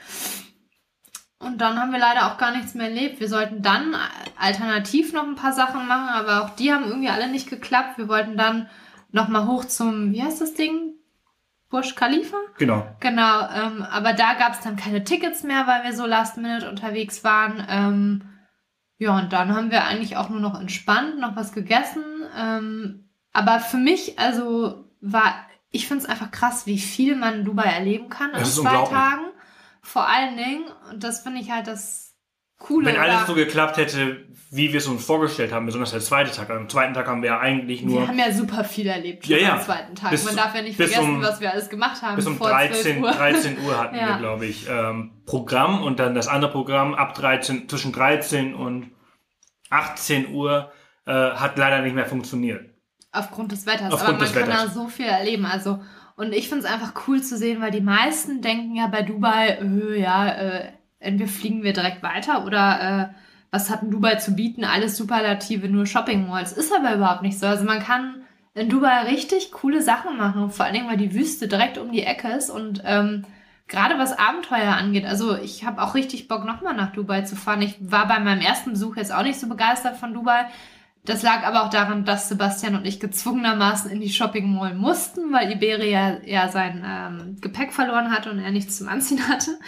Und 1.38 1.62
dann 1.62 1.80
haben 1.80 1.90
wir 1.90 1.98
leider 1.98 2.26
auch 2.26 2.36
gar 2.36 2.54
nichts 2.54 2.74
mehr 2.74 2.88
erlebt. 2.88 3.18
Wir 3.18 3.28
sollten 3.30 3.62
dann 3.62 3.96
alternativ 4.38 5.14
noch 5.14 5.22
ein 5.22 5.36
paar 5.36 5.54
Sachen 5.54 5.86
machen, 5.86 6.08
aber 6.10 6.44
auch 6.44 6.50
die 6.50 6.70
haben 6.70 6.84
irgendwie 6.84 7.08
alle 7.08 7.30
nicht 7.30 7.48
geklappt. 7.48 7.96
Wir 7.96 8.08
wollten 8.08 8.36
dann 8.36 8.68
noch 9.12 9.28
mal 9.28 9.46
hoch 9.46 9.64
zum, 9.64 10.12
wie 10.12 10.22
heißt 10.22 10.40
das 10.40 10.54
Ding? 10.54 10.94
Burj 11.70 11.94
Khalifa? 11.94 12.36
Genau. 12.58 12.86
Genau, 12.98 13.48
ähm, 13.48 13.82
aber 13.82 14.12
da 14.12 14.34
gab 14.34 14.54
es 14.54 14.60
dann 14.60 14.76
keine 14.76 15.04
Tickets 15.04 15.44
mehr, 15.44 15.66
weil 15.66 15.84
wir 15.84 15.92
so 15.92 16.04
last 16.04 16.36
minute 16.36 16.68
unterwegs 16.68 17.22
waren. 17.22 17.64
Ähm, 17.68 18.22
ja, 18.98 19.16
und 19.16 19.32
dann 19.32 19.54
haben 19.54 19.70
wir 19.70 19.84
eigentlich 19.84 20.16
auch 20.16 20.28
nur 20.28 20.40
noch 20.40 20.60
entspannt, 20.60 21.18
noch 21.20 21.36
was 21.36 21.52
gegessen. 21.52 22.02
Ähm, 22.36 23.08
aber 23.32 23.60
für 23.60 23.76
mich, 23.76 24.18
also 24.18 24.84
war, 25.00 25.34
ich 25.70 25.86
finde 25.86 26.04
es 26.04 26.10
einfach 26.10 26.32
krass, 26.32 26.66
wie 26.66 26.78
viel 26.78 27.14
man 27.16 27.36
in 27.36 27.44
Dubai 27.44 27.64
erleben 27.64 28.08
kann 28.08 28.32
in 28.34 28.44
zwei. 28.44 28.84
Tagen. 28.84 29.26
Vor 29.80 30.06
allen 30.06 30.36
Dingen, 30.36 30.64
und 30.90 31.04
das 31.04 31.20
finde 31.20 31.40
ich 31.40 31.50
halt 31.50 31.66
das 31.66 32.09
Coole. 32.60 32.86
Wenn 32.86 32.96
alles 32.96 33.26
so 33.26 33.34
geklappt 33.34 33.76
hätte, 33.78 34.26
wie 34.52 34.70
wir 34.72 34.78
es 34.78 34.86
uns 34.86 35.04
vorgestellt 35.04 35.52
haben, 35.52 35.66
besonders 35.66 35.92
der 35.92 36.00
zweite 36.00 36.30
Tag. 36.30 36.50
Am 36.50 36.68
zweiten 36.68 36.92
Tag 36.94 37.06
haben 37.08 37.22
wir 37.22 37.30
ja 37.30 37.38
eigentlich 37.40 37.82
nur 37.82 38.02
wir 38.02 38.08
haben 38.08 38.18
ja 38.18 38.30
super 38.32 38.62
viel 38.64 38.86
erlebt 38.86 39.24
schon 39.26 39.36
Ja, 39.36 39.42
ja. 39.42 39.52
am 39.54 39.60
zweiten 39.62 39.94
Tag. 39.94 40.10
Bis- 40.10 40.24
Man 40.24 40.36
darf 40.36 40.54
ja 40.54 40.62
nicht 40.62 40.76
vergessen, 40.76 41.16
um- 41.16 41.22
was 41.22 41.40
wir 41.40 41.50
alles 41.52 41.68
gemacht 41.70 42.02
haben. 42.02 42.16
bis 42.16 42.26
um 42.26 42.36
vor 42.36 42.48
12 42.50 42.70
13, 42.72 43.02
Uhr. 43.02 43.10
13 43.12 43.58
Uhr 43.64 43.78
hatten 43.80 43.96
Ja. 43.96 44.08
wir, 44.08 44.16
glaube 44.18 44.46
ich, 44.46 44.68
ähm, 44.68 45.12
Programm 45.26 45.82
und 45.82 45.98
dann 46.00 46.14
das 46.14 46.28
andere 46.28 46.50
Programm 46.52 46.94
ab 46.94 47.14
13, 47.14 47.68
zwischen 47.68 47.92
13 47.92 48.54
und 48.54 48.90
18 49.70 50.32
Uhr 50.34 50.70
äh, 51.06 51.12
hat 51.12 51.56
leider 51.58 51.80
nicht 51.82 51.94
mehr 51.94 52.06
funktioniert. 52.06 52.70
Aufgrund 53.12 53.52
des 53.52 53.66
Wetters. 53.66 53.92
Aufgrund 53.92 54.16
Aber 54.20 54.24
man 54.26 54.32
kann 54.34 54.48
Wetters. 54.48 54.64
da 54.66 54.68
so 54.70 54.88
viel 54.88 55.06
erleben. 55.06 55.46
Also, 55.46 55.80
und 56.16 56.32
ich 56.32 56.48
finde 56.48 56.66
es 56.66 56.70
einfach 56.72 56.92
cool 57.08 57.22
zu 57.22 57.36
sehen, 57.36 57.60
weil 57.60 57.70
die 57.70 57.80
meisten 57.80 58.42
denken 58.42 58.76
ja 58.76 58.86
bei 58.88 59.02
Dubai, 59.02 59.58
äh, 59.62 60.00
ja, 60.00 60.28
äh, 60.28 60.72
entweder 61.00 61.30
fliegen 61.30 61.62
wir 61.62 61.72
direkt 61.72 62.02
weiter 62.02 62.46
oder 62.46 63.10
äh, 63.10 63.14
was 63.50 63.68
hat 63.68 63.80
Dubai 63.82 64.14
zu 64.16 64.36
bieten? 64.36 64.64
Alles 64.64 64.96
Superlative, 64.96 65.68
nur 65.68 65.86
Shopping 65.86 66.28
Malls. 66.28 66.52
Ist 66.52 66.72
aber 66.72 66.94
überhaupt 66.94 67.22
nicht 67.22 67.38
so. 67.38 67.46
Also 67.46 67.64
man 67.64 67.80
kann 67.80 68.22
in 68.54 68.68
Dubai 68.68 69.02
richtig 69.04 69.50
coole 69.52 69.82
Sachen 69.82 70.16
machen, 70.16 70.50
vor 70.50 70.64
allen 70.64 70.74
Dingen, 70.74 70.88
weil 70.88 70.96
die 70.96 71.14
Wüste 71.14 71.48
direkt 71.48 71.78
um 71.78 71.90
die 71.92 72.02
Ecke 72.02 72.28
ist 72.28 72.50
und 72.50 72.82
ähm, 72.84 73.24
gerade 73.68 73.98
was 73.98 74.18
Abenteuer 74.18 74.74
angeht, 74.74 75.06
also 75.06 75.36
ich 75.36 75.64
habe 75.64 75.82
auch 75.82 75.94
richtig 75.94 76.28
Bock, 76.28 76.44
nochmal 76.44 76.74
nach 76.74 76.92
Dubai 76.92 77.22
zu 77.22 77.36
fahren. 77.36 77.62
Ich 77.62 77.76
war 77.80 78.06
bei 78.08 78.18
meinem 78.18 78.40
ersten 78.40 78.70
Besuch 78.70 78.96
jetzt 78.96 79.14
auch 79.14 79.22
nicht 79.22 79.38
so 79.38 79.48
begeistert 79.48 79.96
von 79.96 80.12
Dubai. 80.12 80.46
Das 81.06 81.22
lag 81.22 81.46
aber 81.46 81.64
auch 81.64 81.70
daran, 81.70 82.04
dass 82.04 82.28
Sebastian 82.28 82.74
und 82.74 82.86
ich 82.86 83.00
gezwungenermaßen 83.00 83.90
in 83.90 84.02
die 84.02 84.10
Shopping 84.10 84.54
Mall 84.54 84.74
mussten, 84.74 85.32
weil 85.32 85.50
Iberia 85.50 86.18
ja 86.26 86.48
sein 86.48 86.84
ähm, 86.86 87.36
Gepäck 87.40 87.72
verloren 87.72 88.12
hatte 88.12 88.30
und 88.30 88.38
er 88.38 88.50
nichts 88.50 88.76
zum 88.76 88.88
Anziehen 88.88 89.26
hatte. 89.28 89.58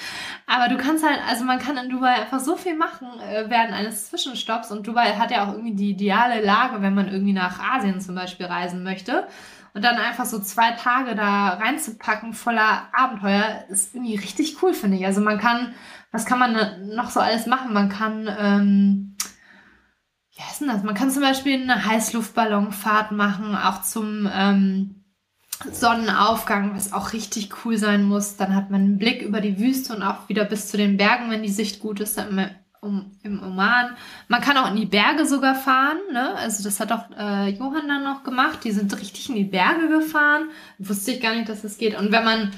Aber 0.47 0.69
du 0.69 0.77
kannst 0.77 1.03
halt, 1.05 1.21
also 1.27 1.45
man 1.45 1.59
kann 1.59 1.79
in 1.79 1.89
Dubai 1.89 2.21
einfach 2.21 2.41
so 2.41 2.57
viel 2.57 2.77
machen 2.77 3.09
äh, 3.21 3.49
während 3.49 3.73
eines 3.73 4.11
Zwischenstopps 4.11 4.71
und 4.71 4.87
Dubai 4.87 5.15
hat 5.15 5.31
ja 5.31 5.45
auch 5.45 5.53
irgendwie 5.53 5.75
die 5.75 5.91
ideale 5.91 6.45
Lage, 6.45 6.83
wenn 6.83 6.95
man 6.95 7.09
irgendwie 7.09 7.33
nach 7.33 7.59
Asien 7.59 8.03
zum 8.03 8.15
Beispiel 8.15 8.47
reisen 8.47 8.83
möchte. 8.83 9.27
Und 9.75 9.83
dann 9.83 9.97
einfach 9.97 10.27
so 10.27 10.39
zwei 10.39 10.73
Tage 10.73 11.15
da 11.15 11.55
reinzupacken 11.55 12.35
voller 12.35 12.89
Abenteuer 12.93 13.65
ist 13.71 13.95
irgendwie 13.95 14.17
richtig 14.17 14.63
cool, 14.63 14.75
finde 14.75 14.99
ich. 14.99 15.07
Also 15.07 15.23
man 15.23 15.39
kann, 15.39 15.73
was 16.11 16.27
kann 16.27 16.39
man 16.39 16.95
noch 16.95 17.09
so 17.09 17.21
alles 17.21 17.47
machen? 17.47 17.73
Man 17.73 17.89
kann, 17.89 18.29
ähm, 18.39 19.12
wie 20.35 20.43
heißt 20.43 20.63
denn 20.63 20.69
das? 20.69 20.83
Man 20.83 20.95
kann 20.95 21.11
zum 21.11 21.23
Beispiel 21.23 21.61
eine 21.61 21.85
Heißluftballonfahrt 21.85 23.13
machen, 23.13 23.55
auch 23.55 23.83
zum 23.83 24.29
ähm, 24.33 25.03
Sonnenaufgang, 25.71 26.75
was 26.75 26.93
auch 26.93 27.13
richtig 27.13 27.51
cool 27.65 27.77
sein 27.77 28.03
muss. 28.05 28.37
Dann 28.37 28.55
hat 28.55 28.71
man 28.71 28.81
einen 28.81 28.99
Blick 28.99 29.23
über 29.23 29.41
die 29.41 29.59
Wüste 29.59 29.95
und 29.95 30.03
auch 30.03 30.29
wieder 30.29 30.45
bis 30.45 30.69
zu 30.69 30.77
den 30.77 30.97
Bergen, 30.97 31.31
wenn 31.31 31.43
die 31.43 31.51
Sicht 31.51 31.81
gut 31.81 32.01
ist, 32.01 32.17
dann 32.17 32.39
im, 32.39 32.51
um, 32.81 33.13
im 33.23 33.43
Oman. 33.43 33.95
Man 34.29 34.41
kann 34.41 34.57
auch 34.57 34.71
in 34.71 34.77
die 34.77 34.87
Berge 34.87 35.27
sogar 35.27 35.55
fahren, 35.55 35.99
ne? 36.13 36.35
Also 36.37 36.65
das 36.65 36.81
hat 36.81 36.91
auch 36.93 37.11
äh, 37.17 37.51
Johann 37.51 37.87
dann 37.87 38.03
noch 38.03 38.25
gemacht. 38.25 38.65
Die 38.65 38.73
sind 38.73 38.99
richtig 38.99 39.29
in 39.29 39.37
die 39.37 39.45
Berge 39.45 39.89
gefahren. 39.89 40.49
Wusste 40.79 41.13
ich 41.13 41.21
gar 41.21 41.35
nicht, 41.35 41.49
dass 41.49 41.63
das 41.63 41.77
geht. 41.77 41.97
Und 41.97 42.11
wenn 42.11 42.25
man 42.25 42.51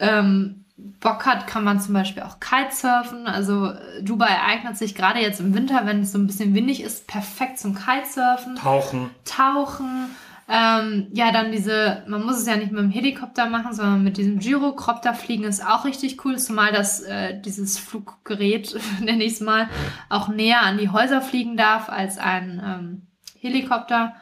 ähm, 0.00 0.63
Bock 0.76 1.24
hat, 1.24 1.46
kann 1.46 1.62
man 1.62 1.80
zum 1.80 1.94
Beispiel 1.94 2.24
auch 2.24 2.40
Kitesurfen. 2.40 3.26
Also 3.26 3.70
äh, 3.70 4.02
Dubai 4.02 4.40
eignet 4.44 4.76
sich 4.76 4.94
gerade 4.94 5.20
jetzt 5.20 5.40
im 5.40 5.54
Winter, 5.54 5.86
wenn 5.86 6.00
es 6.00 6.12
so 6.12 6.18
ein 6.18 6.26
bisschen 6.26 6.54
windig 6.54 6.82
ist, 6.82 7.06
perfekt 7.06 7.58
zum 7.58 7.76
Kitesurfen. 7.76 8.56
Tauchen. 8.56 9.10
Tauchen. 9.24 10.10
Ähm, 10.46 11.06
ja, 11.12 11.32
dann 11.32 11.52
diese, 11.52 12.02
man 12.06 12.22
muss 12.22 12.36
es 12.36 12.46
ja 12.46 12.56
nicht 12.56 12.70
mit 12.70 12.80
dem 12.80 12.90
Helikopter 12.90 13.46
machen, 13.46 13.72
sondern 13.72 14.04
mit 14.04 14.18
diesem 14.18 14.40
Gyrocopter 14.40 15.14
fliegen 15.14 15.44
ist 15.44 15.64
auch 15.64 15.86
richtig 15.86 16.22
cool, 16.24 16.38
zumal 16.38 16.70
das 16.70 17.00
äh, 17.00 17.40
dieses 17.40 17.78
Fluggerät, 17.78 18.78
nenne 19.00 19.24
ich 19.24 19.34
es 19.34 19.40
mal, 19.40 19.68
auch 20.10 20.28
näher 20.28 20.62
an 20.62 20.76
die 20.76 20.90
Häuser 20.90 21.22
fliegen 21.22 21.56
darf 21.56 21.88
als 21.88 22.18
ein 22.18 22.62
ähm, 22.62 23.02
Helikopter. 23.40 24.14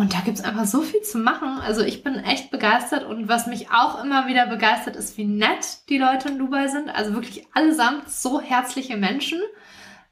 Und 0.00 0.14
da 0.14 0.20
gibt's 0.20 0.40
einfach 0.40 0.64
so 0.64 0.80
viel 0.80 1.02
zu 1.02 1.18
machen. 1.18 1.60
Also 1.60 1.82
ich 1.82 2.02
bin 2.02 2.14
echt 2.14 2.50
begeistert. 2.50 3.04
Und 3.04 3.28
was 3.28 3.46
mich 3.46 3.70
auch 3.70 4.02
immer 4.02 4.26
wieder 4.26 4.46
begeistert, 4.46 4.96
ist, 4.96 5.18
wie 5.18 5.26
nett 5.26 5.88
die 5.90 5.98
Leute 5.98 6.30
in 6.30 6.38
Dubai 6.38 6.68
sind. 6.68 6.88
Also 6.88 7.12
wirklich 7.12 7.46
allesamt 7.52 8.08
so 8.08 8.40
herzliche 8.40 8.96
Menschen. 8.96 9.42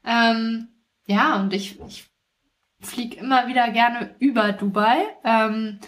Ähm, 0.05 0.67
ja, 1.07 1.39
und 1.39 1.55
ich, 1.55 1.79
ich 1.87 2.07
fliege 2.79 3.17
immer 3.17 3.47
wieder 3.47 3.71
gerne 3.71 4.13
über 4.19 4.51
Dubai. 4.51 5.07
Ähm, 5.23 5.79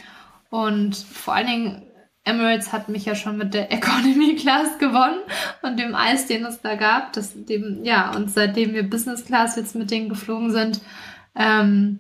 und 0.50 0.98
vor 0.98 1.36
allen 1.36 1.48
Dingen, 1.48 1.92
Emirates 2.24 2.74
hat 2.74 2.90
mich 2.90 3.06
ja 3.06 3.14
schon 3.14 3.38
mit 3.38 3.54
der 3.54 3.72
Economy 3.72 4.36
Class 4.36 4.80
gewonnen 4.80 5.22
und 5.62 5.78
dem 5.78 5.94
Eis, 5.94 6.26
den 6.26 6.44
es 6.46 6.60
da 6.60 6.74
gab. 6.74 7.14
Das, 7.14 7.34
dem, 7.36 7.84
ja, 7.84 8.10
und 8.16 8.32
seitdem 8.32 8.74
wir 8.74 8.90
Business 8.90 9.26
Class 9.26 9.58
jetzt 9.58 9.76
mit 9.76 9.92
denen 9.92 10.10
geflogen 10.10 10.50
sind, 10.50 10.82
ähm, 11.36 12.00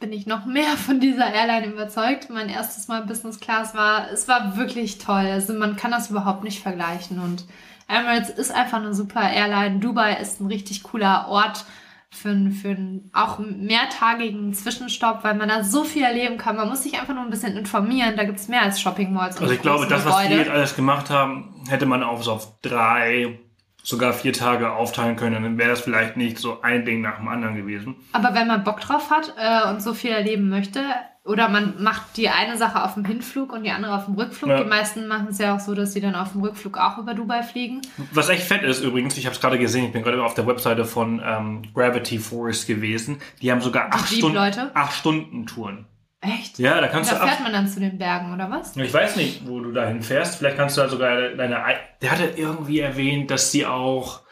bin 0.00 0.12
ich 0.12 0.26
noch 0.26 0.46
mehr 0.46 0.76
von 0.76 1.00
dieser 1.00 1.32
Airline 1.32 1.66
überzeugt. 1.66 2.30
Mein 2.30 2.48
erstes 2.48 2.88
Mal 2.88 3.02
Business 3.02 3.40
Class 3.40 3.74
war, 3.74 4.10
es 4.12 4.28
war 4.28 4.56
wirklich 4.56 4.98
toll. 4.98 5.26
Also 5.26 5.54
man 5.54 5.76
kann 5.76 5.90
das 5.90 6.10
überhaupt 6.10 6.44
nicht 6.44 6.62
vergleichen. 6.62 7.18
Und 7.18 7.46
Emirates 7.88 8.30
ist 8.30 8.54
einfach 8.54 8.78
eine 8.78 8.94
super 8.94 9.28
Airline. 9.30 9.80
Dubai 9.80 10.14
ist 10.14 10.40
ein 10.40 10.46
richtig 10.46 10.82
cooler 10.84 11.26
Ort 11.28 11.64
für, 12.10 12.30
einen, 12.30 12.52
für 12.52 12.70
einen 12.70 13.10
auch 13.12 13.38
mehrtagigen 13.38 14.54
Zwischenstopp, 14.54 15.24
weil 15.24 15.34
man 15.34 15.48
da 15.48 15.64
so 15.64 15.84
viel 15.84 16.04
erleben 16.04 16.38
kann. 16.38 16.56
Man 16.56 16.68
muss 16.68 16.84
sich 16.84 16.98
einfach 16.98 17.14
nur 17.14 17.24
ein 17.24 17.30
bisschen 17.30 17.56
informieren. 17.56 18.16
Da 18.16 18.24
gibt 18.24 18.38
es 18.38 18.48
mehr 18.48 18.62
als 18.62 18.80
Shopping 18.80 19.12
Malls. 19.12 19.40
Also 19.40 19.52
ich 19.52 19.60
glaube, 19.60 19.86
das, 19.86 20.04
was 20.04 20.28
wir 20.28 20.36
jetzt 20.36 20.50
alles 20.50 20.76
gemacht 20.76 21.10
haben, 21.10 21.64
hätte 21.68 21.86
man 21.86 22.04
auch 22.04 22.22
so 22.22 22.32
auf 22.32 22.60
drei, 22.62 23.40
sogar 23.82 24.12
vier 24.12 24.32
Tage 24.32 24.72
aufteilen 24.72 25.16
können. 25.16 25.42
Dann 25.42 25.58
wäre 25.58 25.70
das 25.70 25.80
vielleicht 25.80 26.16
nicht 26.16 26.38
so 26.38 26.60
ein 26.62 26.84
Ding 26.84 27.00
nach 27.00 27.18
dem 27.18 27.28
anderen 27.28 27.56
gewesen. 27.56 27.96
Aber 28.12 28.34
wenn 28.34 28.46
man 28.46 28.64
Bock 28.64 28.80
drauf 28.80 29.10
hat 29.10 29.34
äh, 29.38 29.68
und 29.70 29.82
so 29.82 29.94
viel 29.94 30.10
erleben 30.10 30.48
möchte, 30.48 30.80
oder 31.28 31.50
man 31.50 31.82
macht 31.82 32.16
die 32.16 32.30
eine 32.30 32.56
Sache 32.56 32.82
auf 32.82 32.94
dem 32.94 33.04
Hinflug 33.04 33.52
und 33.52 33.62
die 33.62 33.70
andere 33.70 33.94
auf 33.94 34.06
dem 34.06 34.14
Rückflug. 34.14 34.48
Ja. 34.48 34.62
Die 34.62 34.68
meisten 34.68 35.06
machen 35.06 35.28
es 35.28 35.38
ja 35.38 35.54
auch 35.54 35.60
so, 35.60 35.74
dass 35.74 35.92
sie 35.92 36.00
dann 36.00 36.14
auf 36.14 36.32
dem 36.32 36.40
Rückflug 36.40 36.78
auch 36.78 36.96
über 36.96 37.12
Dubai 37.12 37.42
fliegen. 37.42 37.82
Was 38.12 38.30
echt 38.30 38.44
fett 38.44 38.62
ist 38.62 38.82
übrigens, 38.82 39.18
ich 39.18 39.26
habe 39.26 39.34
es 39.34 39.40
gerade 39.40 39.58
gesehen, 39.58 39.84
ich 39.84 39.92
bin 39.92 40.02
gerade 40.02 40.22
auf 40.24 40.32
der 40.32 40.46
Webseite 40.46 40.86
von 40.86 41.20
ähm, 41.22 41.62
Gravity 41.74 42.18
Force 42.18 42.66
gewesen. 42.66 43.18
Die 43.42 43.52
haben 43.52 43.60
sogar 43.60 43.92
acht, 43.92 44.08
Stunden, 44.08 44.38
acht 44.72 44.94
Stunden 44.94 45.46
Touren. 45.46 45.84
Echt? 46.20 46.58
Ja, 46.58 46.80
da 46.80 46.88
kannst 46.88 47.12
da 47.12 47.16
du. 47.16 47.20
Da 47.20 47.28
fährt 47.28 47.42
man 47.42 47.52
dann 47.52 47.68
zu 47.68 47.80
den 47.80 47.98
Bergen, 47.98 48.34
oder 48.34 48.50
was? 48.50 48.76
Ich 48.76 48.92
weiß 48.92 49.16
nicht, 49.16 49.46
wo 49.46 49.60
du 49.60 49.72
dahin 49.72 50.02
fährst. 50.02 50.36
Vielleicht 50.36 50.56
kannst 50.56 50.76
du 50.76 50.80
da 50.80 50.88
sogar 50.88 51.30
deine. 51.30 51.62
Der 52.02 52.10
hatte 52.10 52.32
irgendwie 52.36 52.80
erwähnt, 52.80 53.30
dass 53.30 53.52
sie 53.52 53.66
auch. 53.66 54.22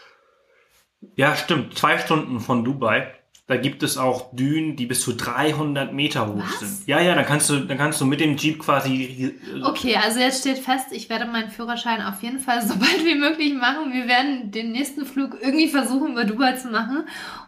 Ja, 1.14 1.36
stimmt, 1.36 1.78
zwei 1.78 1.98
Stunden 1.98 2.40
von 2.40 2.64
Dubai 2.64 3.12
da 3.48 3.56
gibt 3.56 3.84
es 3.84 3.96
auch 3.96 4.34
Dünen, 4.34 4.74
die 4.74 4.86
bis 4.86 5.02
zu 5.02 5.12
300 5.12 5.92
Meter 5.92 6.26
hoch 6.26 6.42
Was? 6.42 6.58
sind. 6.58 6.88
Ja, 6.88 7.00
ja, 7.00 7.14
dann 7.14 7.24
kannst 7.24 7.48
du, 7.48 7.60
dann 7.60 7.78
kannst 7.78 8.00
du 8.00 8.04
mit 8.04 8.18
dem 8.18 8.36
Jeep 8.36 8.58
quasi. 8.58 9.36
Äh, 9.54 9.62
okay, 9.62 9.96
also 9.96 10.18
jetzt 10.18 10.40
steht 10.40 10.58
fest, 10.58 10.86
ich 10.90 11.08
werde 11.08 11.26
meinen 11.26 11.50
Führerschein 11.50 12.02
auf 12.02 12.22
jeden 12.24 12.40
Fall 12.40 12.66
so 12.66 12.74
bald 12.78 13.04
wie 13.04 13.14
möglich 13.14 13.54
machen. 13.54 13.92
Wir 13.92 14.08
werden 14.08 14.50
den 14.50 14.72
nächsten 14.72 15.06
Flug 15.06 15.36
irgendwie 15.40 15.68
versuchen, 15.68 16.12
über 16.12 16.24
Dubai 16.24 16.54
zu 16.54 16.68
machen 16.68 17.04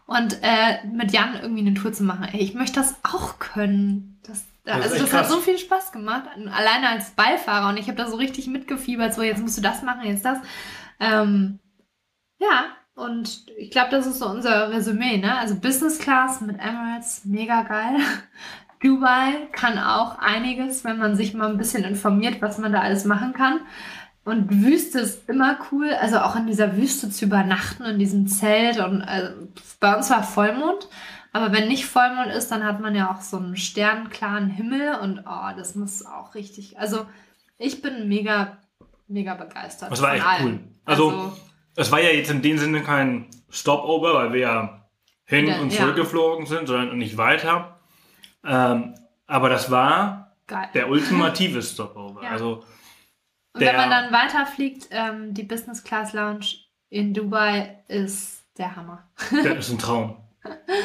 und 0.06 0.38
äh, 0.42 0.86
mit 0.86 1.12
Jan 1.12 1.40
irgendwie 1.42 1.66
eine 1.66 1.74
Tour 1.74 1.92
zu 1.92 2.04
machen. 2.04 2.28
Ey, 2.32 2.42
ich 2.42 2.54
möchte 2.54 2.78
das 2.78 2.94
auch 3.02 3.40
können. 3.40 4.17
Das, 4.68 4.82
also 4.82 4.98
das 4.98 5.10
krass. 5.10 5.20
hat 5.20 5.30
so 5.30 5.38
viel 5.38 5.56
Spaß 5.56 5.92
gemacht, 5.92 6.24
alleine 6.36 6.90
als 6.90 7.12
Beifahrer 7.12 7.70
und 7.70 7.78
ich 7.78 7.86
habe 7.88 7.96
da 7.96 8.06
so 8.06 8.16
richtig 8.16 8.48
mitgefiebert. 8.48 9.14
So, 9.14 9.22
jetzt 9.22 9.40
musst 9.40 9.56
du 9.56 9.62
das 9.62 9.82
machen, 9.82 10.04
jetzt 10.04 10.26
das. 10.26 10.38
Ähm, 11.00 11.58
ja, 12.38 12.66
und 12.94 13.46
ich 13.56 13.70
glaube, 13.70 13.90
das 13.90 14.06
ist 14.06 14.18
so 14.18 14.28
unser 14.28 14.70
Resümee, 14.70 15.16
ne? 15.16 15.38
Also 15.38 15.54
Business 15.54 15.98
Class 15.98 16.42
mit 16.42 16.58
Emirates, 16.60 17.22
mega 17.24 17.62
geil. 17.62 17.96
Dubai 18.82 19.48
kann 19.52 19.78
auch 19.78 20.18
einiges, 20.18 20.84
wenn 20.84 20.98
man 20.98 21.16
sich 21.16 21.32
mal 21.32 21.48
ein 21.48 21.56
bisschen 21.56 21.84
informiert, 21.84 22.42
was 22.42 22.58
man 22.58 22.72
da 22.72 22.80
alles 22.80 23.06
machen 23.06 23.32
kann. 23.32 23.60
Und 24.24 24.50
Wüste 24.62 25.00
ist 25.00 25.30
immer 25.30 25.56
cool, 25.72 25.90
also 25.94 26.18
auch 26.18 26.36
in 26.36 26.46
dieser 26.46 26.76
Wüste 26.76 27.08
zu 27.08 27.24
übernachten, 27.24 27.84
in 27.84 27.98
diesem 27.98 28.26
Zelt. 28.26 28.78
Und 28.78 29.00
also, 29.00 29.32
bei 29.80 29.96
uns 29.96 30.10
war 30.10 30.22
Vollmond, 30.22 30.88
aber 31.32 31.52
wenn 31.52 31.68
nicht 31.68 31.86
Vollmond 31.86 32.32
ist, 32.32 32.48
dann 32.50 32.64
hat 32.64 32.80
man 32.80 32.94
ja 32.94 33.10
auch 33.10 33.20
so 33.20 33.36
einen 33.36 33.56
sternklaren 33.56 34.48
Himmel 34.48 34.94
und 35.00 35.20
oh, 35.26 35.56
das 35.56 35.74
muss 35.74 36.04
auch 36.04 36.34
richtig. 36.34 36.78
Also 36.78 37.06
ich 37.58 37.82
bin 37.82 38.08
mega, 38.08 38.58
mega 39.08 39.34
begeistert. 39.34 39.90
Das 39.90 40.00
war 40.00 40.14
echt 40.14 40.24
cool. 40.42 40.60
Also, 40.84 41.10
also 41.10 41.36
es 41.76 41.92
war 41.92 42.00
ja 42.00 42.10
jetzt 42.10 42.30
in 42.30 42.42
dem 42.42 42.58
Sinne 42.58 42.82
kein 42.82 43.26
Stopover, 43.50 44.14
weil 44.14 44.32
wir 44.32 44.40
ja 44.40 44.88
hin 45.24 45.46
ja, 45.46 45.60
und 45.60 45.70
zurück 45.70 45.96
geflogen 45.96 46.46
sind, 46.46 46.66
sondern 46.66 46.96
nicht 46.96 47.16
weiter. 47.16 47.78
Ähm, 48.44 48.94
aber 49.26 49.50
das 49.50 49.70
war 49.70 50.36
Geil. 50.46 50.68
der 50.74 50.88
ultimative 50.88 51.62
Stopover. 51.62 52.22
Ja. 52.22 52.30
Also 52.30 52.64
und 53.52 53.60
wenn 53.60 53.76
man 53.76 53.90
dann 53.90 54.12
weiterfliegt, 54.12 54.88
ähm, 54.90 55.34
die 55.34 55.42
Business 55.42 55.82
Class 55.82 56.12
Lounge 56.12 56.46
in 56.90 57.12
Dubai 57.12 57.82
ist 57.88 58.44
der 58.56 58.76
Hammer. 58.76 59.08
Das 59.30 59.44
ist 59.58 59.70
ein 59.70 59.78
Traum. 59.78 60.16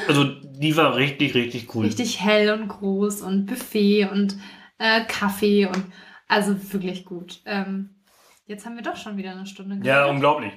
Also 0.07 0.23
die 0.23 0.75
war 0.75 0.95
richtig, 0.95 1.33
richtig 1.35 1.73
cool. 1.75 1.85
Richtig 1.85 2.21
hell 2.21 2.51
und 2.51 2.67
groß 2.67 3.21
und 3.21 3.45
Buffet 3.45 4.09
und 4.11 4.37
äh, 4.77 5.01
Kaffee 5.05 5.65
und 5.65 5.83
also 6.27 6.55
wirklich 6.73 7.05
gut. 7.05 7.41
Ähm, 7.45 7.89
jetzt 8.45 8.65
haben 8.65 8.75
wir 8.75 8.83
doch 8.83 8.97
schon 8.97 9.17
wieder 9.17 9.31
eine 9.31 9.45
Stunde 9.45 9.75
gehabt. 9.75 9.85
Ja, 9.85 10.05
unglaublich. 10.05 10.53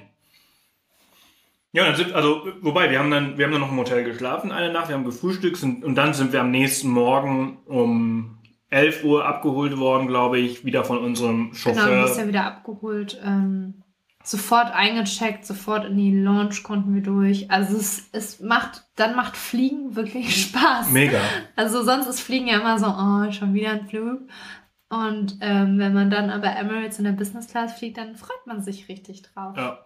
Ja, 1.71 1.85
dann 1.85 1.95
sind, 1.95 2.13
also, 2.13 2.47
wobei, 2.61 2.89
wir 2.89 2.99
haben 2.99 3.11
dann, 3.11 3.37
wir 3.37 3.45
haben 3.45 3.51
dann 3.51 3.61
noch 3.61 3.71
im 3.71 3.77
Hotel 3.77 4.03
geschlafen 4.03 4.51
eine 4.51 4.71
Nacht, 4.71 4.87
wir 4.87 4.95
haben 4.95 5.03
gefrühstückt 5.03 5.61
und, 5.63 5.83
und 5.83 5.95
dann 5.95 6.13
sind 6.13 6.33
wir 6.33 6.41
am 6.41 6.49
nächsten 6.49 6.89
Morgen 6.89 7.57
um 7.65 8.37
11 8.69 9.03
Uhr 9.03 9.25
abgeholt 9.25 9.77
worden, 9.77 10.07
glaube 10.07 10.39
ich, 10.39 10.65
wieder 10.65 10.83
von 10.83 10.97
unserem 10.97 11.53
Chauffeur. 11.53 11.85
Genau, 11.85 11.97
du 11.97 12.03
bist 12.03 12.17
ja 12.17 12.27
wieder 12.27 12.45
abgeholt. 12.45 13.21
Ähm, 13.23 13.83
sofort 14.27 14.71
eingecheckt, 14.73 15.45
sofort 15.45 15.85
in 15.85 15.97
die 15.97 16.19
Launch 16.19 16.63
konnten 16.63 16.93
wir 16.93 17.01
durch. 17.01 17.49
Also 17.49 17.77
es, 17.77 18.09
es 18.11 18.39
macht, 18.41 18.85
dann 18.95 19.15
macht 19.15 19.37
Fliegen 19.37 19.95
wirklich 19.95 20.41
Spaß. 20.47 20.89
Mega. 20.89 21.19
Also 21.55 21.83
sonst 21.83 22.07
ist 22.07 22.19
Fliegen 22.19 22.47
ja 22.47 22.59
immer 22.59 22.77
so, 22.77 22.87
oh, 22.87 23.31
schon 23.31 23.53
wieder 23.53 23.71
ein 23.71 23.87
Flug. 23.87 24.21
Und 24.89 25.37
ähm, 25.41 25.79
wenn 25.79 25.93
man 25.93 26.09
dann 26.09 26.29
aber 26.29 26.55
Emirates 26.55 26.97
in 26.97 27.05
der 27.05 27.11
Business 27.11 27.47
Class 27.47 27.73
fliegt, 27.73 27.97
dann 27.97 28.15
freut 28.15 28.45
man 28.45 28.61
sich 28.61 28.87
richtig 28.89 29.21
drauf. 29.21 29.55
Ja. 29.57 29.79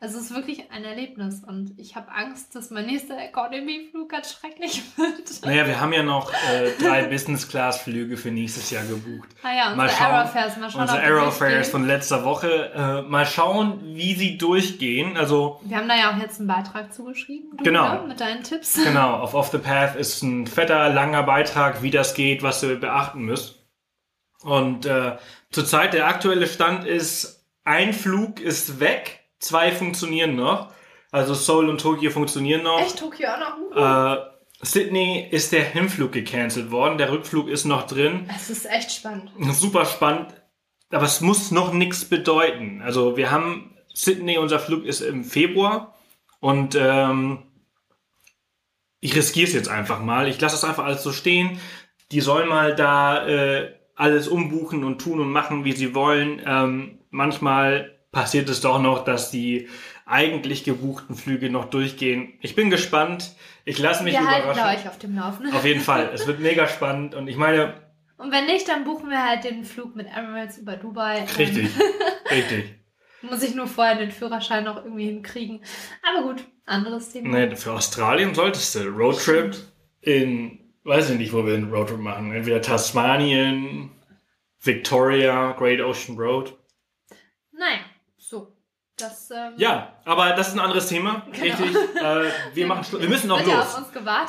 Also 0.00 0.18
es 0.18 0.24
ist 0.24 0.34
wirklich 0.34 0.70
ein 0.70 0.84
Erlebnis 0.84 1.42
und 1.44 1.78
ich 1.78 1.96
habe 1.96 2.10
Angst, 2.10 2.54
dass 2.54 2.70
mein 2.70 2.84
nächster 2.84 3.16
Economy-Flug 3.16 4.10
ganz 4.10 4.32
schrecklich 4.32 4.82
wird. 4.96 5.44
Naja, 5.44 5.66
wir 5.66 5.80
haben 5.80 5.92
ja 5.94 6.02
noch 6.02 6.30
äh, 6.30 6.72
drei 6.78 7.04
Business-Class-Flüge 7.04 8.16
für 8.18 8.30
nächstes 8.30 8.70
Jahr 8.70 8.84
gebucht. 8.84 9.30
Ah 9.42 9.54
ja, 9.54 9.72
unsere 9.72 9.76
mal 9.76 9.88
Aerofares. 9.88 10.56
Mal 10.58 10.70
schauen, 10.70 10.80
unsere 10.82 11.00
Aerofares 11.00 11.70
von 11.70 11.86
letzter 11.86 12.24
Woche. 12.24 12.72
Äh, 12.74 13.02
mal 13.08 13.24
schauen, 13.24 13.80
wie 13.94 14.14
sie 14.14 14.36
durchgehen. 14.36 15.16
Also 15.16 15.60
Wir 15.64 15.78
haben 15.78 15.88
da 15.88 15.96
ja 15.96 16.12
auch 16.12 16.18
jetzt 16.18 16.38
einen 16.38 16.48
Beitrag 16.48 16.92
zugeschrieben. 16.92 17.56
Du, 17.56 17.64
genau. 17.64 18.02
Ne, 18.02 18.08
mit 18.08 18.20
deinen 18.20 18.42
Tipps. 18.42 18.74
Genau, 18.84 19.14
auf 19.14 19.32
Off 19.32 19.48
the 19.48 19.58
Path 19.58 19.96
ist 19.96 20.22
ein 20.22 20.46
fetter, 20.46 20.90
langer 20.90 21.22
Beitrag, 21.22 21.82
wie 21.82 21.90
das 21.90 22.14
geht, 22.14 22.42
was 22.42 22.62
ihr 22.62 22.78
beachten 22.78 23.22
müsst. 23.22 23.64
Und 24.42 24.84
äh, 24.84 25.16
zurzeit 25.50 25.94
der 25.94 26.06
aktuelle 26.06 26.46
Stand 26.46 26.84
ist, 26.84 27.46
ein 27.64 27.94
Flug 27.94 28.40
ist 28.40 28.78
weg 28.78 29.23
Zwei 29.38 29.72
funktionieren 29.72 30.36
noch. 30.36 30.72
Also 31.10 31.34
Seoul 31.34 31.68
und 31.68 31.80
Tokio 31.80 32.10
funktionieren 32.10 32.62
noch. 32.62 32.80
Echt? 32.80 32.98
Tokio 32.98 33.28
auch 33.28 33.38
noch? 33.72 34.16
Äh, 34.16 34.34
Sydney 34.62 35.28
ist 35.30 35.52
der 35.52 35.64
Hinflug 35.64 36.12
gecancelt 36.12 36.70
worden. 36.70 36.98
Der 36.98 37.12
Rückflug 37.12 37.48
ist 37.48 37.64
noch 37.64 37.86
drin. 37.86 38.28
Es 38.34 38.50
ist 38.50 38.66
echt 38.66 38.90
spannend. 38.92 39.30
Super 39.52 39.84
spannend. 39.84 40.34
Aber 40.90 41.04
es 41.04 41.20
muss 41.20 41.50
noch 41.50 41.72
nichts 41.72 42.04
bedeuten. 42.04 42.82
Also 42.82 43.16
wir 43.16 43.30
haben 43.30 43.76
Sydney, 43.92 44.38
unser 44.38 44.58
Flug 44.58 44.84
ist 44.84 45.00
im 45.00 45.24
Februar. 45.24 45.94
Und 46.40 46.74
ähm, 46.74 47.42
ich 49.00 49.14
riskiere 49.14 49.46
es 49.46 49.54
jetzt 49.54 49.68
einfach 49.68 50.00
mal. 50.00 50.28
Ich 50.28 50.40
lasse 50.40 50.56
es 50.56 50.64
einfach 50.64 50.84
alles 50.84 51.02
so 51.02 51.12
stehen. 51.12 51.60
Die 52.10 52.20
sollen 52.20 52.48
mal 52.48 52.74
da 52.74 53.26
äh, 53.26 53.74
alles 53.94 54.28
umbuchen 54.28 54.84
und 54.84 55.00
tun 55.00 55.20
und 55.20 55.30
machen, 55.30 55.64
wie 55.64 55.72
sie 55.72 55.94
wollen. 55.94 56.42
Ähm, 56.44 56.98
manchmal 57.10 57.93
passiert 58.14 58.48
es 58.48 58.62
doch 58.62 58.80
noch, 58.80 59.04
dass 59.04 59.30
die 59.30 59.68
eigentlich 60.06 60.64
gebuchten 60.64 61.16
Flüge 61.16 61.50
noch 61.50 61.66
durchgehen. 61.66 62.34
Ich 62.40 62.54
bin 62.54 62.70
gespannt. 62.70 63.34
Ich 63.64 63.78
lasse 63.78 64.04
mich 64.04 64.14
wir 64.14 64.20
überraschen. 64.20 64.56
Wir 64.56 64.78
euch 64.78 64.88
auf 64.88 64.98
dem 64.98 65.16
Laufenden. 65.16 65.54
Auf 65.54 65.64
jeden 65.64 65.80
Fall. 65.80 66.10
Es 66.14 66.26
wird 66.26 66.40
mega 66.40 66.66
spannend 66.66 67.14
und 67.14 67.28
ich 67.28 67.36
meine. 67.36 67.74
Und 68.16 68.30
wenn 68.30 68.46
nicht, 68.46 68.68
dann 68.68 68.84
buchen 68.84 69.10
wir 69.10 69.22
halt 69.22 69.44
den 69.44 69.64
Flug 69.64 69.96
mit 69.96 70.06
Emirates 70.06 70.58
über 70.58 70.76
Dubai. 70.76 71.24
Richtig, 71.36 71.68
richtig. 72.30 72.74
Muss 73.22 73.42
ich 73.42 73.54
nur 73.54 73.66
vorher 73.66 73.96
den 73.96 74.10
Führerschein 74.10 74.64
noch 74.64 74.76
irgendwie 74.76 75.06
hinkriegen. 75.06 75.64
Aber 76.02 76.28
gut, 76.28 76.44
anderes 76.66 77.10
Thema. 77.10 77.28
Nee, 77.28 77.56
für 77.56 77.72
Australien 77.72 78.34
solltest 78.34 78.74
du. 78.74 78.88
Roadtrip 78.88 79.56
in, 80.02 80.58
weiß 80.84 81.10
ich 81.10 81.18
nicht, 81.18 81.32
wo 81.32 81.46
wir 81.46 81.54
einen 81.54 81.72
Roadtrip 81.72 82.00
machen. 82.00 82.32
Entweder 82.32 82.60
Tasmanien, 82.60 83.90
Victoria, 84.60 85.52
Great 85.52 85.80
Ocean 85.80 86.18
Road. 86.18 86.54
Naja. 87.52 87.80
Das, 88.96 89.28
ähm, 89.32 89.54
ja, 89.56 89.96
aber 90.04 90.34
das 90.34 90.48
ist 90.48 90.54
ein 90.54 90.60
anderes 90.60 90.88
Thema. 90.88 91.26
Genau. 91.32 91.56
Richtig. 91.56 91.74
Äh, 91.96 92.30
wir, 92.54 92.66
machen 92.66 93.00
wir 93.00 93.08
müssen 93.08 93.26
noch 93.26 93.44
los. 93.44 93.82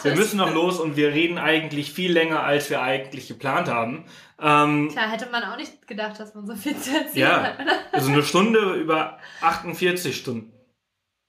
Wir 0.04 0.16
müssen 0.16 0.38
noch 0.38 0.54
los 0.54 0.80
und 0.80 0.96
wir 0.96 1.10
reden 1.10 1.38
eigentlich 1.38 1.92
viel 1.92 2.12
länger, 2.12 2.42
als 2.44 2.70
wir 2.72 2.82
eigentlich 2.82 3.28
geplant 3.28 3.68
haben. 3.68 4.06
Ähm, 4.40 4.90
Klar, 4.92 5.12
hätte 5.12 5.30
man 5.30 5.44
auch 5.44 5.58
nicht 5.58 5.88
gedacht, 5.88 6.20
dass 6.20 6.34
man 6.34 6.48
so 6.48 6.56
viel 6.56 6.76
zu 6.78 6.98
erzählen 6.98 7.14
ja, 7.16 7.44
hat. 7.44 7.60
Oder? 7.60 7.74
Also 7.92 8.12
eine 8.12 8.24
Stunde 8.24 8.74
über 8.74 9.20
48 9.42 10.18
Stunden. 10.18 10.52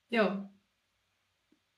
Jo. 0.09 0.49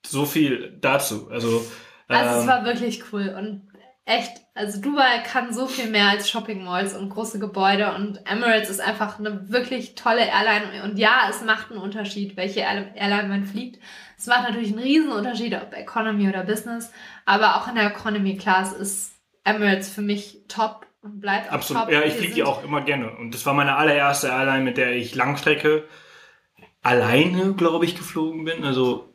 so 0.06 0.26
viel 0.26 0.78
dazu. 0.80 1.28
Also, 1.30 1.66
Also 2.06 2.36
es 2.36 2.42
ähm, 2.42 2.48
war 2.48 2.64
wirklich 2.64 3.12
cool 3.12 3.34
und 3.36 3.68
echt, 4.04 4.32
also 4.58 4.80
Dubai 4.80 5.20
kann 5.24 5.52
so 5.54 5.66
viel 5.68 5.88
mehr 5.88 6.08
als 6.08 6.28
Shopping 6.28 6.64
Malls 6.64 6.94
und 6.94 7.10
große 7.10 7.38
Gebäude 7.38 7.94
und 7.94 8.20
Emirates 8.28 8.68
ist 8.70 8.80
einfach 8.80 9.18
eine 9.18 9.48
wirklich 9.50 9.94
tolle 9.94 10.26
Airline 10.26 10.82
und 10.82 10.98
ja, 10.98 11.28
es 11.30 11.42
macht 11.42 11.70
einen 11.70 11.80
Unterschied, 11.80 12.36
welche 12.36 12.60
Air- 12.60 12.94
Airline 12.96 13.28
man 13.28 13.46
fliegt. 13.46 13.78
Es 14.18 14.26
macht 14.26 14.42
natürlich 14.42 14.70
einen 14.72 14.82
riesen 14.82 15.12
Unterschied, 15.12 15.54
ob 15.54 15.72
Economy 15.72 16.28
oder 16.28 16.42
Business, 16.42 16.90
aber 17.24 17.56
auch 17.56 17.68
in 17.68 17.76
der 17.76 17.86
Economy 17.86 18.36
Class 18.36 18.72
ist 18.72 19.12
Emirates 19.44 19.88
für 19.88 20.02
mich 20.02 20.40
top 20.48 20.86
und 21.02 21.20
bleibt 21.20 21.48
auch 21.48 21.52
absolut. 21.54 21.84
top. 21.84 21.92
Ja, 21.92 22.02
ich 22.02 22.14
fliege 22.14 22.34
die 22.34 22.42
auch 22.42 22.64
immer 22.64 22.80
gerne. 22.80 23.10
Und 23.16 23.32
das 23.34 23.46
war 23.46 23.54
meine 23.54 23.76
allererste 23.76 24.26
Airline, 24.26 24.64
mit 24.64 24.76
der 24.76 24.96
ich 24.96 25.14
Langstrecke 25.14 25.84
alleine, 26.82 27.54
glaube 27.54 27.84
ich, 27.84 27.96
geflogen 27.96 28.44
bin. 28.44 28.64
Also, 28.64 29.08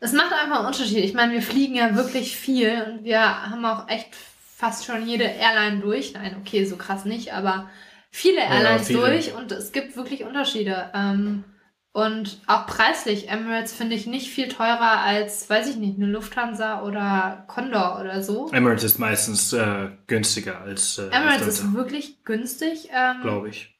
Es 0.00 0.12
macht 0.12 0.32
einfach 0.32 0.58
einen 0.58 0.66
Unterschied. 0.66 0.98
Ich 1.04 1.14
meine, 1.14 1.32
wir 1.32 1.42
fliegen 1.42 1.74
ja 1.74 1.96
wirklich 1.96 2.36
viel 2.36 2.82
und 2.88 3.04
wir 3.04 3.20
haben 3.50 3.64
auch 3.64 3.88
echt 3.88 4.08
fast 4.56 4.84
schon 4.84 5.06
jede 5.06 5.24
Airline 5.24 5.80
durch. 5.80 6.14
Nein, 6.14 6.36
okay, 6.40 6.64
so 6.64 6.76
krass 6.76 7.04
nicht, 7.04 7.32
aber 7.32 7.68
viele 8.10 8.40
Airlines 8.40 8.86
viele. 8.86 9.00
durch 9.00 9.34
und 9.34 9.52
es 9.52 9.72
gibt 9.72 9.96
wirklich 9.96 10.24
Unterschiede. 10.24 10.90
Ähm, 10.94 11.44
und 11.92 12.40
auch 12.48 12.66
preislich, 12.66 13.28
Emirates 13.28 13.72
finde 13.72 13.94
ich 13.94 14.06
nicht 14.06 14.28
viel 14.28 14.48
teurer 14.48 15.00
als, 15.02 15.48
weiß 15.48 15.68
ich 15.68 15.76
nicht, 15.76 15.96
eine 15.96 16.06
Lufthansa 16.06 16.82
oder 16.82 17.44
Condor 17.46 18.00
oder 18.00 18.20
so. 18.20 18.50
Emirates 18.50 18.82
ist 18.82 18.98
meistens 18.98 19.52
äh, 19.52 19.90
günstiger 20.08 20.60
als 20.60 20.98
äh, 20.98 21.02
Emirates 21.06 21.46
Lufthansa, 21.46 21.48
ist 21.48 21.74
wirklich 21.74 22.24
günstig. 22.24 22.88
Ähm, 22.92 23.22
glaube 23.22 23.48
ich. 23.48 23.74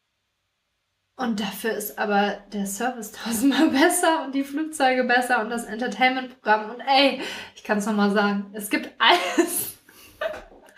Und 1.17 1.39
dafür 1.41 1.73
ist 1.73 1.99
aber 1.99 2.39
der 2.53 2.67
Service 2.67 3.13
tausendmal 3.25 3.71
besser 3.71 4.25
und 4.25 4.35
die 4.35 4.45
Flugzeuge 4.45 5.05
besser 5.05 5.41
und 5.41 5.51
das 5.51 5.65
Entertainment-Programm. 5.65 6.71
Und 6.71 6.81
ey, 6.81 7.21
ich 7.55 7.65
kann 7.65 7.79
es 7.79 7.87
nochmal 7.87 8.13
sagen, 8.13 8.47
es 8.53 8.71
gibt 8.71 8.91
Eis. 8.99 9.74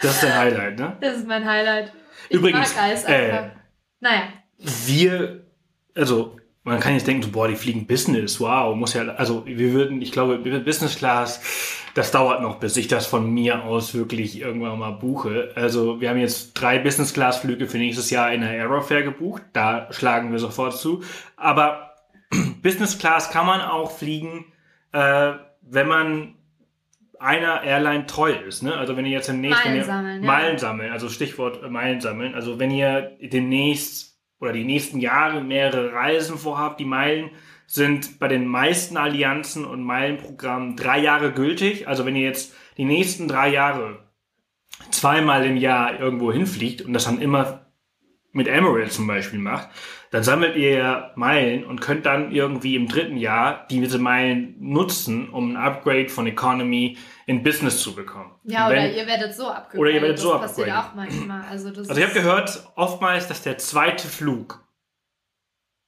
Das 0.01 0.15
ist 0.15 0.23
der 0.23 0.39
Highlight, 0.39 0.79
ne? 0.79 0.97
Das 1.01 1.17
ist 1.17 1.27
mein 1.27 1.45
Highlight. 1.45 1.93
Ich 2.29 2.37
Übrigens, 2.37 2.75
mag 2.75 2.85
Eis 2.85 3.05
äh, 3.05 3.15
einfach. 3.15 3.57
naja, 4.01 4.23
wir, 4.59 5.47
also 5.95 6.37
man 6.67 6.81
kann 6.81 6.95
jetzt 6.95 7.07
denken, 7.07 7.23
so, 7.23 7.31
boah, 7.31 7.47
die 7.47 7.55
fliegen 7.55 7.87
Business, 7.87 8.41
wow, 8.41 8.75
muss 8.75 8.95
ja, 8.95 9.03
also 9.15 9.47
wir 9.47 9.73
würden, 9.73 10.03
ich 10.03 10.11
glaube, 10.11 10.39
Business 10.39 10.97
Class, 10.97 11.41
das 11.95 12.11
dauert 12.11 12.43
noch, 12.43 12.59
bis 12.59 12.77
ich 12.77 12.89
das 12.89 13.07
von 13.07 13.33
mir 13.33 13.63
aus 13.63 13.95
wirklich 13.95 14.41
irgendwann 14.41 14.79
mal 14.79 14.91
buche. 14.91 15.53
Also 15.55 16.01
wir 16.01 16.11
haben 16.11 16.19
jetzt 16.19 16.55
drei 16.55 16.81
Business 16.81 17.15
Class 17.15 17.39
Flüge 17.39 17.69
für 17.69 17.79
nächstes 17.79 18.11
Jahr 18.11 18.33
in 18.33 18.41
der 18.41 18.51
Aerofair 18.51 19.05
gebucht, 19.05 19.43
da 19.53 19.87
schlagen 19.93 20.33
wir 20.33 20.41
sofort 20.41 20.77
zu. 20.77 21.05
Aber 21.37 21.95
Business 22.63 22.99
Class 22.99 23.31
kann 23.31 23.47
man 23.47 23.61
auch 23.61 23.93
fliegen, 23.93 24.47
äh, 24.93 25.35
wenn 25.63 25.87
man 25.87 26.35
einer 27.19 27.63
Airline 27.63 28.07
treu 28.07 28.33
ist. 28.33 28.63
Ne? 28.63 28.77
Also 28.77 28.97
wenn 28.97 29.07
ihr 29.07 29.13
jetzt 29.13 29.29
demnächst 29.29 29.65
Meilen 29.65 29.85
sammeln, 29.85 30.23
ja. 30.23 30.27
Meilen 30.27 30.59
sammeln, 30.59 30.93
also 30.93 31.09
Stichwort 31.09 31.63
äh, 31.63 31.69
Meilen 31.69 32.01
sammeln. 32.01 32.35
Also 32.35 32.59
wenn 32.59 32.71
ihr 32.71 33.17
demnächst 33.21 34.19
oder 34.41 34.53
die 34.53 34.65
nächsten 34.65 35.01
Jahre 35.01 35.43
mehrere 35.43 35.93
Reisen 35.93 36.39
vorhabt, 36.39 36.81
die 36.81 36.85
Meilen 36.85 37.31
sind 37.67 38.19
bei 38.19 38.29
den 38.29 38.47
meisten 38.47 38.97
Allianzen 38.97 39.65
und 39.65 39.83
Meilenprogrammen 39.83 40.77
drei 40.77 41.01
Jahre 41.01 41.33
gültig. 41.33 41.89
Also 41.89 42.07
wenn 42.07 42.17
ihr 42.17 42.27
jetzt 42.27 42.55
die 42.77 42.85
nächsten 42.85 43.29
drei 43.29 43.49
Jahre 43.49 44.07
zweimal 44.91 45.45
im 45.45 45.57
Jahr 45.57 45.99
irgendwo 45.99 46.33
hinfliegt 46.33 46.83
und 46.83 46.93
das 46.93 47.05
dann 47.05 47.21
immer 47.21 47.66
mit 48.37 48.49
Emirates 48.49 48.95
zum 48.95 49.07
Beispiel 49.07 49.39
macht, 49.39 49.69
dann 50.11 50.23
sammelt 50.23 50.57
ihr 50.57 50.71
ja 50.79 51.11
Meilen 51.17 51.65
und 51.65 51.81
könnt 51.81 52.07
dann 52.07 52.31
irgendwie 52.31 52.77
im 52.77 52.87
dritten 52.87 53.17
Jahr 53.17 53.67
diese 53.71 53.99
Meilen 53.99 54.55
nutzen, 54.61 55.29
um 55.31 55.53
ein 55.53 55.57
Upgrade 55.57 56.09
von 56.09 56.27
Economy 56.27 56.97
in 57.27 57.43
Business 57.43 57.81
zu 57.81 57.95
bekommen. 57.95 58.31
ja, 58.45 58.67
Und 58.67 58.73
oder 58.75 58.83
wenn- 58.83 58.95
ihr 58.95 59.07
werdet 59.07 59.35
so 59.35 59.49
abgegradet. 59.49 59.79
Oder 59.81 59.91
ihr 59.91 60.03
werdet 60.03 60.19
so 60.19 60.33
Das 60.35 60.43
passiert 60.55 60.71
auch 60.77 60.95
manchmal. 60.95 61.43
Also, 61.51 61.71
das 61.71 61.89
also 61.89 62.01
ich 62.01 62.07
habe 62.07 62.15
gehört 62.19 62.63
oftmals, 62.77 63.27
dass 63.27 63.43
der 63.43 63.59
zweite 63.59 64.07
Flug 64.07 64.63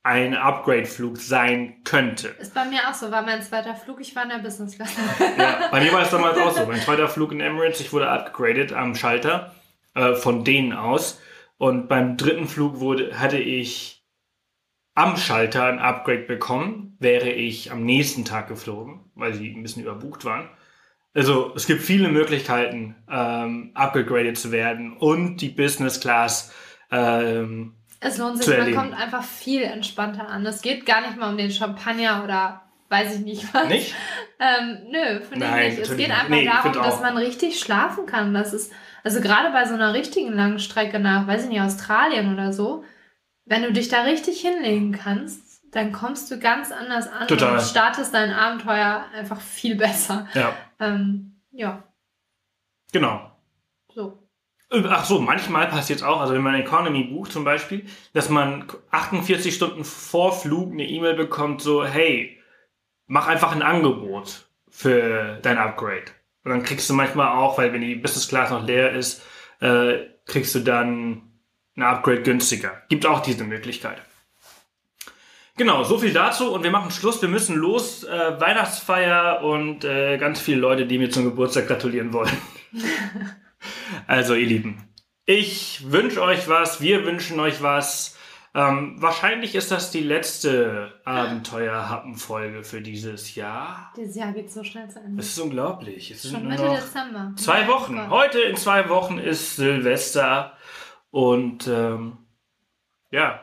ein 0.02 0.34
Upgrade-Flug 0.34 1.18
sein 1.18 1.82
könnte. 1.84 2.28
Ist 2.28 2.54
bei 2.54 2.64
mir 2.64 2.88
auch 2.88 2.94
so, 2.94 3.10
war 3.10 3.22
mein 3.22 3.42
zweiter 3.42 3.74
Flug, 3.74 4.00
ich 4.00 4.16
war 4.16 4.22
in 4.22 4.30
der 4.30 4.38
Business 4.38 4.74
Class. 4.76 4.96
Ja, 5.36 5.68
bei 5.70 5.82
mir 5.82 5.92
war 5.92 6.02
es 6.02 6.10
damals 6.10 6.38
auch 6.38 6.52
so. 6.52 6.64
Mein 6.66 6.80
zweiter 6.80 7.08
Flug 7.08 7.32
in 7.32 7.40
Emirates, 7.40 7.80
ich 7.80 7.92
wurde 7.92 8.08
upgradet 8.08 8.72
am 8.72 8.94
Schalter 8.94 9.54
äh, 9.94 10.14
von 10.14 10.44
denen 10.44 10.72
aus. 10.72 11.20
Und 11.58 11.88
beim 11.88 12.16
dritten 12.16 12.46
Flug 12.46 12.80
wurde, 12.80 13.18
hatte 13.18 13.38
ich 13.38 14.04
am 14.94 15.16
Schalter 15.16 15.64
ein 15.66 15.78
Upgrade 15.78 16.22
bekommen, 16.22 16.96
wäre 16.98 17.30
ich 17.30 17.70
am 17.70 17.84
nächsten 17.84 18.24
Tag 18.24 18.48
geflogen, 18.48 19.00
weil 19.14 19.34
sie 19.34 19.50
ein 19.50 19.62
bisschen 19.62 19.82
überbucht 19.82 20.24
waren. 20.24 20.48
Also 21.14 21.52
es 21.54 21.66
gibt 21.66 21.82
viele 21.82 22.08
Möglichkeiten, 22.08 22.96
ähm, 23.10 23.70
upgegradet 23.74 24.38
zu 24.38 24.52
werden 24.52 24.96
und 24.96 25.38
die 25.40 25.48
Business 25.48 26.00
Class 26.00 26.52
ähm, 26.90 27.74
Es 28.00 28.18
lohnt 28.18 28.42
sich, 28.42 28.56
man 28.56 28.74
kommt 28.74 28.94
einfach 28.94 29.24
viel 29.24 29.62
entspannter 29.62 30.28
an. 30.28 30.46
Es 30.46 30.62
geht 30.62 30.86
gar 30.86 31.00
nicht 31.00 31.16
mal 31.16 31.30
um 31.30 31.36
den 31.36 31.50
Champagner 31.50 32.22
oder 32.24 32.62
weiß 32.88 33.16
ich 33.16 33.20
nicht 33.24 33.54
was. 33.54 33.68
nicht? 33.68 33.94
Ähm, 34.40 34.78
nö, 34.90 35.20
finde 35.20 35.46
ich 35.46 35.78
nicht. 35.78 35.90
Es 35.90 35.96
geht 35.96 36.10
einfach 36.10 36.28
Nee, 36.28 36.44
darum, 36.44 36.72
dass 36.72 37.00
man 37.00 37.16
richtig 37.16 37.58
schlafen 37.58 38.06
kann. 38.06 38.34
Das 38.34 38.52
ist, 38.52 38.72
also 39.08 39.22
gerade 39.22 39.50
bei 39.52 39.64
so 39.64 39.72
einer 39.72 39.94
richtigen 39.94 40.34
langen 40.34 40.58
Strecke 40.58 40.98
nach, 40.98 41.26
weiß 41.26 41.44
ich 41.44 41.48
nicht, 41.48 41.62
Australien 41.62 42.30
oder 42.30 42.52
so, 42.52 42.84
wenn 43.46 43.62
du 43.62 43.72
dich 43.72 43.88
da 43.88 44.02
richtig 44.02 44.42
hinlegen 44.42 44.92
kannst, 44.92 45.62
dann 45.74 45.92
kommst 45.92 46.30
du 46.30 46.38
ganz 46.38 46.70
anders 46.70 47.08
an 47.08 47.26
Total. 47.26 47.54
und 47.54 47.62
startest 47.62 48.12
dein 48.12 48.32
Abenteuer 48.32 49.06
einfach 49.14 49.40
viel 49.40 49.76
besser. 49.76 50.28
Ja, 50.34 50.54
Ähm, 50.78 51.40
ja, 51.50 51.82
genau. 52.92 53.32
so. 53.94 54.22
Ach 54.70 55.06
so, 55.06 55.20
manchmal 55.20 55.68
passiert 55.68 56.00
es 56.00 56.04
auch, 56.04 56.20
also 56.20 56.34
wenn 56.34 56.42
man 56.42 56.56
Economy 56.56 57.04
bucht 57.04 57.32
zum 57.32 57.44
Beispiel, 57.44 57.86
dass 58.12 58.28
man 58.28 58.66
48 58.90 59.54
Stunden 59.54 59.84
vor 59.84 60.38
Flug 60.38 60.70
eine 60.72 60.84
E-Mail 60.84 61.14
bekommt, 61.14 61.62
so, 61.62 61.82
hey, 61.82 62.38
mach 63.06 63.26
einfach 63.26 63.52
ein 63.52 63.62
Angebot 63.62 64.50
für 64.68 65.38
dein 65.40 65.56
Upgrade. 65.56 66.12
Und 66.44 66.50
dann 66.50 66.62
kriegst 66.62 66.88
du 66.88 66.94
manchmal 66.94 67.36
auch, 67.36 67.58
weil 67.58 67.72
wenn 67.72 67.80
die 67.80 67.94
Business 67.94 68.28
Class 68.28 68.50
noch 68.50 68.66
leer 68.66 68.92
ist, 68.92 69.22
äh, 69.60 69.98
kriegst 70.26 70.54
du 70.54 70.60
dann 70.60 71.22
ein 71.76 71.82
Upgrade 71.82 72.22
günstiger. 72.22 72.82
Gibt 72.88 73.06
auch 73.06 73.20
diese 73.20 73.44
Möglichkeit. 73.44 74.02
Genau, 75.56 75.82
so 75.82 75.98
viel 75.98 76.12
dazu 76.12 76.52
und 76.52 76.62
wir 76.62 76.70
machen 76.70 76.92
Schluss. 76.92 77.20
Wir 77.20 77.28
müssen 77.28 77.56
los. 77.56 78.04
Äh, 78.04 78.40
Weihnachtsfeier 78.40 79.42
und 79.42 79.84
äh, 79.84 80.16
ganz 80.16 80.40
viele 80.40 80.60
Leute, 80.60 80.86
die 80.86 80.98
mir 80.98 81.10
zum 81.10 81.24
Geburtstag 81.24 81.66
gratulieren 81.66 82.12
wollen. 82.12 82.36
Also, 84.06 84.34
ihr 84.34 84.46
Lieben, 84.46 84.88
ich 85.24 85.90
wünsche 85.90 86.22
euch 86.22 86.48
was, 86.48 86.80
wir 86.80 87.04
wünschen 87.04 87.40
euch 87.40 87.62
was. 87.62 88.17
Ähm, 88.58 89.00
wahrscheinlich 89.00 89.54
ist 89.54 89.70
das 89.70 89.92
die 89.92 90.00
letzte 90.00 91.00
Abenteuer-Happen-Folge 91.04 92.64
für 92.64 92.80
dieses 92.80 93.36
Jahr. 93.36 93.92
Dieses 93.96 94.16
Jahr 94.16 94.32
geht 94.32 94.50
so 94.50 94.64
schnell 94.64 94.90
zu 94.90 94.98
Ende. 94.98 95.20
Es 95.20 95.28
ist 95.28 95.38
unglaublich. 95.38 96.10
Es 96.10 96.28
Schon 96.28 96.48
Mitte 96.48 96.64
noch 96.64 96.74
Dezember. 96.74 97.32
zwei 97.36 97.60
Mein 97.60 97.68
Wochen. 97.68 97.94
Gott. 97.94 98.10
Heute 98.10 98.40
in 98.40 98.56
zwei 98.56 98.88
Wochen 98.88 99.18
ist 99.18 99.54
Silvester. 99.54 100.54
Und 101.12 101.68
ähm, 101.68 102.18
ja, 103.12 103.40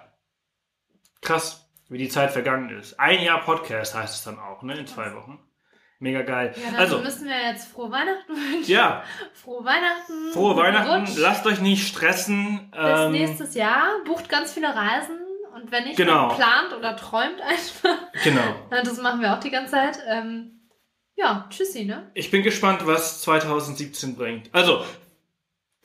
krass, 1.21 1.65
wie 1.87 1.97
die 1.97 2.09
Zeit 2.09 2.31
vergangen 2.31 2.69
ist. 2.77 2.99
Ein 2.99 3.23
Jahr 3.23 3.39
Podcast 3.39 3.95
heißt 3.95 4.15
es 4.15 4.23
dann 4.25 4.37
auch, 4.37 4.63
ne? 4.63 4.77
In 4.77 4.85
zwei 4.85 5.15
Wochen. 5.15 5.39
Mega 6.05 6.21
geil. 6.21 6.53
Ja, 6.55 6.77
also, 6.77 6.99
müssen 6.99 7.25
wir 7.27 7.49
jetzt 7.51 7.67
frohe 7.71 7.89
Weihnachten 7.91 8.31
wünschen. 8.35 8.71
ja, 8.71 9.03
Frohe 9.33 9.65
Weihnachten. 9.65 10.31
frohe 10.33 10.55
Weihnachten. 10.55 11.01
Rutsch. 11.07 11.17
Lasst 11.17 11.47
euch 11.47 11.61
nicht 11.61 11.87
stressen. 11.87 12.69
Bis 12.71 12.79
Ähm, 12.79 13.11
nächstes 13.11 13.55
Jahr. 13.55 13.87
Bucht 14.05 14.29
ganz 14.29 14.53
viele 14.53 14.67
Reisen. 14.67 15.17
Und 15.55 15.71
wenn 15.71 15.85
nicht, 15.85 15.97
Genau. 15.97 16.27
plant 16.35 16.73
oder 16.77 16.95
träumt 16.95 17.41
einfach. 17.41 17.97
Genau. 18.23 18.41
Das 18.69 19.01
machen 19.01 19.19
wir 19.21 19.33
auch 19.33 19.39
die 19.39 19.49
ganze 19.49 19.71
Zeit. 19.71 19.97
Ähm, 20.07 20.69
ja, 21.15 21.47
tschüssi, 21.49 21.85
ne? 21.85 22.11
Ich 22.13 22.29
bin 22.29 22.43
gespannt, 22.43 22.85
was 22.85 23.21
2017 23.23 24.15
bringt. 24.15 24.53
Also, 24.53 24.85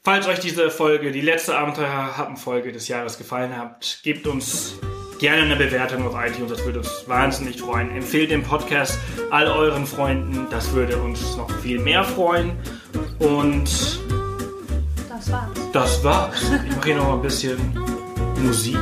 falls 0.03 0.27
euch 0.29 0.41
diese 0.41 0.71
Folge, 0.71 1.13
die 1.13 1.23
letzte 1.23 1.57
Abenteuer-Happen-Folge 1.57 2.73
des 2.73 2.89
Jahres 2.89 3.17
gefallen 3.17 3.57
hat, 3.57 4.01
gebt 4.03 4.27
uns 4.27 4.75
gerne 5.21 5.43
eine 5.43 5.57
Bewertung 5.57 6.07
auf 6.07 6.15
iTunes. 6.27 6.51
Das 6.51 6.65
würde 6.65 6.79
uns 6.81 7.05
wahnsinnig 7.07 7.61
freuen. 7.61 7.91
Empfehlt 7.95 8.31
den 8.31 8.43
Podcast 8.43 8.99
all 9.31 9.47
euren 9.47 9.87
Freunden. 9.87 10.47
Das 10.51 10.73
würde 10.73 10.97
uns 10.97 11.37
noch 11.37 11.51
viel 11.61 11.79
mehr 11.79 12.03
freuen. 12.03 12.53
Und 13.19 14.01
Das 15.09 15.31
war's. 15.31 15.49
das 15.73 16.05
war's. 16.05 16.43
Ich 16.69 16.75
mache 16.77 16.87
hier 16.87 16.97
noch 16.97 17.13
ein 17.15 17.23
bisschen 17.23 17.59
Musik. 18.43 18.77